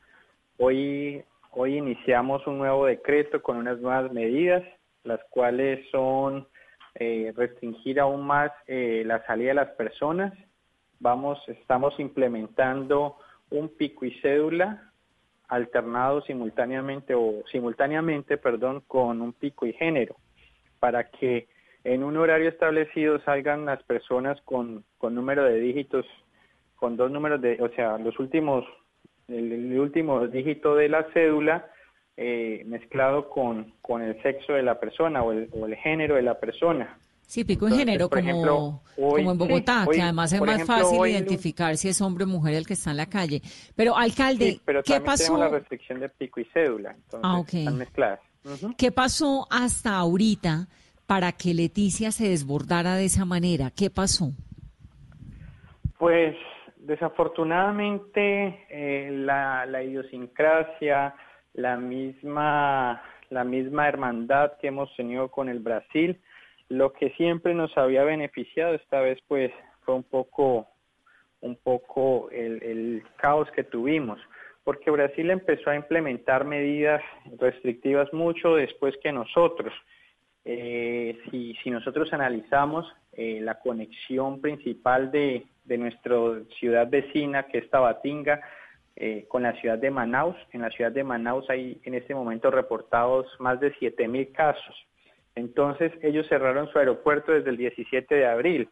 Hoy, 0.58 1.24
hoy 1.50 1.76
iniciamos 1.76 2.46
un 2.46 2.58
nuevo 2.58 2.86
decreto 2.86 3.42
con 3.42 3.56
unas 3.56 3.80
nuevas 3.80 4.12
medidas, 4.12 4.62
las 5.02 5.20
cuales 5.30 5.84
son 5.90 6.46
eh, 6.94 7.32
restringir 7.34 7.98
aún 7.98 8.24
más 8.24 8.52
eh, 8.68 9.02
la 9.04 9.26
salida 9.26 9.48
de 9.48 9.54
las 9.54 9.70
personas. 9.70 10.32
Vamos, 11.00 11.40
estamos 11.48 11.98
implementando 11.98 13.16
un 13.50 13.68
pico 13.70 14.04
y 14.04 14.12
cédula 14.20 14.91
alternado 15.52 16.22
simultáneamente 16.22 17.14
o 17.14 17.42
simultáneamente, 17.52 18.38
perdón, 18.38 18.82
con 18.88 19.20
un 19.20 19.34
pico 19.34 19.66
y 19.66 19.74
género, 19.74 20.16
para 20.80 21.10
que 21.10 21.46
en 21.84 22.02
un 22.02 22.16
horario 22.16 22.48
establecido 22.48 23.20
salgan 23.20 23.66
las 23.66 23.82
personas 23.82 24.40
con, 24.46 24.82
con 24.96 25.14
número 25.14 25.44
de 25.44 25.60
dígitos, 25.60 26.06
con 26.76 26.96
dos 26.96 27.10
números 27.10 27.42
de, 27.42 27.58
o 27.60 27.68
sea, 27.74 27.98
los 27.98 28.18
últimos, 28.18 28.64
el, 29.28 29.78
último 29.78 30.26
dígito 30.26 30.74
de 30.74 30.88
la 30.88 31.04
cédula 31.12 31.66
eh, 32.16 32.62
mezclado 32.64 33.28
con, 33.28 33.74
con 33.82 34.00
el 34.00 34.22
sexo 34.22 34.54
de 34.54 34.62
la 34.62 34.80
persona 34.80 35.22
o 35.22 35.32
el, 35.32 35.50
o 35.52 35.66
el 35.66 35.76
género 35.76 36.14
de 36.14 36.22
la 36.22 36.40
persona. 36.40 36.96
Sí, 37.32 37.44
pico 37.44 37.66
en 37.66 37.76
género, 37.76 38.10
como, 38.10 38.82
como 38.94 39.32
en 39.32 39.38
Bogotá, 39.38 39.86
que 39.90 40.02
además 40.02 40.34
es 40.34 40.40
más 40.42 40.66
fácil 40.66 41.00
identificar 41.06 41.78
si 41.78 41.88
es 41.88 41.98
hombre 42.02 42.24
o 42.24 42.26
mujer 42.26 42.52
el 42.52 42.66
que 42.66 42.74
está 42.74 42.90
en 42.90 42.98
la 42.98 43.06
calle. 43.06 43.40
Pero, 43.74 43.96
alcalde, 43.96 44.60
pero 44.66 44.82
¿qué 44.82 45.00
pasó? 45.00 45.38
la 45.38 45.48
restricción 45.48 45.98
de 46.00 46.10
pico 46.10 46.40
y 46.40 46.44
cédula, 46.52 46.90
entonces 46.90 47.20
ah, 47.22 47.58
están 47.58 47.78
mezcladas. 47.78 48.20
¿Qué 48.76 48.92
pasó 48.92 49.46
hasta 49.50 49.96
ahorita 49.96 50.68
para 51.06 51.32
que 51.32 51.54
Leticia 51.54 52.12
se 52.12 52.28
desbordara 52.28 52.96
de 52.96 53.06
esa 53.06 53.24
manera? 53.24 53.70
¿Qué 53.74 53.88
pasó? 53.88 54.32
Pues, 55.96 56.36
desafortunadamente, 56.76 58.66
eh, 58.68 59.08
la, 59.10 59.64
la 59.64 59.82
idiosincrasia, 59.82 61.14
la 61.54 61.78
misma, 61.78 63.00
la 63.30 63.44
misma 63.44 63.88
hermandad 63.88 64.52
que 64.60 64.66
hemos 64.66 64.94
tenido 64.96 65.30
con 65.30 65.48
el 65.48 65.60
Brasil, 65.60 66.20
lo 66.72 66.92
que 66.94 67.10
siempre 67.10 67.52
nos 67.52 67.76
había 67.76 68.02
beneficiado 68.02 68.74
esta 68.74 69.00
vez 69.00 69.18
pues 69.28 69.52
fue 69.82 69.94
un 69.94 70.04
poco 70.04 70.66
un 71.40 71.56
poco 71.56 72.30
el, 72.30 73.02
caos 73.16 73.50
que 73.50 73.62
tuvimos 73.62 74.18
porque 74.64 74.90
Brasil 74.90 75.30
empezó 75.30 75.70
a 75.70 75.76
implementar 75.76 76.44
medidas 76.44 77.02
restrictivas 77.38 78.10
mucho 78.14 78.54
después 78.54 78.94
que 79.02 79.12
nosotros 79.12 79.72
eh, 80.44 81.18
si, 81.30 81.70
nosotros 81.70 82.10
analizamos 82.12 82.90
eh, 83.12 83.40
la 83.42 83.60
conexión 83.60 84.40
principal 84.40 85.10
de, 85.10 85.44
de 85.64 85.78
nuestra 85.78 86.16
ciudad 86.58 86.88
vecina 86.88 87.42
que 87.44 87.58
es 87.58 87.68
Tabatinga 87.68 88.40
eh, 88.96 89.26
con 89.28 89.42
la 89.42 89.52
ciudad 89.60 89.78
de 89.78 89.90
Manaus. 89.90 90.36
En 90.52 90.62
la 90.62 90.70
ciudad 90.70 90.92
de 90.92 91.04
Manaus 91.04 91.48
hay 91.48 91.80
en 91.84 91.94
este 91.94 92.14
momento 92.14 92.50
reportados 92.50 93.26
más 93.40 93.60
de 93.60 93.74
7.000 93.74 94.32
casos. 94.32 94.74
Entonces 95.34 95.92
ellos 96.02 96.26
cerraron 96.28 96.68
su 96.68 96.78
aeropuerto 96.78 97.32
desde 97.32 97.50
el 97.50 97.56
17 97.56 98.14
de 98.14 98.26
abril. 98.26 98.68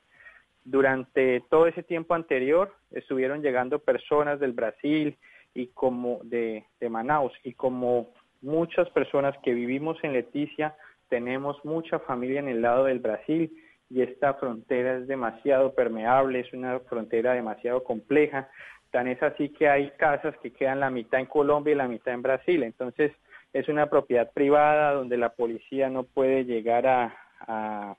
Durante 0.65 1.43
todo 1.49 1.67
ese 1.67 1.83
tiempo 1.83 2.15
anterior 2.15 2.75
estuvieron 2.91 3.43
llegando 3.43 3.79
personas 3.79 4.39
del 4.41 4.53
Brasil 4.53 5.17
y 5.55 5.69
como 5.69 6.21
de, 6.25 6.65
Manaus 6.89 7.33
y 7.45 7.55
como 7.55 8.13
muchas 8.43 8.89
personas 8.91 9.35
que 9.43 9.55
vivimos 9.55 9.99
en 10.03 10.13
Leticia 10.13 10.77
tenemos 11.09 11.63
mucha 11.65 11.99
familia 11.99 12.41
en 12.41 12.49
el 12.49 12.63
lado 12.63 12.85
del 12.85 13.01
Brasil 13.01 13.51
y 13.89 14.03
esta 14.03 14.35
frontera 14.35 14.99
es 14.99 15.09
demasiado 15.09 15.75
permeable, 15.75 16.41
es 16.41 16.53
una 16.53 16.79
frontera 16.81 17.33
demasiado 17.33 17.83
compleja. 17.83 18.49
Tan 18.93 19.09
es 19.09 19.21
así 19.23 19.49
que 19.49 19.69
hay 19.69 19.91
casas 19.99 20.37
que 20.41 20.53
quedan 20.53 20.79
la 20.79 20.91
mitad 20.91 21.19
en 21.19 21.27
Colombia 21.27 21.73
y 21.73 21.77
la 21.77 21.89
mitad 21.89 22.15
en 22.15 22.23
Brasil. 22.23 22.63
Entonces, 22.63 23.13
es 23.53 23.69
una 23.69 23.89
propiedad 23.89 24.33
privada 24.33 24.93
donde 24.93 25.17
la 25.17 25.31
policía 25.31 25.89
no 25.89 26.05
puede 26.05 26.45
llegar 26.45 26.87
a, 26.87 27.97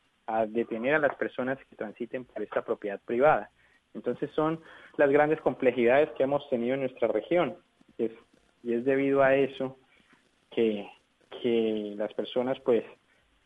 detener 0.48 0.96
a 0.96 1.00
las 1.00 1.14
personas 1.16 1.58
que 1.70 1.76
transiten 1.76 2.24
por 2.24 2.42
esta 2.42 2.62
propiedad 2.62 3.02
privada. 3.04 3.50
Entonces 3.94 4.32
son 4.32 4.62
las 4.96 5.10
grandes 5.10 5.42
complejidades 5.42 6.10
que 6.12 6.24
hemos 6.24 6.48
tenido 6.50 6.76
en 6.76 6.82
nuestra 6.82 7.10
región. 7.10 7.58
y 7.98 8.74
es 8.74 8.86
debido 8.86 9.22
a 9.22 9.36
eso 9.36 9.78
que, 10.52 10.88
las 11.44 12.14
personas 12.14 12.60
pues 12.60 12.84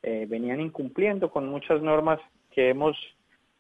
eh, 0.03 0.25
venían 0.27 0.59
incumpliendo 0.59 1.29
con 1.29 1.47
muchas 1.47 1.81
normas 1.81 2.19
que 2.51 2.69
hemos 2.69 2.97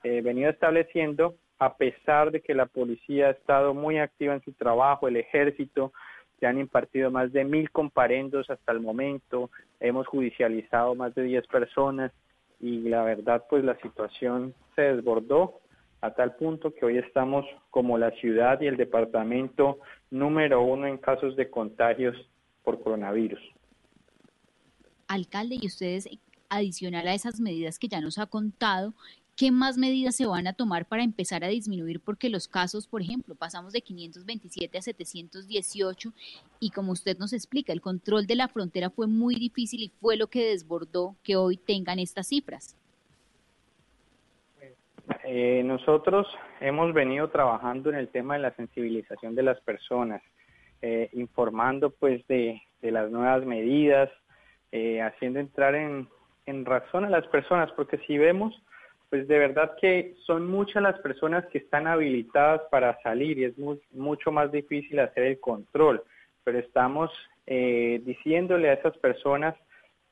eh, 0.03 0.21
venido 0.21 0.49
estableciendo 0.49 1.35
a 1.59 1.77
pesar 1.77 2.31
de 2.31 2.41
que 2.41 2.53
la 2.53 2.65
policía 2.65 3.27
ha 3.27 3.31
estado 3.31 3.73
muy 3.73 3.97
activa 3.97 4.33
en 4.33 4.43
su 4.43 4.51
trabajo, 4.53 5.07
el 5.07 5.15
ejército, 5.15 5.93
se 6.39 6.47
han 6.47 6.59
impartido 6.59 7.11
más 7.11 7.31
de 7.31 7.45
mil 7.45 7.71
comparendos 7.71 8.49
hasta 8.49 8.71
el 8.71 8.79
momento, 8.79 9.49
hemos 9.79 10.07
judicializado 10.07 10.95
más 10.95 11.15
de 11.15 11.23
diez 11.23 11.47
personas 11.47 12.11
y 12.59 12.79
la 12.89 13.03
verdad 13.03 13.43
pues 13.49 13.63
la 13.63 13.77
situación 13.79 14.53
se 14.75 14.81
desbordó 14.81 15.59
a 16.01 16.13
tal 16.13 16.35
punto 16.35 16.73
que 16.73 16.85
hoy 16.85 16.97
estamos 16.97 17.45
como 17.71 17.97
la 17.97 18.11
ciudad 18.11 18.61
y 18.61 18.67
el 18.67 18.77
departamento 18.77 19.79
número 20.11 20.61
uno 20.61 20.87
en 20.87 20.97
casos 20.97 21.35
de 21.35 21.49
contagios 21.49 22.15
por 22.63 22.81
coronavirus. 22.81 23.39
Alcalde, 25.07 25.57
y 25.61 25.67
ustedes, 25.67 26.09
adicional 26.49 27.07
a 27.07 27.13
esas 27.13 27.39
medidas 27.39 27.79
que 27.79 27.87
ya 27.87 28.01
nos 28.01 28.17
ha 28.17 28.25
contado, 28.25 28.93
¿Qué 29.37 29.51
más 29.51 29.77
medidas 29.77 30.15
se 30.15 30.25
van 30.25 30.47
a 30.47 30.53
tomar 30.53 30.85
para 30.85 31.03
empezar 31.03 31.43
a 31.43 31.49
disminuir? 31.49 31.99
Porque 31.99 32.29
los 32.29 32.47
casos, 32.47 32.87
por 32.87 33.01
ejemplo, 33.01 33.35
pasamos 33.35 33.73
de 33.73 33.81
527 33.81 34.77
a 34.77 34.81
718 34.81 36.13
y 36.61 36.69
como 36.71 36.93
usted 36.93 37.17
nos 37.17 37.33
explica, 37.33 37.73
el 37.73 37.81
control 37.81 38.27
de 38.27 38.35
la 38.35 38.47
frontera 38.47 38.89
fue 38.89 39.07
muy 39.07 39.35
difícil 39.35 39.81
y 39.81 39.89
fue 39.99 40.15
lo 40.15 40.27
que 40.27 40.45
desbordó 40.45 41.17
que 41.21 41.35
hoy 41.35 41.57
tengan 41.57 41.99
estas 41.99 42.27
cifras. 42.27 42.77
eh, 45.25 45.63
nosotros 45.65 46.27
hemos 46.61 46.93
venido 46.93 47.29
trabajando 47.29 47.89
en 47.89 47.95
el 47.95 48.07
tema 48.09 48.35
de 48.35 48.41
la 48.41 48.55
sensibilización 48.55 49.35
de 49.35 49.43
las 49.43 49.59
personas, 49.61 50.21
eh, 50.81 51.09
informando 51.13 51.89
pues 51.89 52.25
de, 52.27 52.61
las 52.81 53.09
nuevas 53.09 53.43
medidas, 53.45 54.09
eh, 54.71 55.01
haciendo 55.01 55.39
entrar 55.39 55.75
en, 55.75 56.07
razón 56.63 57.03
a 57.05 57.09
las 57.09 57.25
personas, 57.27 57.71
porque 57.71 57.97
si 58.05 58.17
vemos, 58.17 58.53
pues 59.15 59.29
de 59.29 59.39
verdad 59.39 59.77
que 59.79 60.13
son 60.25 60.45
muchas 60.45 60.83
las 60.83 60.99
personas 60.99 61.45
que 61.45 61.59
están 61.59 61.87
habilitadas 61.87 62.63
para 62.69 63.01
salir 63.01 63.37
y 63.37 63.45
es 63.45 63.53
mucho 63.93 64.29
más 64.29 64.51
difícil 64.51 64.99
hacer 64.99 65.23
el 65.23 65.39
control, 65.39 66.03
pero 66.43 66.59
estamos 66.59 67.09
diciéndole 67.47 68.69
a 68.69 68.73
esas 68.73 68.97
personas 68.97 69.55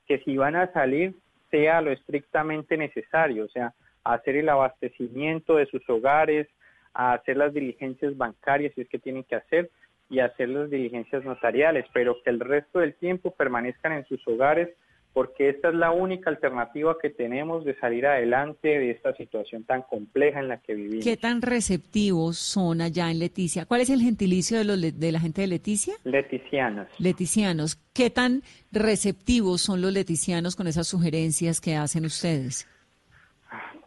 que 0.08 0.20
si 0.20 0.38
van 0.38 0.56
a 0.56 0.72
salir 0.72 1.16
sea 1.52 1.82
lo 1.82 1.92
estrictamente 1.92 2.78
necesario, 2.78 3.44
o 3.44 3.50
sea, 3.50 3.74
hacer 4.06 4.38
el 4.38 4.48
abastecimiento 4.48 5.58
de 5.58 5.66
sus 5.66 5.82
hogares, 5.90 6.48
hacer 6.94 7.36
las 7.36 7.54
diligencias 7.54 8.16
bancarias 8.16 8.72
si 8.74 8.82
es 8.82 8.88
que 8.88 9.00
tienen 9.00 9.26
que 9.26 9.36
hacer 9.36 9.70
y 10.10 10.20
hacer 10.20 10.48
las 10.48 10.70
diligencias 10.70 11.26
notariales, 11.26 11.86
pero 11.92 12.24
que 12.24 12.30
el 12.30 12.40
resto 12.40 12.80
del 12.80 12.94
tiempo 12.94 13.32
permanezcan 13.32 13.92
en 13.92 14.06
sus 14.06 14.26
hogares 14.30 14.70
porque 15.14 15.50
esta 15.50 15.70
es 15.70 15.76
la 15.76 15.92
única 15.92 16.32
alternativa 16.32 16.98
que 17.00 17.12
tenemos 17.12 17.64
de 17.66 17.76
salir 17.80 18.08
adelante 18.08 18.68
de 18.68 18.92
esta 18.92 19.14
situación 19.14 19.64
tan 19.64 19.84
compleja 19.84 20.40
en 20.40 20.48
la 20.48 20.58
que 20.58 20.74
vivimos. 20.74 21.06
¿Qué 21.06 21.18
tan 21.18 21.44
receptivos 21.44 22.38
son 22.38 22.82
allá 22.82 23.12
en 23.12 23.20
Leticia? 23.20 23.66
¿Cuál 23.66 23.82
es 23.82 23.92
el 23.92 24.02
gentilicio 24.02 24.58
de, 24.58 24.64
los, 24.64 25.00
de 25.00 25.12
la 25.12 25.20
gente 25.20 25.42
de 25.42 25.48
Leticia? 25.48 25.94
Leticianos. 26.04 26.88
Leticianos. 27.00 27.76
¿Qué 27.94 28.10
tan 28.10 28.42
receptivos 28.72 29.62
son 29.62 29.82
los 29.82 29.94
leticianos 29.94 30.56
con 30.56 30.68
esas 30.68 30.88
sugerencias 30.88 31.62
que 31.62 31.76
hacen 31.76 32.06
ustedes? 32.06 32.68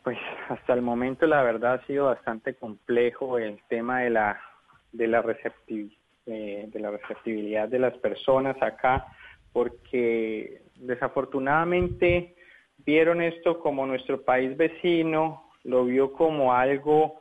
Pues 0.05 0.19
hasta 0.49 0.75
el 0.75 0.83
momento 0.83 1.27
la 1.27 1.43
verdad 1.43 1.75
ha 1.75 1.87
sido 1.87 2.07
bastante 2.07 2.55
complejo 2.55 3.39
el 3.39 3.59
tema 3.69 4.03
de 4.03 4.11
la 4.11 4.41
de 4.93 5.09
la 5.09 5.25
eh, 6.27 6.69
de 6.73 6.81
la 6.81 6.91
receptibilidad 6.93 7.69
de 7.69 7.81
las 7.81 7.95
personas 7.99 8.57
acá 8.63 9.07
porque 9.53 10.66
desafortunadamente 10.81 12.35
vieron 12.79 13.23
esto 13.23 13.61
como 13.61 13.87
nuestro 13.87 14.23
país 14.23 14.57
vecino, 14.57 15.51
lo 15.65 15.85
vio 15.85 16.13
como 16.13 16.53
algo 16.53 17.21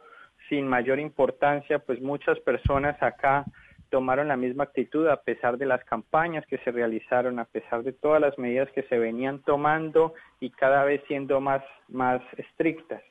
sin 0.49 0.67
mayor 0.67 0.99
importancia, 0.99 1.79
pues 1.79 2.01
muchas 2.01 2.39
personas 2.39 3.01
acá 3.01 3.45
tomaron 3.89 4.27
la 4.27 4.37
misma 4.37 4.65
actitud 4.65 5.07
a 5.07 5.21
pesar 5.21 5.57
de 5.57 5.65
las 5.65 5.83
campañas 5.85 6.45
que 6.47 6.57
se 6.59 6.71
realizaron, 6.71 7.39
a 7.39 7.45
pesar 7.45 7.83
de 7.83 7.93
todas 7.93 8.21
las 8.21 8.37
medidas 8.37 8.69
que 8.71 8.83
se 8.83 8.97
venían 8.99 9.41
tomando 9.43 10.13
y 10.39 10.49
cada 10.49 10.83
vez 10.83 11.01
siendo 11.07 11.39
más, 11.39 11.63
más 11.87 12.21
estrictas. 12.37 13.01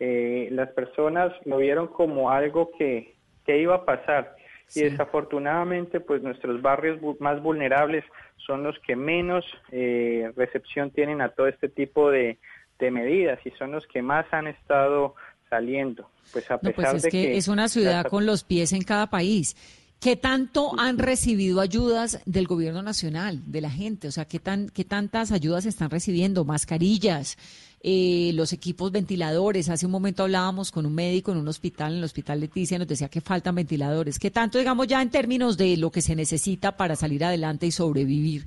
Eh, 0.00 0.48
las 0.52 0.70
personas 0.70 1.32
lo 1.44 1.58
vieron 1.58 1.88
como 1.88 2.30
algo 2.30 2.70
que, 2.78 3.16
que 3.44 3.58
iba 3.58 3.74
a 3.74 3.84
pasar 3.84 4.36
y 4.74 4.82
desafortunadamente 4.82 6.00
pues 6.00 6.22
nuestros 6.22 6.60
barrios 6.60 6.98
más 7.20 7.42
vulnerables 7.42 8.04
son 8.46 8.62
los 8.62 8.78
que 8.80 8.96
menos 8.96 9.44
eh, 9.72 10.32
recepción 10.36 10.90
tienen 10.90 11.20
a 11.20 11.30
todo 11.30 11.48
este 11.48 11.68
tipo 11.68 12.10
de, 12.10 12.38
de 12.78 12.90
medidas 12.90 13.38
y 13.44 13.50
son 13.52 13.72
los 13.72 13.86
que 13.86 14.02
más 14.02 14.26
han 14.32 14.46
estado 14.46 15.14
saliendo. 15.50 16.08
Pues 16.32 16.50
a 16.50 16.58
pues 16.58 16.74
pesar 16.74 16.96
es 16.96 17.02
de 17.02 17.10
que, 17.10 17.36
es 17.36 17.48
una 17.48 17.68
ciudad 17.68 18.06
con 18.06 18.26
los 18.26 18.44
pies 18.44 18.72
en 18.72 18.82
cada 18.82 19.08
país. 19.08 19.56
¿Qué 20.00 20.14
tanto 20.14 20.78
han 20.78 20.96
recibido 20.96 21.60
ayudas 21.60 22.22
del 22.24 22.46
gobierno 22.46 22.82
nacional, 22.82 23.42
de 23.46 23.60
la 23.60 23.70
gente? 23.70 24.06
O 24.06 24.12
sea, 24.12 24.26
¿qué, 24.26 24.38
tan, 24.38 24.68
qué 24.68 24.84
tantas 24.84 25.32
ayudas 25.32 25.66
están 25.66 25.90
recibiendo? 25.90 26.44
Mascarillas, 26.44 27.36
eh, 27.82 28.30
los 28.34 28.52
equipos 28.52 28.92
ventiladores. 28.92 29.68
Hace 29.68 29.86
un 29.86 29.92
momento 29.92 30.22
hablábamos 30.22 30.70
con 30.70 30.86
un 30.86 30.94
médico 30.94 31.32
en 31.32 31.38
un 31.38 31.48
hospital, 31.48 31.92
en 31.92 31.98
el 31.98 32.04
hospital 32.04 32.38
Leticia, 32.38 32.78
nos 32.78 32.86
decía 32.86 33.08
que 33.08 33.20
faltan 33.20 33.56
ventiladores. 33.56 34.20
¿Qué 34.20 34.30
tanto, 34.30 34.58
digamos, 34.58 34.86
ya 34.86 35.02
en 35.02 35.10
términos 35.10 35.56
de 35.56 35.76
lo 35.76 35.90
que 35.90 36.00
se 36.00 36.14
necesita 36.14 36.76
para 36.76 36.94
salir 36.94 37.24
adelante 37.24 37.66
y 37.66 37.72
sobrevivir, 37.72 38.44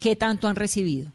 qué 0.00 0.16
tanto 0.16 0.48
han 0.48 0.56
recibido? 0.56 1.12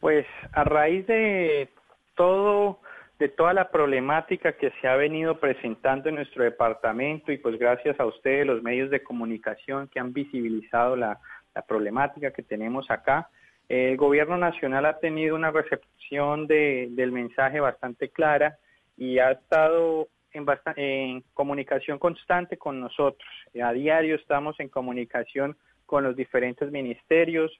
Pues 0.00 0.24
a 0.52 0.64
raíz 0.64 1.06
de 1.06 1.68
todo 2.16 2.78
de 3.20 3.28
toda 3.28 3.52
la 3.52 3.70
problemática 3.70 4.54
que 4.54 4.72
se 4.80 4.88
ha 4.88 4.96
venido 4.96 5.38
presentando 5.38 6.08
en 6.08 6.14
nuestro 6.14 6.42
departamento 6.42 7.30
y 7.30 7.36
pues 7.36 7.58
gracias 7.58 8.00
a 8.00 8.06
ustedes, 8.06 8.46
los 8.46 8.62
medios 8.62 8.88
de 8.88 9.02
comunicación 9.02 9.88
que 9.88 10.00
han 10.00 10.14
visibilizado 10.14 10.96
la, 10.96 11.20
problemática 11.68 12.32
que 12.32 12.42
tenemos 12.42 12.90
acá, 12.90 13.28
el 13.68 13.96
gobierno 13.98 14.38
nacional 14.38 14.86
ha 14.86 14.98
tenido 14.98 15.36
una 15.36 15.50
recepción 15.50 16.46
del 16.46 17.12
mensaje 17.12 17.60
bastante 17.60 18.08
clara 18.08 18.56
y 18.96 19.18
ha 19.18 19.32
estado 19.32 20.08
en, 20.32 20.46
en 20.76 21.22
comunicación 21.34 21.98
constante 21.98 22.56
con 22.56 22.80
nosotros. 22.80 23.28
A 23.62 23.72
diario 23.72 24.14
estamos 24.14 24.58
en 24.60 24.70
comunicación 24.70 25.56
con 25.84 26.04
los 26.04 26.16
diferentes 26.16 26.70
ministerios, 26.70 27.52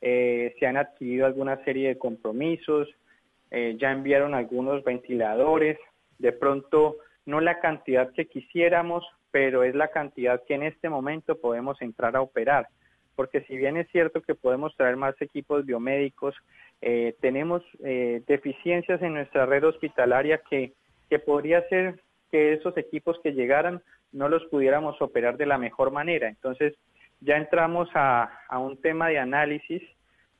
eh, 0.00 0.56
se 0.58 0.66
han 0.66 0.76
adquirido 0.76 1.26
alguna 1.26 1.62
serie 1.64 1.88
de 1.88 1.98
compromisos, 1.98 2.88
eh, 3.54 3.76
ya 3.78 3.92
enviaron 3.92 4.34
algunos 4.34 4.82
ventiladores, 4.82 5.78
de 6.18 6.32
pronto 6.32 6.96
no 7.24 7.40
la 7.40 7.60
cantidad 7.60 8.12
que 8.12 8.26
quisiéramos, 8.26 9.04
pero 9.30 9.62
es 9.62 9.76
la 9.76 9.88
cantidad 9.88 10.42
que 10.44 10.54
en 10.54 10.64
este 10.64 10.88
momento 10.88 11.40
podemos 11.40 11.80
entrar 11.80 12.16
a 12.16 12.20
operar. 12.20 12.66
Porque 13.14 13.42
si 13.42 13.56
bien 13.56 13.76
es 13.76 13.88
cierto 13.92 14.22
que 14.22 14.34
podemos 14.34 14.76
traer 14.76 14.96
más 14.96 15.14
equipos 15.22 15.64
biomédicos, 15.64 16.34
eh, 16.82 17.14
tenemos 17.20 17.62
eh, 17.84 18.22
deficiencias 18.26 19.00
en 19.02 19.14
nuestra 19.14 19.46
red 19.46 19.64
hospitalaria 19.64 20.42
que, 20.50 20.72
que 21.08 21.20
podría 21.20 21.62
ser 21.68 22.00
que 22.32 22.54
esos 22.54 22.76
equipos 22.76 23.20
que 23.22 23.34
llegaran 23.34 23.80
no 24.10 24.28
los 24.28 24.44
pudiéramos 24.46 25.00
operar 25.00 25.36
de 25.36 25.46
la 25.46 25.58
mejor 25.58 25.92
manera. 25.92 26.28
Entonces 26.28 26.74
ya 27.20 27.36
entramos 27.36 27.88
a, 27.94 28.32
a 28.48 28.58
un 28.58 28.80
tema 28.80 29.10
de 29.10 29.20
análisis 29.20 29.80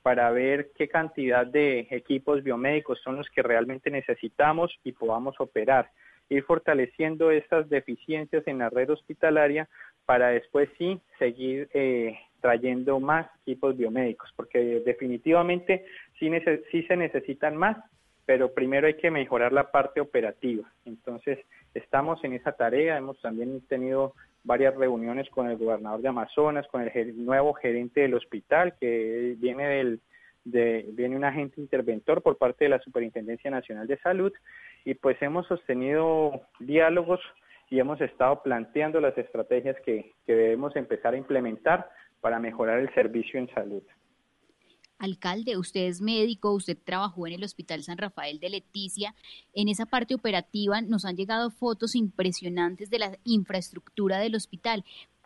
para 0.05 0.31
ver 0.33 0.71
qué 0.77 0.87
cantidad 0.87 1.47
de 1.47 1.89
equipos 1.91 2.43
biomédicos 2.43 3.01
son 3.01 3.17
los 3.17 3.31
que 3.31 3.43
realmente 3.43 3.91
necesitamos 3.91 4.71
y 4.85 4.93
podamos 4.93 5.41
operar. 5.41 5.91
Ir 6.29 6.45
fortaleciendo 6.45 7.31
estas 7.31 7.71
deficiencias 7.71 8.47
en 8.47 8.59
la 8.59 8.69
red 8.69 8.91
hospitalaria 8.91 9.67
para 10.05 10.29
después 10.29 10.69
sí 10.77 11.01
seguir 11.19 11.71
eh, 11.73 12.19
trayendo 12.43 13.01
más 13.01 13.27
equipos 13.47 13.79
biomédicos, 13.79 14.31
porque 14.37 14.83
definitivamente 14.85 15.87
sí, 16.19 16.31
sí 16.71 16.83
se 16.83 16.97
necesitan 16.99 17.57
más, 17.57 17.79
pero 18.27 18.53
primero 18.53 18.87
hay 18.87 18.99
que 18.99 19.11
mejorar 19.11 19.55
la 19.55 19.71
parte 19.71 20.03
operativa. 20.03 20.71
Entonces, 20.85 21.39
estamos 21.73 22.23
en 22.25 22.35
esa 22.35 22.53
tarea, 22.53 22.99
hemos 22.99 23.19
también 23.23 23.63
tenido 23.69 24.13
varias 24.45 24.77
reuniones 24.77 25.29
con 25.31 25.51
el 25.51 25.57
gobernador 25.57 26.01
de 26.03 26.09
Amazonas, 26.09 26.67
con 26.69 26.83
el 26.83 27.25
nuevo 27.25 27.55
gerente 27.55 28.03
del 28.03 28.15
hospital, 28.15 28.75
que 28.79 29.35
viene 29.39 29.67
del 29.67 30.01
de, 30.45 30.87
viene 30.93 31.17
un 31.17 31.25
agente 31.25 31.61
interventor 31.61 32.23
por 32.23 32.37
parte 32.37 32.65
de 32.65 32.69
la 32.69 32.81
Superintendencia 32.81 33.51
Nacional 33.51 33.87
de 33.87 33.99
Salud 33.99 34.33
y 34.85 34.95
pues 34.95 35.21
hemos 35.23 35.47
sostenido 35.47 36.43
diálogos 36.61 37.21
y 37.71 37.81
hemos 37.81 38.01
estado 38.01 38.43
planteando 38.43 39.01
las 39.01 39.17
estrategias 39.17 39.77
que, 39.85 40.13
que 40.27 40.35
debemos 40.35 40.77
empezar 40.77 41.15
a 41.15 41.19
implementar 41.19 41.89
para 42.21 42.39
mejorar 42.39 42.79
el 42.79 42.93
servicio 42.95 43.41
en 43.41 43.49
salud. 43.55 43.83
Alcalde, 44.99 45.57
usted 45.57 45.87
es 45.87 46.01
médico, 46.01 46.53
usted 46.53 46.79
trabajó 46.83 47.27
en 47.27 47.35
el 47.35 47.45
Hospital 47.45 47.83
San 47.83 47.99
Rafael 47.99 48.39
de 48.39 48.51
Leticia. 48.51 49.15
En 49.53 49.69
esa 49.69 49.87
parte 49.87 50.15
operativa 50.15 50.81
nos 50.81 51.05
han 51.05 51.17
llegado 51.17 51.51
fotos 51.51 51.95
impresionantes 51.95 52.91
de 52.91 52.99
la 52.99 53.19
infraestructura 53.25 54.19
del 54.19 54.35
hospital. 54.35 54.85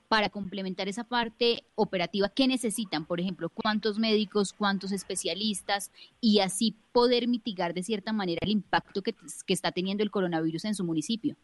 Para 0.08 0.30
complementar 0.30 0.88
esa 0.88 1.04
parte 1.04 1.64
operativa, 1.74 2.30
¿qué 2.30 2.48
necesitan? 2.48 3.04
Por 3.04 3.20
ejemplo, 3.20 3.50
¿cuántos 3.50 3.98
médicos, 3.98 4.54
cuántos 4.54 4.90
especialistas? 4.90 5.92
Y 6.18 6.40
así 6.40 6.74
poder 6.92 7.28
mitigar 7.28 7.74
de 7.74 7.82
cierta 7.82 8.14
manera 8.14 8.38
el 8.40 8.50
impacto 8.50 9.02
que, 9.02 9.12
que 9.46 9.52
está 9.52 9.70
teniendo 9.70 10.02
el 10.02 10.10
coronavirus 10.10 10.64
en 10.64 10.74
su 10.74 10.84
municipio. 10.84 11.36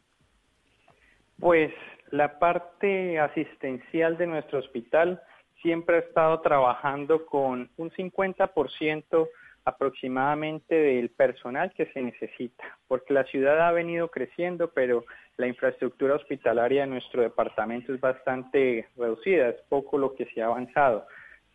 Pues 1.39 1.73
la 2.11 2.39
parte 2.39 3.19
asistencial 3.19 4.17
de 4.17 4.29
nuestro 4.29 4.61
hospital 4.61 5.21
siempre 5.65 5.97
ha 5.97 6.01
estado 6.01 6.43
trabajando 6.43 7.25
con 7.25 7.71
un 7.79 7.91
50% 7.91 9.29
aproximadamente 9.65 10.75
del 10.75 11.09
personal 11.09 11.73
que 11.73 11.87
se 11.87 12.03
necesita, 12.03 12.79
porque 12.87 13.15
la 13.15 13.25
ciudad 13.25 13.67
ha 13.67 13.73
venido 13.73 14.09
creciendo, 14.09 14.71
pero 14.75 15.07
la 15.39 15.47
infraestructura 15.47 16.17
hospitalaria 16.17 16.83
de 16.83 16.89
nuestro 16.89 17.23
departamento 17.23 17.95
es 17.95 18.01
bastante 18.01 18.87
reducida, 18.95 19.49
es 19.49 19.61
poco 19.71 19.97
lo 19.97 20.15
que 20.15 20.27
se 20.27 20.43
ha 20.43 20.47
avanzado. 20.47 21.07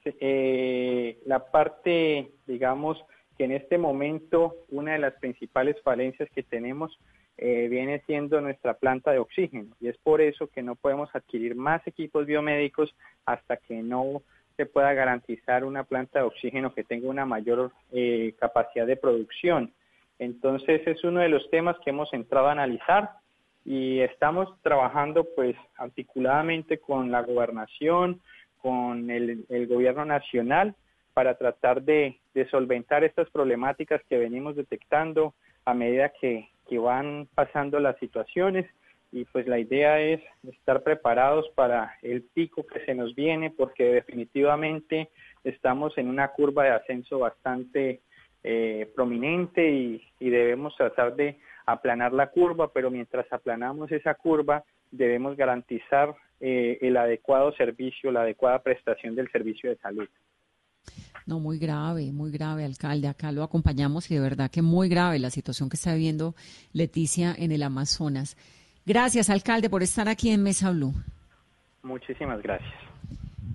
Eh, 0.03 1.19
la 1.27 1.51
parte, 1.51 2.31
digamos, 2.47 2.97
que 3.37 3.43
en 3.43 3.51
este 3.51 3.77
momento 3.77 4.55
una 4.69 4.93
de 4.93 4.99
las 4.99 5.13
principales 5.19 5.79
falencias 5.83 6.29
que 6.31 6.41
tenemos 6.41 6.97
eh, 7.41 7.69
viene 7.69 8.01
siendo 8.05 8.41
nuestra 8.41 8.73
planta 8.73 9.11
de 9.11 9.19
oxígeno 9.19 9.73
y 9.79 9.87
es 9.87 9.97
por 9.97 10.19
eso 10.19 10.47
que 10.47 10.61
no 10.61 10.75
podemos 10.75 11.09
adquirir 11.15 11.55
más 11.55 11.85
equipos 11.87 12.25
biomédicos 12.25 12.93
hasta 13.25 13.55
que 13.55 13.81
no 13.81 14.21
se 14.57 14.65
pueda 14.65 14.91
garantizar 14.93 15.63
una 15.63 15.85
planta 15.85 16.19
de 16.19 16.25
oxígeno 16.25 16.73
que 16.73 16.83
tenga 16.83 17.07
una 17.07 17.25
mayor 17.25 17.71
eh, 17.93 18.33
capacidad 18.39 18.85
de 18.85 18.97
producción. 18.97 19.71
Entonces 20.19 20.85
es 20.85 21.01
uno 21.05 21.21
de 21.21 21.29
los 21.29 21.49
temas 21.49 21.77
que 21.79 21.91
hemos 21.91 22.11
entrado 22.13 22.47
a 22.47 22.51
analizar 22.51 23.11
y 23.63 24.01
estamos 24.01 24.49
trabajando 24.61 25.25
pues 25.33 25.55
articuladamente 25.77 26.79
con 26.79 27.09
la 27.09 27.21
gobernación, 27.21 28.19
con 28.61 29.09
el, 29.09 29.45
gobierno 29.69 30.03
nacional 30.03 30.75
para 31.13 31.37
tratar 31.37 31.83
de, 31.83 32.19
solventar 32.51 33.05
estas 33.05 33.29
problemáticas 33.29 34.01
que 34.09 34.17
venimos 34.17 34.57
detectando 34.57 35.33
a 35.63 35.73
medida 35.73 36.11
que, 36.19 36.49
que 36.69 36.77
van 36.77 37.27
pasando 37.33 37.79
las 37.79 37.97
situaciones 37.97 38.65
y 39.11 39.25
pues 39.25 39.47
la 39.47 39.57
idea 39.57 39.99
es 39.99 40.21
estar 40.47 40.83
preparados 40.83 41.49
para 41.55 41.95
el 42.03 42.21
pico 42.21 42.65
que 42.67 42.85
se 42.85 42.93
nos 42.93 43.15
viene 43.15 43.49
porque 43.49 43.85
definitivamente 43.85 45.09
estamos 45.43 45.97
en 45.97 46.07
una 46.07 46.27
curva 46.29 46.65
de 46.65 46.69
ascenso 46.71 47.19
bastante 47.19 48.01
eh, 48.43 48.91
prominente 48.95 49.69
y, 49.69 50.01
debemos 50.19 50.75
tratar 50.77 51.15
de 51.15 51.37
aplanar 51.65 52.13
la 52.13 52.27
curva, 52.27 52.71
pero 52.71 52.91
mientras 52.91 53.25
aplanamos 53.33 53.91
esa 53.91 54.13
curva 54.13 54.63
debemos 54.91 55.35
garantizar 55.35 56.15
eh, 56.39 56.77
el 56.81 56.95
adecuado 56.97 57.51
servicio, 57.53 58.11
la 58.11 58.21
adecuada 58.21 58.61
prestación 58.61 59.15
del 59.15 59.29
servicio 59.31 59.69
de 59.69 59.77
salud. 59.77 60.07
No, 61.29 61.39
muy 61.39 61.59
grave, 61.59 62.11
muy 62.11 62.31
grave, 62.31 62.65
alcalde. 62.65 63.07
Acá 63.07 63.31
lo 63.31 63.43
acompañamos 63.43 64.09
y 64.09 64.15
de 64.15 64.19
verdad 64.19 64.49
que 64.49 64.63
muy 64.63 64.89
grave 64.89 65.19
la 65.19 65.29
situación 65.29 65.69
que 65.69 65.75
está 65.75 65.93
viviendo 65.93 66.33
Leticia 66.73 67.35
en 67.37 67.51
el 67.51 67.61
Amazonas. 67.61 68.35
Gracias, 68.83 69.29
alcalde, 69.29 69.69
por 69.69 69.83
estar 69.83 70.09
aquí 70.09 70.31
en 70.31 70.41
Mesa 70.41 70.71
Blue. 70.71 70.91
Muchísimas 71.83 72.41
gracias. 72.41 72.73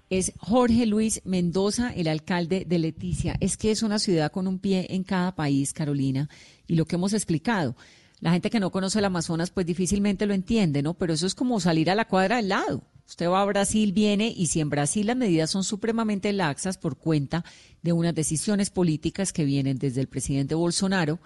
Es 0.09 0.33
Jorge 0.39 0.87
Luis 0.87 1.21
Mendoza, 1.25 1.93
el 1.93 2.07
alcalde 2.07 2.65
de 2.65 2.79
Leticia. 2.79 3.35
Es 3.41 3.57
que 3.57 3.73
es 3.73 3.83
una 3.83 3.99
ciudad 3.99 4.31
con 4.31 4.47
un 4.47 4.61
pie 4.61 4.87
en 4.91 5.03
cada 5.03 5.35
país, 5.35 5.73
Carolina, 5.73 6.29
y 6.69 6.77
lo 6.77 6.85
que 6.85 6.95
hemos 6.95 7.13
explicado. 7.13 7.75
La 8.21 8.31
gente 8.31 8.51
que 8.51 8.61
no 8.61 8.71
conoce 8.71 9.01
el 9.01 9.05
Amazonas, 9.05 9.51
pues 9.51 9.67
difícilmente 9.67 10.27
lo 10.27 10.35
entiende, 10.35 10.81
¿no? 10.81 10.95
Pero 10.95 11.13
eso 11.13 11.27
es 11.27 11.35
como 11.35 11.59
salir 11.59 11.91
a 11.91 11.97
la 11.97 12.05
cuadra 12.05 12.37
del 12.37 12.51
lado. 12.51 12.85
Usted 13.07 13.29
va 13.29 13.43
a 13.43 13.45
Brasil, 13.45 13.93
viene, 13.93 14.33
y 14.35 14.47
si 14.47 14.61
en 14.61 14.71
Brasil 14.71 15.07
las 15.07 15.17
medidas 15.17 15.51
son 15.51 15.63
supremamente 15.63 16.33
laxas 16.33 16.79
por 16.79 16.97
cuenta 16.97 17.45
de 17.83 17.93
unas 17.93 18.15
decisiones 18.15 18.71
políticas 18.71 19.33
que 19.33 19.45
vienen 19.45 19.79
desde 19.79 20.01
el 20.01 20.09
presidente 20.09 20.55
Bolsonaro, 20.55 21.19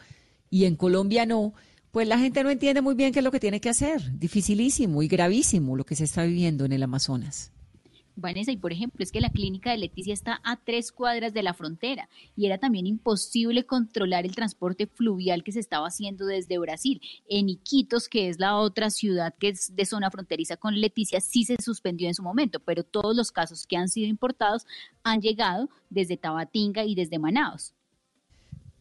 y 0.50 0.64
en 0.64 0.76
Colombia 0.76 1.24
no, 1.26 1.54
pues 1.90 2.08
la 2.08 2.18
gente 2.18 2.42
no 2.42 2.50
entiende 2.50 2.82
muy 2.82 2.94
bien 2.94 3.12
qué 3.12 3.20
es 3.20 3.24
lo 3.24 3.30
que 3.30 3.40
tiene 3.40 3.60
que 3.60 3.68
hacer. 3.68 4.18
Dificilísimo 4.18 5.02
y 5.02 5.08
gravísimo 5.08 5.76
lo 5.76 5.84
que 5.84 5.96
se 5.96 6.04
está 6.04 6.24
viviendo 6.24 6.64
en 6.64 6.72
el 6.72 6.82
Amazonas. 6.82 7.52
Vanessa, 8.20 8.50
y 8.50 8.56
por 8.56 8.72
ejemplo, 8.72 9.02
es 9.02 9.12
que 9.12 9.20
la 9.20 9.30
clínica 9.30 9.70
de 9.70 9.78
Leticia 9.78 10.12
está 10.12 10.40
a 10.44 10.56
tres 10.56 10.90
cuadras 10.90 11.32
de 11.32 11.42
la 11.42 11.54
frontera 11.54 12.08
y 12.36 12.46
era 12.46 12.58
también 12.58 12.86
imposible 12.86 13.64
controlar 13.64 14.24
el 14.24 14.34
transporte 14.34 14.86
fluvial 14.86 15.44
que 15.44 15.52
se 15.52 15.60
estaba 15.60 15.86
haciendo 15.86 16.26
desde 16.26 16.58
Brasil. 16.58 17.00
En 17.28 17.48
Iquitos, 17.48 18.08
que 18.08 18.28
es 18.28 18.40
la 18.40 18.56
otra 18.56 18.90
ciudad 18.90 19.34
que 19.38 19.50
es 19.50 19.74
de 19.74 19.84
zona 19.84 20.10
fronteriza 20.10 20.56
con 20.56 20.80
Leticia, 20.80 21.20
sí 21.20 21.44
se 21.44 21.56
suspendió 21.62 22.08
en 22.08 22.14
su 22.14 22.22
momento, 22.22 22.60
pero 22.60 22.82
todos 22.82 23.16
los 23.16 23.30
casos 23.30 23.66
que 23.66 23.76
han 23.76 23.88
sido 23.88 24.08
importados 24.08 24.66
han 25.04 25.20
llegado 25.20 25.68
desde 25.88 26.16
Tabatinga 26.16 26.84
y 26.84 26.94
desde 26.94 27.18
Manaos. 27.18 27.74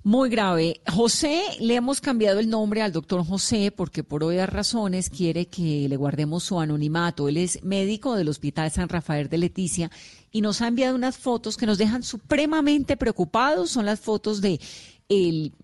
Muy 0.07 0.29
grave. 0.29 0.79
José, 0.87 1.41
le 1.59 1.75
hemos 1.75 1.99
cambiado 1.99 2.39
el 2.39 2.49
nombre 2.49 2.81
al 2.81 2.93
doctor 2.93 3.25
José 3.25 3.73
porque 3.75 4.05
por 4.05 4.23
obvias 4.23 4.49
razones 4.49 5.09
quiere 5.09 5.47
que 5.47 5.85
le 5.89 5.97
guardemos 5.97 6.45
su 6.45 6.61
anonimato. 6.61 7.27
Él 7.27 7.35
es 7.35 7.61
médico 7.61 8.15
del 8.15 8.29
Hospital 8.29 8.71
San 8.71 8.87
Rafael 8.87 9.27
de 9.27 9.37
Leticia 9.37 9.91
y 10.31 10.39
nos 10.39 10.61
ha 10.61 10.69
enviado 10.69 10.95
unas 10.95 11.17
fotos 11.17 11.57
que 11.57 11.65
nos 11.65 11.77
dejan 11.77 12.03
supremamente 12.03 12.95
preocupados. 12.95 13.69
Son 13.69 13.85
las 13.85 13.99
fotos 13.99 14.39
de 14.39 14.61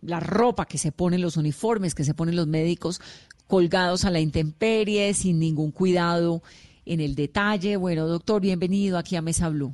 la 0.02 0.20
ropa 0.20 0.66
que 0.66 0.78
se 0.78 0.91
ponen, 0.91 1.22
los 1.22 1.38
uniformes 1.38 1.96
que 1.96 2.04
se 2.04 2.14
ponen 2.14 2.36
los 2.36 2.48
médicos 2.48 3.00
colgados 3.48 4.04
a 4.04 4.12
la 4.12 4.20
intemperie, 4.20 5.14
sin 5.14 5.39
ningún 5.39 5.72
cuidado 5.72 6.44
en 6.86 7.00
el 7.00 7.16
detalle. 7.16 7.78
Bueno, 7.78 8.08
doctor, 8.08 8.41
bienvenido 8.41 8.98
aquí 8.98 9.16
a 9.16 9.22
Mesa 9.22 9.48
Blue. 9.48 9.74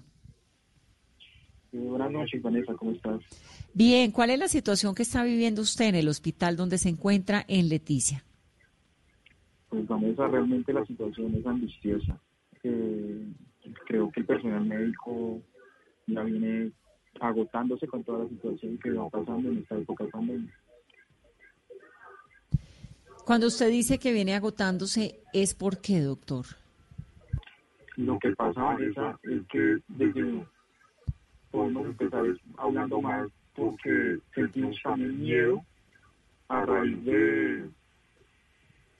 buenas 1.71 2.11
noches, 2.11 2.39
Vanessa, 2.39 2.75
¿cómo 2.75 2.91
estás? 2.91 3.19
Bien, 3.73 4.11
¿cuál 4.11 4.31
es 4.31 4.39
la 4.39 4.47
situación 4.47 4.95
que 4.95 5.03
está 5.03 5.23
viviendo 5.23 5.61
usted 5.61 5.85
en 5.85 5.95
el 5.95 6.07
hospital 6.07 6.55
donde 6.55 6.77
se 6.77 6.89
encuentra 6.89 7.45
en 7.47 7.69
Leticia? 7.69 8.23
Pues 9.69 9.87
Vanessa, 9.87 10.27
realmente 10.27 10.73
la 10.73 10.85
situación 10.85 11.35
es 11.35 11.45
angustiosa. 11.45 12.19
Eh, 12.63 13.27
creo 13.85 14.11
que 14.11 14.21
el 14.21 14.25
personal 14.25 14.65
médico 14.65 15.39
ya 16.07 16.23
viene 16.23 16.71
agotándose 17.19 17.87
con 17.87 18.03
toda 18.03 18.23
la 18.23 18.29
situación 18.29 18.77
que 18.79 18.91
va 18.91 19.09
pasando 19.09 19.49
en 19.49 19.59
esta 19.59 19.77
época 19.77 20.05
de 20.05 20.09
pandemia. 20.09 20.53
Cuando 23.25 23.47
usted 23.47 23.69
dice 23.69 23.99
que 23.99 24.11
viene 24.11 24.33
agotándose, 24.33 25.19
¿es 25.33 25.53
por 25.53 25.79
qué, 25.79 26.01
doctor? 26.01 26.45
Lo 27.95 28.17
que 28.17 28.31
pasa, 28.31 28.61
Vanessa, 28.61 29.19
es 29.23 29.45
que 29.51 29.77
desde 29.89 30.43
podemos 31.51 31.85
empezar 31.85 32.23
hablando 32.57 33.01
más 33.01 33.29
porque 33.59 34.19
sentimos 34.33 34.81
también 34.81 35.19
miedo 35.19 35.61
a 36.47 36.65
raíz 36.65 37.03
de, 37.03 37.69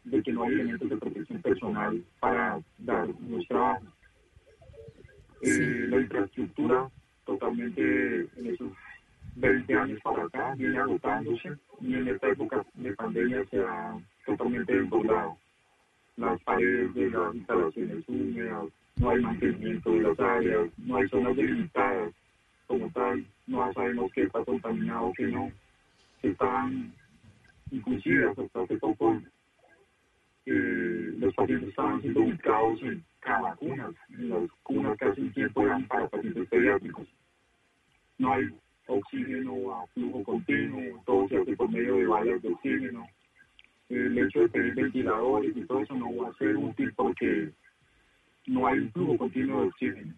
de 0.03 0.24
que 0.24 0.34
no 0.34 0.43
hay 0.43 0.53
elementos 0.53 0.89
de 0.89 0.97
protección 0.97 1.41
personal 1.41 2.03
para 2.20 2.60
dar 2.78 3.07
los 3.30 3.47
trabajos. 3.47 3.88
Eh, 5.41 5.88
la 5.89 6.01
infraestructura 6.01 6.89
totalmente 7.26 8.28
en 8.36 8.47
esos 8.47 8.72
20 9.36 9.74
años 9.74 9.99
para 10.03 10.24
acá 10.24 10.53
viene 10.55 10.78
agotándose 10.78 11.53
y 11.80 11.93
en 11.93 12.07
esta 12.10 12.28
época 12.28 12.66
de 12.74 12.93
pandemia 12.95 13.45
se 13.49 13.60
ha 13.62 13.97
totalmente 14.26 14.78
desbordado. 14.78 15.38
Las 16.18 16.41
paredes 16.43 16.93
de 16.93 17.10
las 17.12 17.34
instalaciones 17.34 18.03
húmedas, 18.10 18.66
no 18.97 19.10
hay 19.10 19.22
mantenimiento 19.22 19.91
de 19.91 20.01
las 20.01 20.20
áreas, 20.20 20.68
no 20.78 20.97
hay 20.97 21.07
zonas 21.07 21.36
delimitadas 21.38 22.14
como 22.70 22.88
tal, 22.92 23.26
no 23.48 23.74
sabemos 23.74 24.12
qué 24.14 24.24
está 24.24 24.46
contaminado, 24.46 25.12
qué 25.18 25.26
no, 25.26 25.52
que 26.22 26.30
están, 26.30 26.94
inclusive 27.72 28.30
hasta 28.30 28.62
hace 28.62 28.78
poco, 28.78 29.20
eh, 30.46 31.14
los 31.18 31.34
pacientes 31.34 31.70
estaban 31.70 32.00
siendo 32.02 32.22
ubicados 32.22 32.80
en 32.84 33.04
cada 33.22 33.56
cuna, 33.56 33.90
en 34.10 34.30
las 34.30 34.52
cunas 34.62 34.96
que 35.00 35.06
hace 35.06 35.20
un 35.20 35.34
tiempo 35.34 35.64
eran 35.64 35.88
para 35.88 36.08
pacientes 36.10 36.48
pediátricos. 36.48 37.08
No 38.20 38.34
hay 38.34 38.50
oxígeno 38.86 39.74
a 39.74 39.88
flujo 39.88 40.24
continuo, 40.24 41.02
todo 41.08 41.28
se 41.28 41.38
hace 41.38 41.56
por 41.56 41.72
medio 41.72 41.96
de 41.96 42.06
vallas 42.06 42.42
de 42.44 42.50
oxígeno. 42.50 43.08
El 43.90 44.16
hecho 44.16 44.42
de 44.42 44.50
tener 44.50 44.76
ventiladores 44.76 45.58
y 45.58 45.66
todo 45.66 45.82
eso 45.82 45.96
no 45.96 46.16
va 46.18 46.30
a 46.30 46.34
ser 46.34 46.56
útil 46.56 46.94
porque 46.96 47.50
no 48.46 48.68
hay 48.68 48.78
un 48.78 48.92
flujo 48.92 49.18
continuo 49.18 49.62
de 49.62 49.68
oxígeno. 49.70 50.14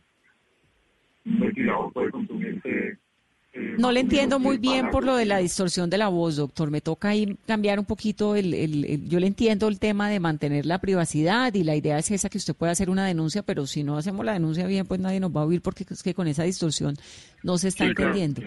Eh, 3.54 3.76
no 3.78 3.92
le 3.92 4.00
entiendo 4.00 4.40
muy 4.40 4.58
bien 4.58 4.90
por 4.92 5.04
lo 5.04 5.16
de 5.16 5.26
la 5.26 5.40
distorsión 5.40 5.90
de 5.90 5.98
la 5.98 6.08
voz, 6.08 6.38
doctor. 6.38 6.72
Me 6.72 6.80
toca 6.80 7.10
ahí 7.10 7.38
cambiar 7.46 7.80
un 7.80 7.86
poquito 7.86 8.36
el, 8.36 8.54
el, 8.54 9.10
Yo 9.10 9.20
le 9.20 9.28
entiendo 9.28 9.68
el 9.68 9.78
tema 9.78 10.10
de 10.10 10.22
mantener 10.22 10.66
la 10.66 10.80
privacidad 10.80 11.54
y 11.54 11.64
la 11.64 11.76
idea 11.76 11.98
es 11.98 12.12
esa 12.12 12.30
que 12.30 12.38
usted 12.38 12.56
puede 12.56 12.72
hacer 12.72 12.90
una 12.90 13.06
denuncia, 13.06 13.44
pero 13.44 13.66
si 13.66 13.84
no 13.84 13.98
hacemos 13.98 14.26
la 14.26 14.34
denuncia 14.34 14.66
bien, 14.68 14.86
pues 14.86 15.02
nadie 15.02 15.20
nos 15.20 15.36
va 15.36 15.42
a 15.42 15.46
oír 15.46 15.62
porque 15.62 15.86
es 15.90 16.02
que 16.02 16.14
con 16.14 16.28
esa 16.28 16.44
distorsión 16.44 16.96
no 17.44 17.58
se 17.58 17.68
está 17.68 17.86
entendiendo. 17.86 18.42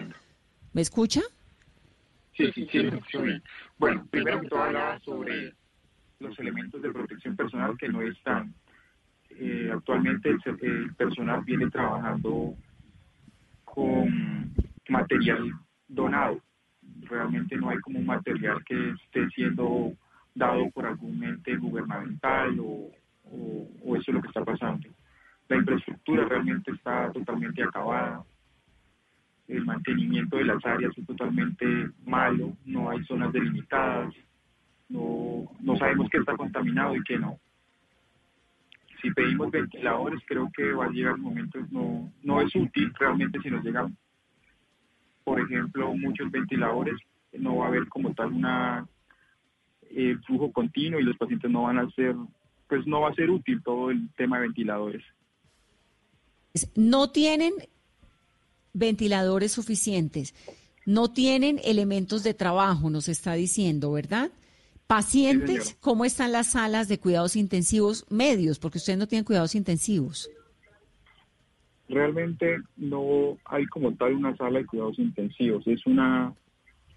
¿Me 0.73 0.81
escucha? 0.81 1.21
Sí, 2.35 2.51
sí, 2.53 2.67
sí, 2.71 2.79
Bueno, 3.77 4.05
primero 4.09 4.41
que 4.41 4.47
todo 4.47 4.63
hablaba 4.63 4.99
sobre 5.01 5.53
los 6.19 6.37
elementos 6.39 6.81
de 6.81 6.91
protección 6.91 7.35
personal 7.35 7.77
que 7.77 7.87
no 7.87 8.01
están. 8.01 8.53
Eh, 9.29 9.69
actualmente 9.71 10.29
el 10.29 10.95
personal 10.95 11.43
viene 11.45 11.69
trabajando 11.69 12.55
con 13.75 14.53
material 14.89 15.51
donado. 15.87 16.41
Realmente 17.01 17.57
no 17.57 17.69
hay 17.69 17.77
como 17.79 17.99
un 17.99 18.05
material 18.05 18.63
que 18.63 18.91
esté 18.91 19.29
siendo 19.29 19.91
dado 20.33 20.69
por 20.71 20.85
algún 20.85 21.23
ente 21.23 21.55
gubernamental 21.57 22.57
o, 22.59 22.91
eso 23.97 24.11
es 24.11 24.15
lo 24.15 24.21
que 24.21 24.27
está 24.27 24.43
pasando. 24.43 24.89
La 25.47 25.57
infraestructura 25.57 26.25
realmente 26.25 26.71
está 26.71 27.11
totalmente 27.11 27.63
acabada. 27.63 28.23
El 29.47 29.63
mantenimiento 29.63 30.37
de 30.37 30.45
las 30.45 30.63
áreas 30.65 30.91
es 30.97 31.05
totalmente 31.05 31.65
malo. 32.05 32.57
No 32.65 32.89
hay 32.89 33.03
zonas 33.05 33.31
delimitadas. 33.31 34.13
No, 34.89 35.45
no 35.59 35.77
sabemos 35.77 36.09
qué 36.09 36.17
está 36.17 36.35
contaminado 36.35 36.95
y 36.95 37.03
qué 37.03 37.17
no 37.17 37.39
si 39.01 39.11
pedimos 39.11 39.51
ventiladores, 39.51 40.21
creo 40.25 40.49
que 40.55 40.73
va 40.73 40.85
a 40.85 40.89
llegar 40.89 41.17
momentos, 41.17 41.69
no, 41.71 42.11
no 42.23 42.41
es 42.41 42.55
útil 42.55 42.91
realmente 42.99 43.39
si 43.41 43.49
nos 43.49 43.63
llegan, 43.63 43.97
por 45.23 45.39
ejemplo, 45.39 45.93
muchos 45.95 46.31
ventiladores, 46.31 46.95
no 47.33 47.57
va 47.57 47.65
a 47.65 47.67
haber 47.69 47.87
como 47.87 48.13
tal 48.13 48.31
una 48.31 48.87
eh, 49.89 50.15
flujo 50.25 50.51
continuo 50.51 50.99
y 50.99 51.03
los 51.03 51.17
pacientes 51.17 51.49
no 51.51 51.63
van 51.63 51.79
a 51.79 51.89
ser, 51.91 52.15
pues 52.67 52.85
no 52.87 53.01
va 53.01 53.09
a 53.09 53.15
ser 53.15 53.29
útil 53.29 53.61
todo 53.63 53.91
el 53.91 54.09
tema 54.15 54.37
de 54.37 54.43
ventiladores. 54.43 55.03
No 56.75 57.09
tienen 57.09 57.53
ventiladores 58.73 59.51
suficientes. 59.51 60.33
no 60.85 61.11
tienen 61.11 61.59
elementos 61.63 62.21
de 62.21 62.35
trabajo, 62.35 62.91
nos 62.91 63.09
está 63.09 63.33
diciendo, 63.33 63.91
¿verdad? 63.91 64.29
Pacientes, 64.87 65.75
¿cómo 65.81 66.05
están 66.05 66.31
las 66.31 66.51
salas 66.51 66.87
de 66.87 66.99
cuidados 66.99 67.35
intensivos 67.35 68.05
medios? 68.11 68.59
Porque 68.59 68.77
ustedes 68.77 68.99
no 68.99 69.07
tienen 69.07 69.25
cuidados 69.25 69.55
intensivos. 69.55 70.29
Realmente 71.89 72.57
no 72.77 73.37
hay 73.45 73.65
como 73.65 73.95
tal 73.95 74.13
una 74.13 74.35
sala 74.37 74.59
de 74.59 74.65
cuidados 74.67 74.99
intensivos. 74.99 75.65
Es 75.65 75.85
una, 75.87 76.33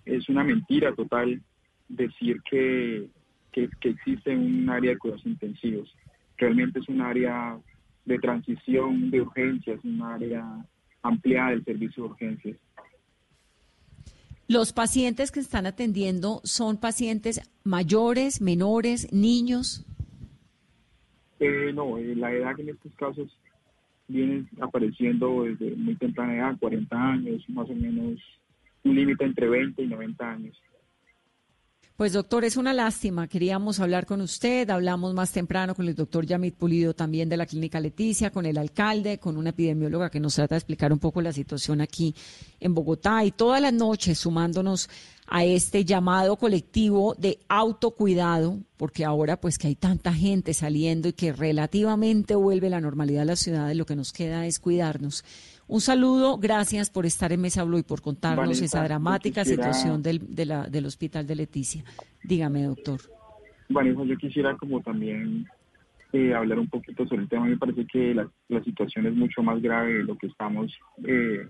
es 0.04 0.28
una 0.28 0.44
mentira 0.44 0.94
total 0.94 1.40
decir 1.88 2.42
que, 2.42 3.08
que, 3.52 3.70
que 3.80 3.88
existe 3.88 4.36
un 4.36 4.68
área 4.68 4.90
de 4.90 4.98
cuidados 4.98 5.24
intensivos. 5.24 5.90
Realmente 6.36 6.80
es 6.80 6.88
un 6.90 7.00
área 7.00 7.58
de 8.04 8.18
transición 8.18 9.10
de 9.10 9.22
urgencias, 9.22 9.82
un 9.82 10.02
área 10.02 10.44
ampliada 11.02 11.50
del 11.50 11.64
servicio 11.64 12.04
de 12.04 12.10
urgencias. 12.10 12.56
¿Los 14.50 14.72
pacientes 14.72 15.30
que 15.30 15.40
están 15.40 15.66
atendiendo 15.66 16.40
son 16.42 16.78
pacientes 16.78 17.42
mayores, 17.64 18.40
menores, 18.40 19.12
niños? 19.12 19.84
Eh, 21.38 21.70
no, 21.74 21.98
eh, 21.98 22.16
la 22.16 22.32
edad 22.32 22.58
en 22.58 22.70
estos 22.70 22.90
casos 22.94 23.28
viene 24.08 24.46
apareciendo 24.58 25.42
desde 25.42 25.76
muy 25.76 25.96
temprana 25.96 26.34
edad, 26.34 26.58
40 26.58 26.96
años, 26.96 27.44
más 27.50 27.68
o 27.68 27.74
menos 27.74 28.18
un 28.84 28.94
límite 28.94 29.22
entre 29.22 29.50
20 29.50 29.82
y 29.82 29.86
90 29.86 30.30
años. 30.30 30.56
Pues 31.98 32.12
doctor, 32.12 32.44
es 32.44 32.56
una 32.56 32.72
lástima. 32.72 33.26
Queríamos 33.26 33.80
hablar 33.80 34.06
con 34.06 34.20
usted. 34.20 34.70
Hablamos 34.70 35.14
más 35.14 35.32
temprano 35.32 35.74
con 35.74 35.88
el 35.88 35.96
doctor 35.96 36.24
Yamit 36.24 36.54
Pulido 36.54 36.94
también 36.94 37.28
de 37.28 37.36
la 37.36 37.44
Clínica 37.44 37.80
Leticia, 37.80 38.30
con 38.30 38.46
el 38.46 38.56
alcalde, 38.56 39.18
con 39.18 39.36
una 39.36 39.50
epidemióloga 39.50 40.08
que 40.08 40.20
nos 40.20 40.36
trata 40.36 40.54
de 40.54 40.60
explicar 40.60 40.92
un 40.92 41.00
poco 41.00 41.20
la 41.20 41.32
situación 41.32 41.80
aquí 41.80 42.14
en 42.60 42.72
Bogotá 42.72 43.24
y 43.24 43.32
todas 43.32 43.60
las 43.60 43.72
noches 43.72 44.16
sumándonos 44.20 44.88
a 45.26 45.44
este 45.44 45.84
llamado 45.84 46.36
colectivo 46.36 47.16
de 47.18 47.40
autocuidado, 47.48 48.60
porque 48.76 49.04
ahora 49.04 49.40
pues 49.40 49.58
que 49.58 49.66
hay 49.66 49.74
tanta 49.74 50.14
gente 50.14 50.54
saliendo 50.54 51.08
y 51.08 51.14
que 51.14 51.32
relativamente 51.32 52.36
vuelve 52.36 52.70
la 52.70 52.80
normalidad 52.80 53.22
a 53.22 53.24
la 53.24 53.36
ciudad, 53.36 53.74
lo 53.74 53.86
que 53.86 53.96
nos 53.96 54.12
queda 54.12 54.46
es 54.46 54.60
cuidarnos. 54.60 55.24
Un 55.70 55.82
saludo, 55.82 56.38
gracias 56.38 56.88
por 56.88 57.04
estar 57.04 57.30
en 57.30 57.42
Mesa 57.42 57.62
Blue 57.62 57.76
y 57.76 57.82
por 57.82 58.00
contarnos 58.00 58.62
esa 58.62 58.82
dramática 58.82 59.44
situación 59.44 60.02
del, 60.02 60.34
de 60.34 60.46
la, 60.46 60.66
del 60.66 60.86
hospital 60.86 61.26
de 61.26 61.36
Leticia. 61.36 61.84
Dígame, 62.24 62.62
doctor. 62.62 63.00
Vanessa, 63.68 64.02
yo 64.04 64.16
quisiera 64.16 64.56
como 64.56 64.80
también 64.80 65.46
eh, 66.14 66.32
hablar 66.32 66.58
un 66.58 66.68
poquito 66.68 67.06
sobre 67.06 67.24
el 67.24 67.28
tema. 67.28 67.44
Me 67.44 67.58
parece 67.58 67.86
que 67.86 68.14
la, 68.14 68.26
la, 68.48 68.64
situación 68.64 69.08
es 69.08 69.14
mucho 69.14 69.42
más 69.42 69.60
grave 69.60 69.92
de 69.92 70.04
lo 70.04 70.16
que 70.16 70.28
estamos 70.28 70.72
eh, 71.06 71.46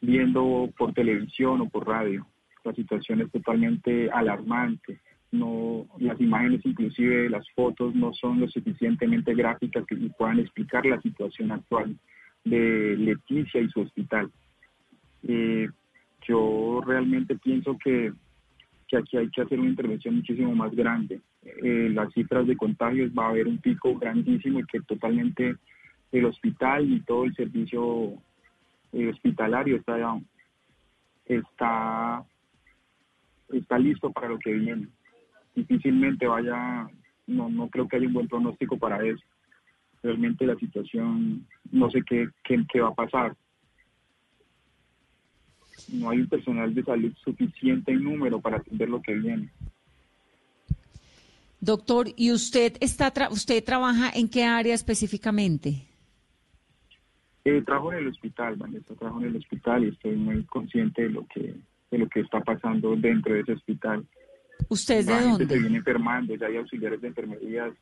viendo 0.00 0.70
por 0.78 0.94
televisión 0.94 1.60
o 1.60 1.68
por 1.68 1.86
radio. 1.86 2.26
La 2.64 2.72
situación 2.72 3.20
es 3.20 3.30
totalmente 3.30 4.10
alarmante. 4.10 5.00
No, 5.32 5.84
las 5.98 6.18
imágenes, 6.18 6.64
inclusive 6.64 7.28
las 7.28 7.44
fotos, 7.50 7.94
no 7.94 8.14
son 8.14 8.40
lo 8.40 8.48
suficientemente 8.48 9.34
gráficas 9.34 9.84
que 9.86 9.96
puedan 10.16 10.38
explicar 10.38 10.86
la 10.86 10.98
situación 11.02 11.52
actual 11.52 11.94
de 12.44 12.96
Leticia 12.98 13.60
y 13.60 13.68
su 13.68 13.80
hospital. 13.80 14.30
Eh, 15.26 15.68
yo 16.26 16.82
realmente 16.86 17.36
pienso 17.36 17.76
que, 17.82 18.12
que, 18.88 18.96
aquí 18.96 19.16
hay 19.16 19.30
que 19.30 19.42
hacer 19.42 19.58
una 19.58 19.70
intervención 19.70 20.16
muchísimo 20.16 20.54
más 20.54 20.74
grande. 20.74 21.20
Eh, 21.42 21.90
las 21.92 22.12
cifras 22.12 22.46
de 22.46 22.56
contagios 22.56 23.10
va 23.18 23.26
a 23.26 23.30
haber 23.30 23.46
un 23.46 23.58
pico 23.58 23.98
grandísimo 23.98 24.60
y 24.60 24.64
que 24.64 24.80
totalmente 24.80 25.56
el 26.12 26.24
hospital 26.26 26.90
y 26.90 27.00
todo 27.00 27.24
el 27.24 27.34
servicio 27.34 28.14
eh, 28.92 29.08
hospitalario 29.08 29.76
está, 29.76 30.18
está, 31.26 32.24
está 33.50 33.78
listo 33.78 34.12
para 34.12 34.28
lo 34.28 34.38
que 34.38 34.52
viene. 34.52 34.88
Difícilmente 35.54 36.26
vaya, 36.26 36.88
no, 37.26 37.48
no 37.48 37.68
creo 37.68 37.88
que 37.88 37.96
haya 37.96 38.06
un 38.06 38.14
buen 38.14 38.28
pronóstico 38.28 38.78
para 38.78 39.04
eso 39.04 39.24
realmente 40.04 40.46
la 40.46 40.54
situación, 40.56 41.46
no 41.72 41.90
sé 41.90 42.02
qué, 42.06 42.28
qué, 42.44 42.80
va 42.80 42.88
a 42.88 42.94
pasar. 42.94 43.34
No 45.88 46.10
hay 46.10 46.18
un 46.18 46.28
personal 46.28 46.74
de 46.74 46.84
salud 46.84 47.12
suficiente 47.24 47.90
en 47.90 48.04
número 48.04 48.38
para 48.40 48.58
atender 48.58 48.88
lo 48.88 49.00
que 49.00 49.14
viene. 49.14 49.50
Doctor, 51.58 52.08
¿y 52.16 52.32
usted 52.32 52.76
está 52.80 53.12
usted 53.30 53.64
trabaja 53.64 54.10
en 54.14 54.28
qué 54.28 54.44
área 54.44 54.74
específicamente? 54.74 55.86
Eh, 57.46 57.62
trabajo 57.62 57.92
en 57.92 58.00
el 58.00 58.08
hospital, 58.08 58.56
Vanessa, 58.56 58.94
trabajo 58.94 59.20
en 59.20 59.28
el 59.28 59.36
hospital 59.36 59.84
y 59.84 59.88
estoy 59.88 60.16
muy 60.16 60.44
consciente 60.44 61.02
de 61.02 61.10
lo 61.10 61.26
que 61.26 61.54
de 61.90 61.98
lo 61.98 62.08
que 62.08 62.20
está 62.20 62.40
pasando 62.40 62.94
dentro 62.96 63.32
de 63.32 63.40
ese 63.40 63.52
hospital. 63.52 64.04
¿Usted 64.68 64.98
es 64.98 65.06
de 65.06 65.20
dónde? 65.20 65.46
se 65.46 65.58
viene 65.58 65.78
enfermando, 65.78 66.34
ya 66.34 66.46
hay 66.46 66.56
auxiliares 66.56 67.00
de 67.00 67.08
enfermería 67.08 67.72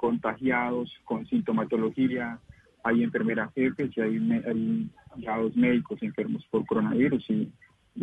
contagiados 0.00 0.90
con 1.04 1.26
sintomatología, 1.26 2.40
hay 2.82 3.02
enfermeras 3.02 3.52
jefes 3.52 3.90
y 3.94 4.00
hay, 4.00 4.16
hay 4.16 5.52
médicos 5.54 6.02
enfermos 6.02 6.42
por 6.50 6.64
coronavirus 6.64 7.22
y, 7.28 7.52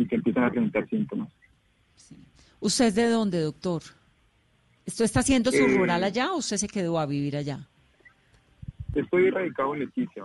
que 0.06 0.14
empiezan 0.14 0.44
a 0.44 0.50
presentar 0.50 0.88
síntomas. 0.88 1.28
¿Usted 2.60 2.84
es 2.86 2.94
de 2.94 3.08
dónde, 3.08 3.40
doctor? 3.40 3.82
¿Esto 4.86 5.02
está 5.02 5.20
haciendo 5.20 5.50
su 5.50 5.64
eh, 5.64 5.76
rural 5.76 6.04
allá 6.04 6.32
o 6.32 6.36
usted 6.36 6.56
se 6.56 6.68
quedó 6.68 7.00
a 7.00 7.06
vivir 7.06 7.36
allá? 7.36 7.66
Estoy 8.94 9.30
radicado 9.30 9.74
en 9.74 9.80
Leticia, 9.80 10.22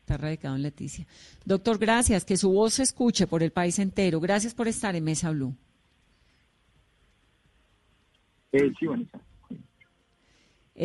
Está 0.00 0.16
radicado 0.16 0.56
en 0.56 0.62
Leticia. 0.62 1.06
Doctor, 1.44 1.78
gracias. 1.78 2.24
Que 2.24 2.36
su 2.36 2.50
voz 2.50 2.74
se 2.74 2.82
escuche 2.82 3.28
por 3.28 3.44
el 3.44 3.52
país 3.52 3.78
entero. 3.78 4.18
Gracias 4.18 4.54
por 4.54 4.66
estar 4.66 4.96
en 4.96 5.04
Mesa 5.04 5.30
Blue. 5.30 5.54
Eh, 8.50 8.72
sí, 8.78 8.86
Vanessa 8.86 9.16
es 9.16 9.29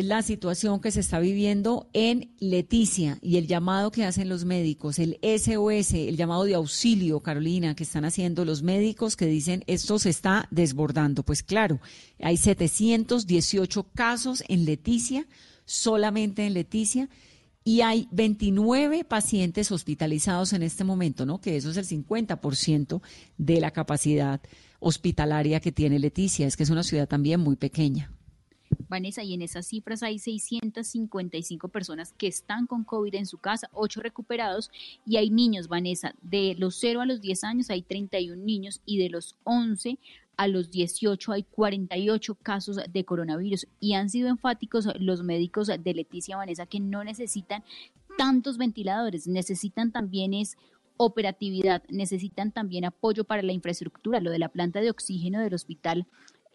la 0.04 0.20
situación 0.20 0.80
que 0.80 0.90
se 0.90 1.00
está 1.00 1.18
viviendo 1.20 1.88
en 1.94 2.34
Leticia 2.38 3.18
y 3.22 3.38
el 3.38 3.46
llamado 3.46 3.90
que 3.90 4.04
hacen 4.04 4.28
los 4.28 4.44
médicos, 4.44 4.98
el 4.98 5.18
SOS, 5.22 5.94
el 5.94 6.18
llamado 6.18 6.44
de 6.44 6.54
auxilio, 6.54 7.20
Carolina, 7.20 7.74
que 7.74 7.84
están 7.84 8.04
haciendo 8.04 8.44
los 8.44 8.62
médicos 8.62 9.16
que 9.16 9.24
dicen 9.24 9.64
esto 9.66 9.98
se 9.98 10.10
está 10.10 10.48
desbordando. 10.50 11.22
Pues 11.22 11.42
claro, 11.42 11.80
hay 12.20 12.36
718 12.36 13.84
casos 13.94 14.44
en 14.48 14.66
Leticia, 14.66 15.26
solamente 15.64 16.46
en 16.46 16.52
Leticia, 16.52 17.08
y 17.64 17.80
hay 17.80 18.06
29 18.12 19.02
pacientes 19.04 19.72
hospitalizados 19.72 20.52
en 20.52 20.62
este 20.62 20.84
momento, 20.84 21.24
¿no? 21.24 21.40
Que 21.40 21.56
eso 21.56 21.70
es 21.70 21.78
el 21.78 21.86
50% 21.86 23.00
de 23.38 23.60
la 23.60 23.70
capacidad 23.70 24.42
hospitalaria 24.78 25.60
que 25.60 25.72
tiene 25.72 25.98
Leticia, 25.98 26.46
es 26.46 26.56
que 26.56 26.64
es 26.64 26.70
una 26.70 26.82
ciudad 26.82 27.08
también 27.08 27.40
muy 27.40 27.56
pequeña. 27.56 28.15
Vanessa, 28.88 29.22
y 29.22 29.34
en 29.34 29.42
esas 29.42 29.66
cifras 29.66 30.02
hay 30.02 30.18
655 30.18 31.68
personas 31.68 32.12
que 32.16 32.26
están 32.26 32.66
con 32.66 32.84
COVID 32.84 33.14
en 33.14 33.26
su 33.26 33.38
casa, 33.38 33.70
8 33.72 34.00
recuperados, 34.00 34.70
y 35.06 35.16
hay 35.16 35.30
niños, 35.30 35.68
Vanessa, 35.68 36.14
de 36.22 36.54
los 36.58 36.76
0 36.76 37.00
a 37.00 37.06
los 37.06 37.20
10 37.20 37.44
años 37.44 37.70
hay 37.70 37.82
31 37.82 38.42
niños 38.42 38.80
y 38.84 38.98
de 38.98 39.10
los 39.10 39.36
11 39.44 39.98
a 40.36 40.48
los 40.48 40.70
18 40.70 41.32
hay 41.32 41.42
48 41.44 42.34
casos 42.42 42.78
de 42.92 43.04
coronavirus. 43.04 43.66
Y 43.80 43.94
han 43.94 44.10
sido 44.10 44.28
enfáticos 44.28 44.86
los 45.00 45.22
médicos 45.22 45.68
de 45.68 45.94
Leticia 45.94 46.36
Vanessa 46.36 46.66
que 46.66 46.80
no 46.80 47.04
necesitan 47.04 47.64
tantos 48.18 48.58
ventiladores, 48.58 49.26
necesitan 49.26 49.92
también 49.92 50.34
es 50.34 50.56
operatividad, 50.98 51.82
necesitan 51.88 52.52
también 52.52 52.84
apoyo 52.84 53.24
para 53.24 53.42
la 53.42 53.52
infraestructura, 53.52 54.20
lo 54.20 54.30
de 54.30 54.38
la 54.38 54.48
planta 54.48 54.80
de 54.80 54.90
oxígeno 54.90 55.40
del 55.40 55.54
hospital 55.54 56.06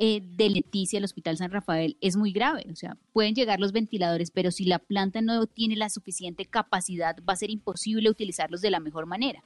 eh, 0.04 0.20
de 0.36 0.49
Leticia, 0.49 0.97
el 0.97 1.04
Hospital 1.04 1.38
San 1.38 1.52
Rafael, 1.52 1.95
es 2.02 2.16
muy 2.16 2.32
grave. 2.32 2.66
O 2.72 2.76
sea, 2.76 2.97
pueden 3.14 3.36
llegar 3.36 3.60
los 3.60 3.72
ventiladores, 3.72 4.32
pero 4.32 4.49
si 4.49 4.66
la 4.66 4.80
planta 4.80 5.22
no 5.22 5.45
tiene 5.45 5.76
la 5.76 5.89
suficiente 5.89 6.45
capacidad, 6.45 7.16
va 7.18 7.34
a 7.34 7.36
ser 7.36 7.52
imposible 7.52 8.10
utilizarlos 8.10 8.62
de 8.62 8.72
la 8.72 8.80
mejor 8.80 9.06
manera. 9.06 9.43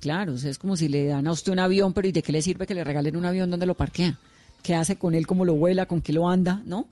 Claro, 0.00 0.34
es 0.34 0.58
como 0.58 0.76
si 0.76 0.88
le 0.88 1.06
dan 1.06 1.28
a 1.28 1.30
usted 1.30 1.52
un 1.52 1.60
avión, 1.60 1.92
pero 1.92 2.08
¿y 2.08 2.12
de 2.12 2.24
qué 2.24 2.32
le 2.32 2.42
sirve 2.42 2.66
que 2.66 2.74
le 2.74 2.82
regalen 2.82 3.16
un 3.16 3.24
avión 3.24 3.52
donde 3.52 3.66
lo 3.66 3.76
parquea? 3.76 4.18
¿Qué 4.64 4.74
hace 4.74 4.96
con 4.96 5.14
él? 5.14 5.28
¿Cómo 5.28 5.44
lo 5.44 5.54
vuela? 5.54 5.86
¿Con 5.86 6.02
qué 6.02 6.12
lo 6.12 6.28
anda? 6.28 6.60
¿No? 6.64 6.88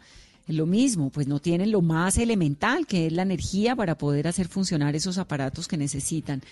Lo 0.46 0.66
mismo, 0.66 1.10
pues 1.10 1.28
no 1.28 1.38
tienen 1.38 1.70
lo 1.70 1.80
más 1.80 2.18
elemental, 2.18 2.86
que 2.86 3.06
es 3.06 3.12
la 3.12 3.22
energía 3.22 3.76
para 3.76 3.96
poder 3.96 4.26
hacer 4.26 4.48
funcionar 4.48 4.96
esos 4.96 5.18
aparatos 5.18 5.68
que 5.68 5.76
necesitan. 5.76 6.42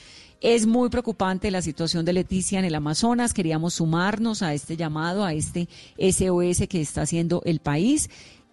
Es 0.41 0.67
muy 0.67 0.89
preocupante 0.89 1.51
la 1.51 1.63
situación 1.63 2.05
de 2.05 2.13
Leticia 2.13 2.61
en 2.61 2.65
el 2.65 2.77
Amazonas. 2.77 3.35
Queríamos 3.35 3.75
sumarnos 3.75 4.43
a 4.43 4.55
este 4.55 4.77
llamado, 4.77 5.25
a 5.25 5.35
este 5.35 5.69
SOS 5.99 6.69
que 6.69 6.81
está 6.81 7.03
haciendo 7.03 7.43
el 7.45 7.59
país 7.59 8.09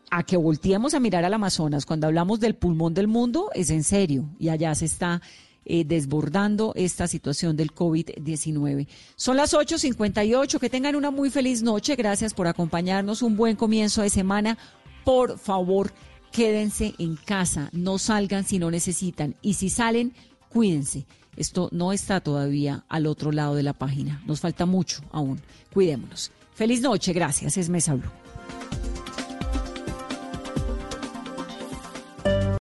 a 0.09 0.23
que 0.23 0.37
volteemos 0.37 0.93
a 0.93 0.99
mirar 0.99 1.25
al 1.25 1.33
Amazonas. 1.33 1.85
Cuando 1.85 2.07
hablamos 2.07 2.39
del 2.39 2.55
pulmón 2.55 2.93
del 2.93 3.07
mundo, 3.07 3.49
es 3.53 3.69
en 3.69 3.83
serio, 3.83 4.29
y 4.39 4.49
allá 4.49 4.73
se 4.73 4.85
está 4.85 5.21
eh, 5.65 5.83
desbordando 5.83 6.73
esta 6.75 7.07
situación 7.07 7.57
del 7.57 7.73
COVID-19. 7.73 8.87
Son 9.15 9.35
las 9.35 9.53
8.58, 9.53 10.59
que 10.59 10.69
tengan 10.69 10.95
una 10.95 11.11
muy 11.11 11.29
feliz 11.29 11.63
noche, 11.63 11.95
gracias 11.95 12.33
por 12.33 12.47
acompañarnos, 12.47 13.21
un 13.21 13.35
buen 13.35 13.55
comienzo 13.55 14.03
de 14.03 14.09
semana. 14.09 14.57
Por 15.05 15.39
favor, 15.39 15.93
quédense 16.31 16.95
en 16.97 17.15
casa, 17.15 17.69
no 17.71 17.97
salgan 17.97 18.43
si 18.43 18.59
no 18.59 18.69
necesitan, 18.69 19.35
y 19.41 19.53
si 19.53 19.69
salen, 19.69 20.13
cuídense. 20.49 21.05
Esto 21.37 21.69
no 21.71 21.93
está 21.93 22.19
todavía 22.21 22.85
al 22.89 23.07
otro 23.07 23.31
lado 23.31 23.55
de 23.55 23.63
la 23.63 23.73
página. 23.73 24.21
Nos 24.25 24.39
falta 24.39 24.65
mucho 24.65 25.01
aún. 25.11 25.39
Cuidémonos. 25.73 26.31
Feliz 26.53 26.81
noche. 26.81 27.13
Gracias. 27.13 27.57
Es 27.57 27.69
Mesa 27.69 27.95
Blue. 27.95 28.11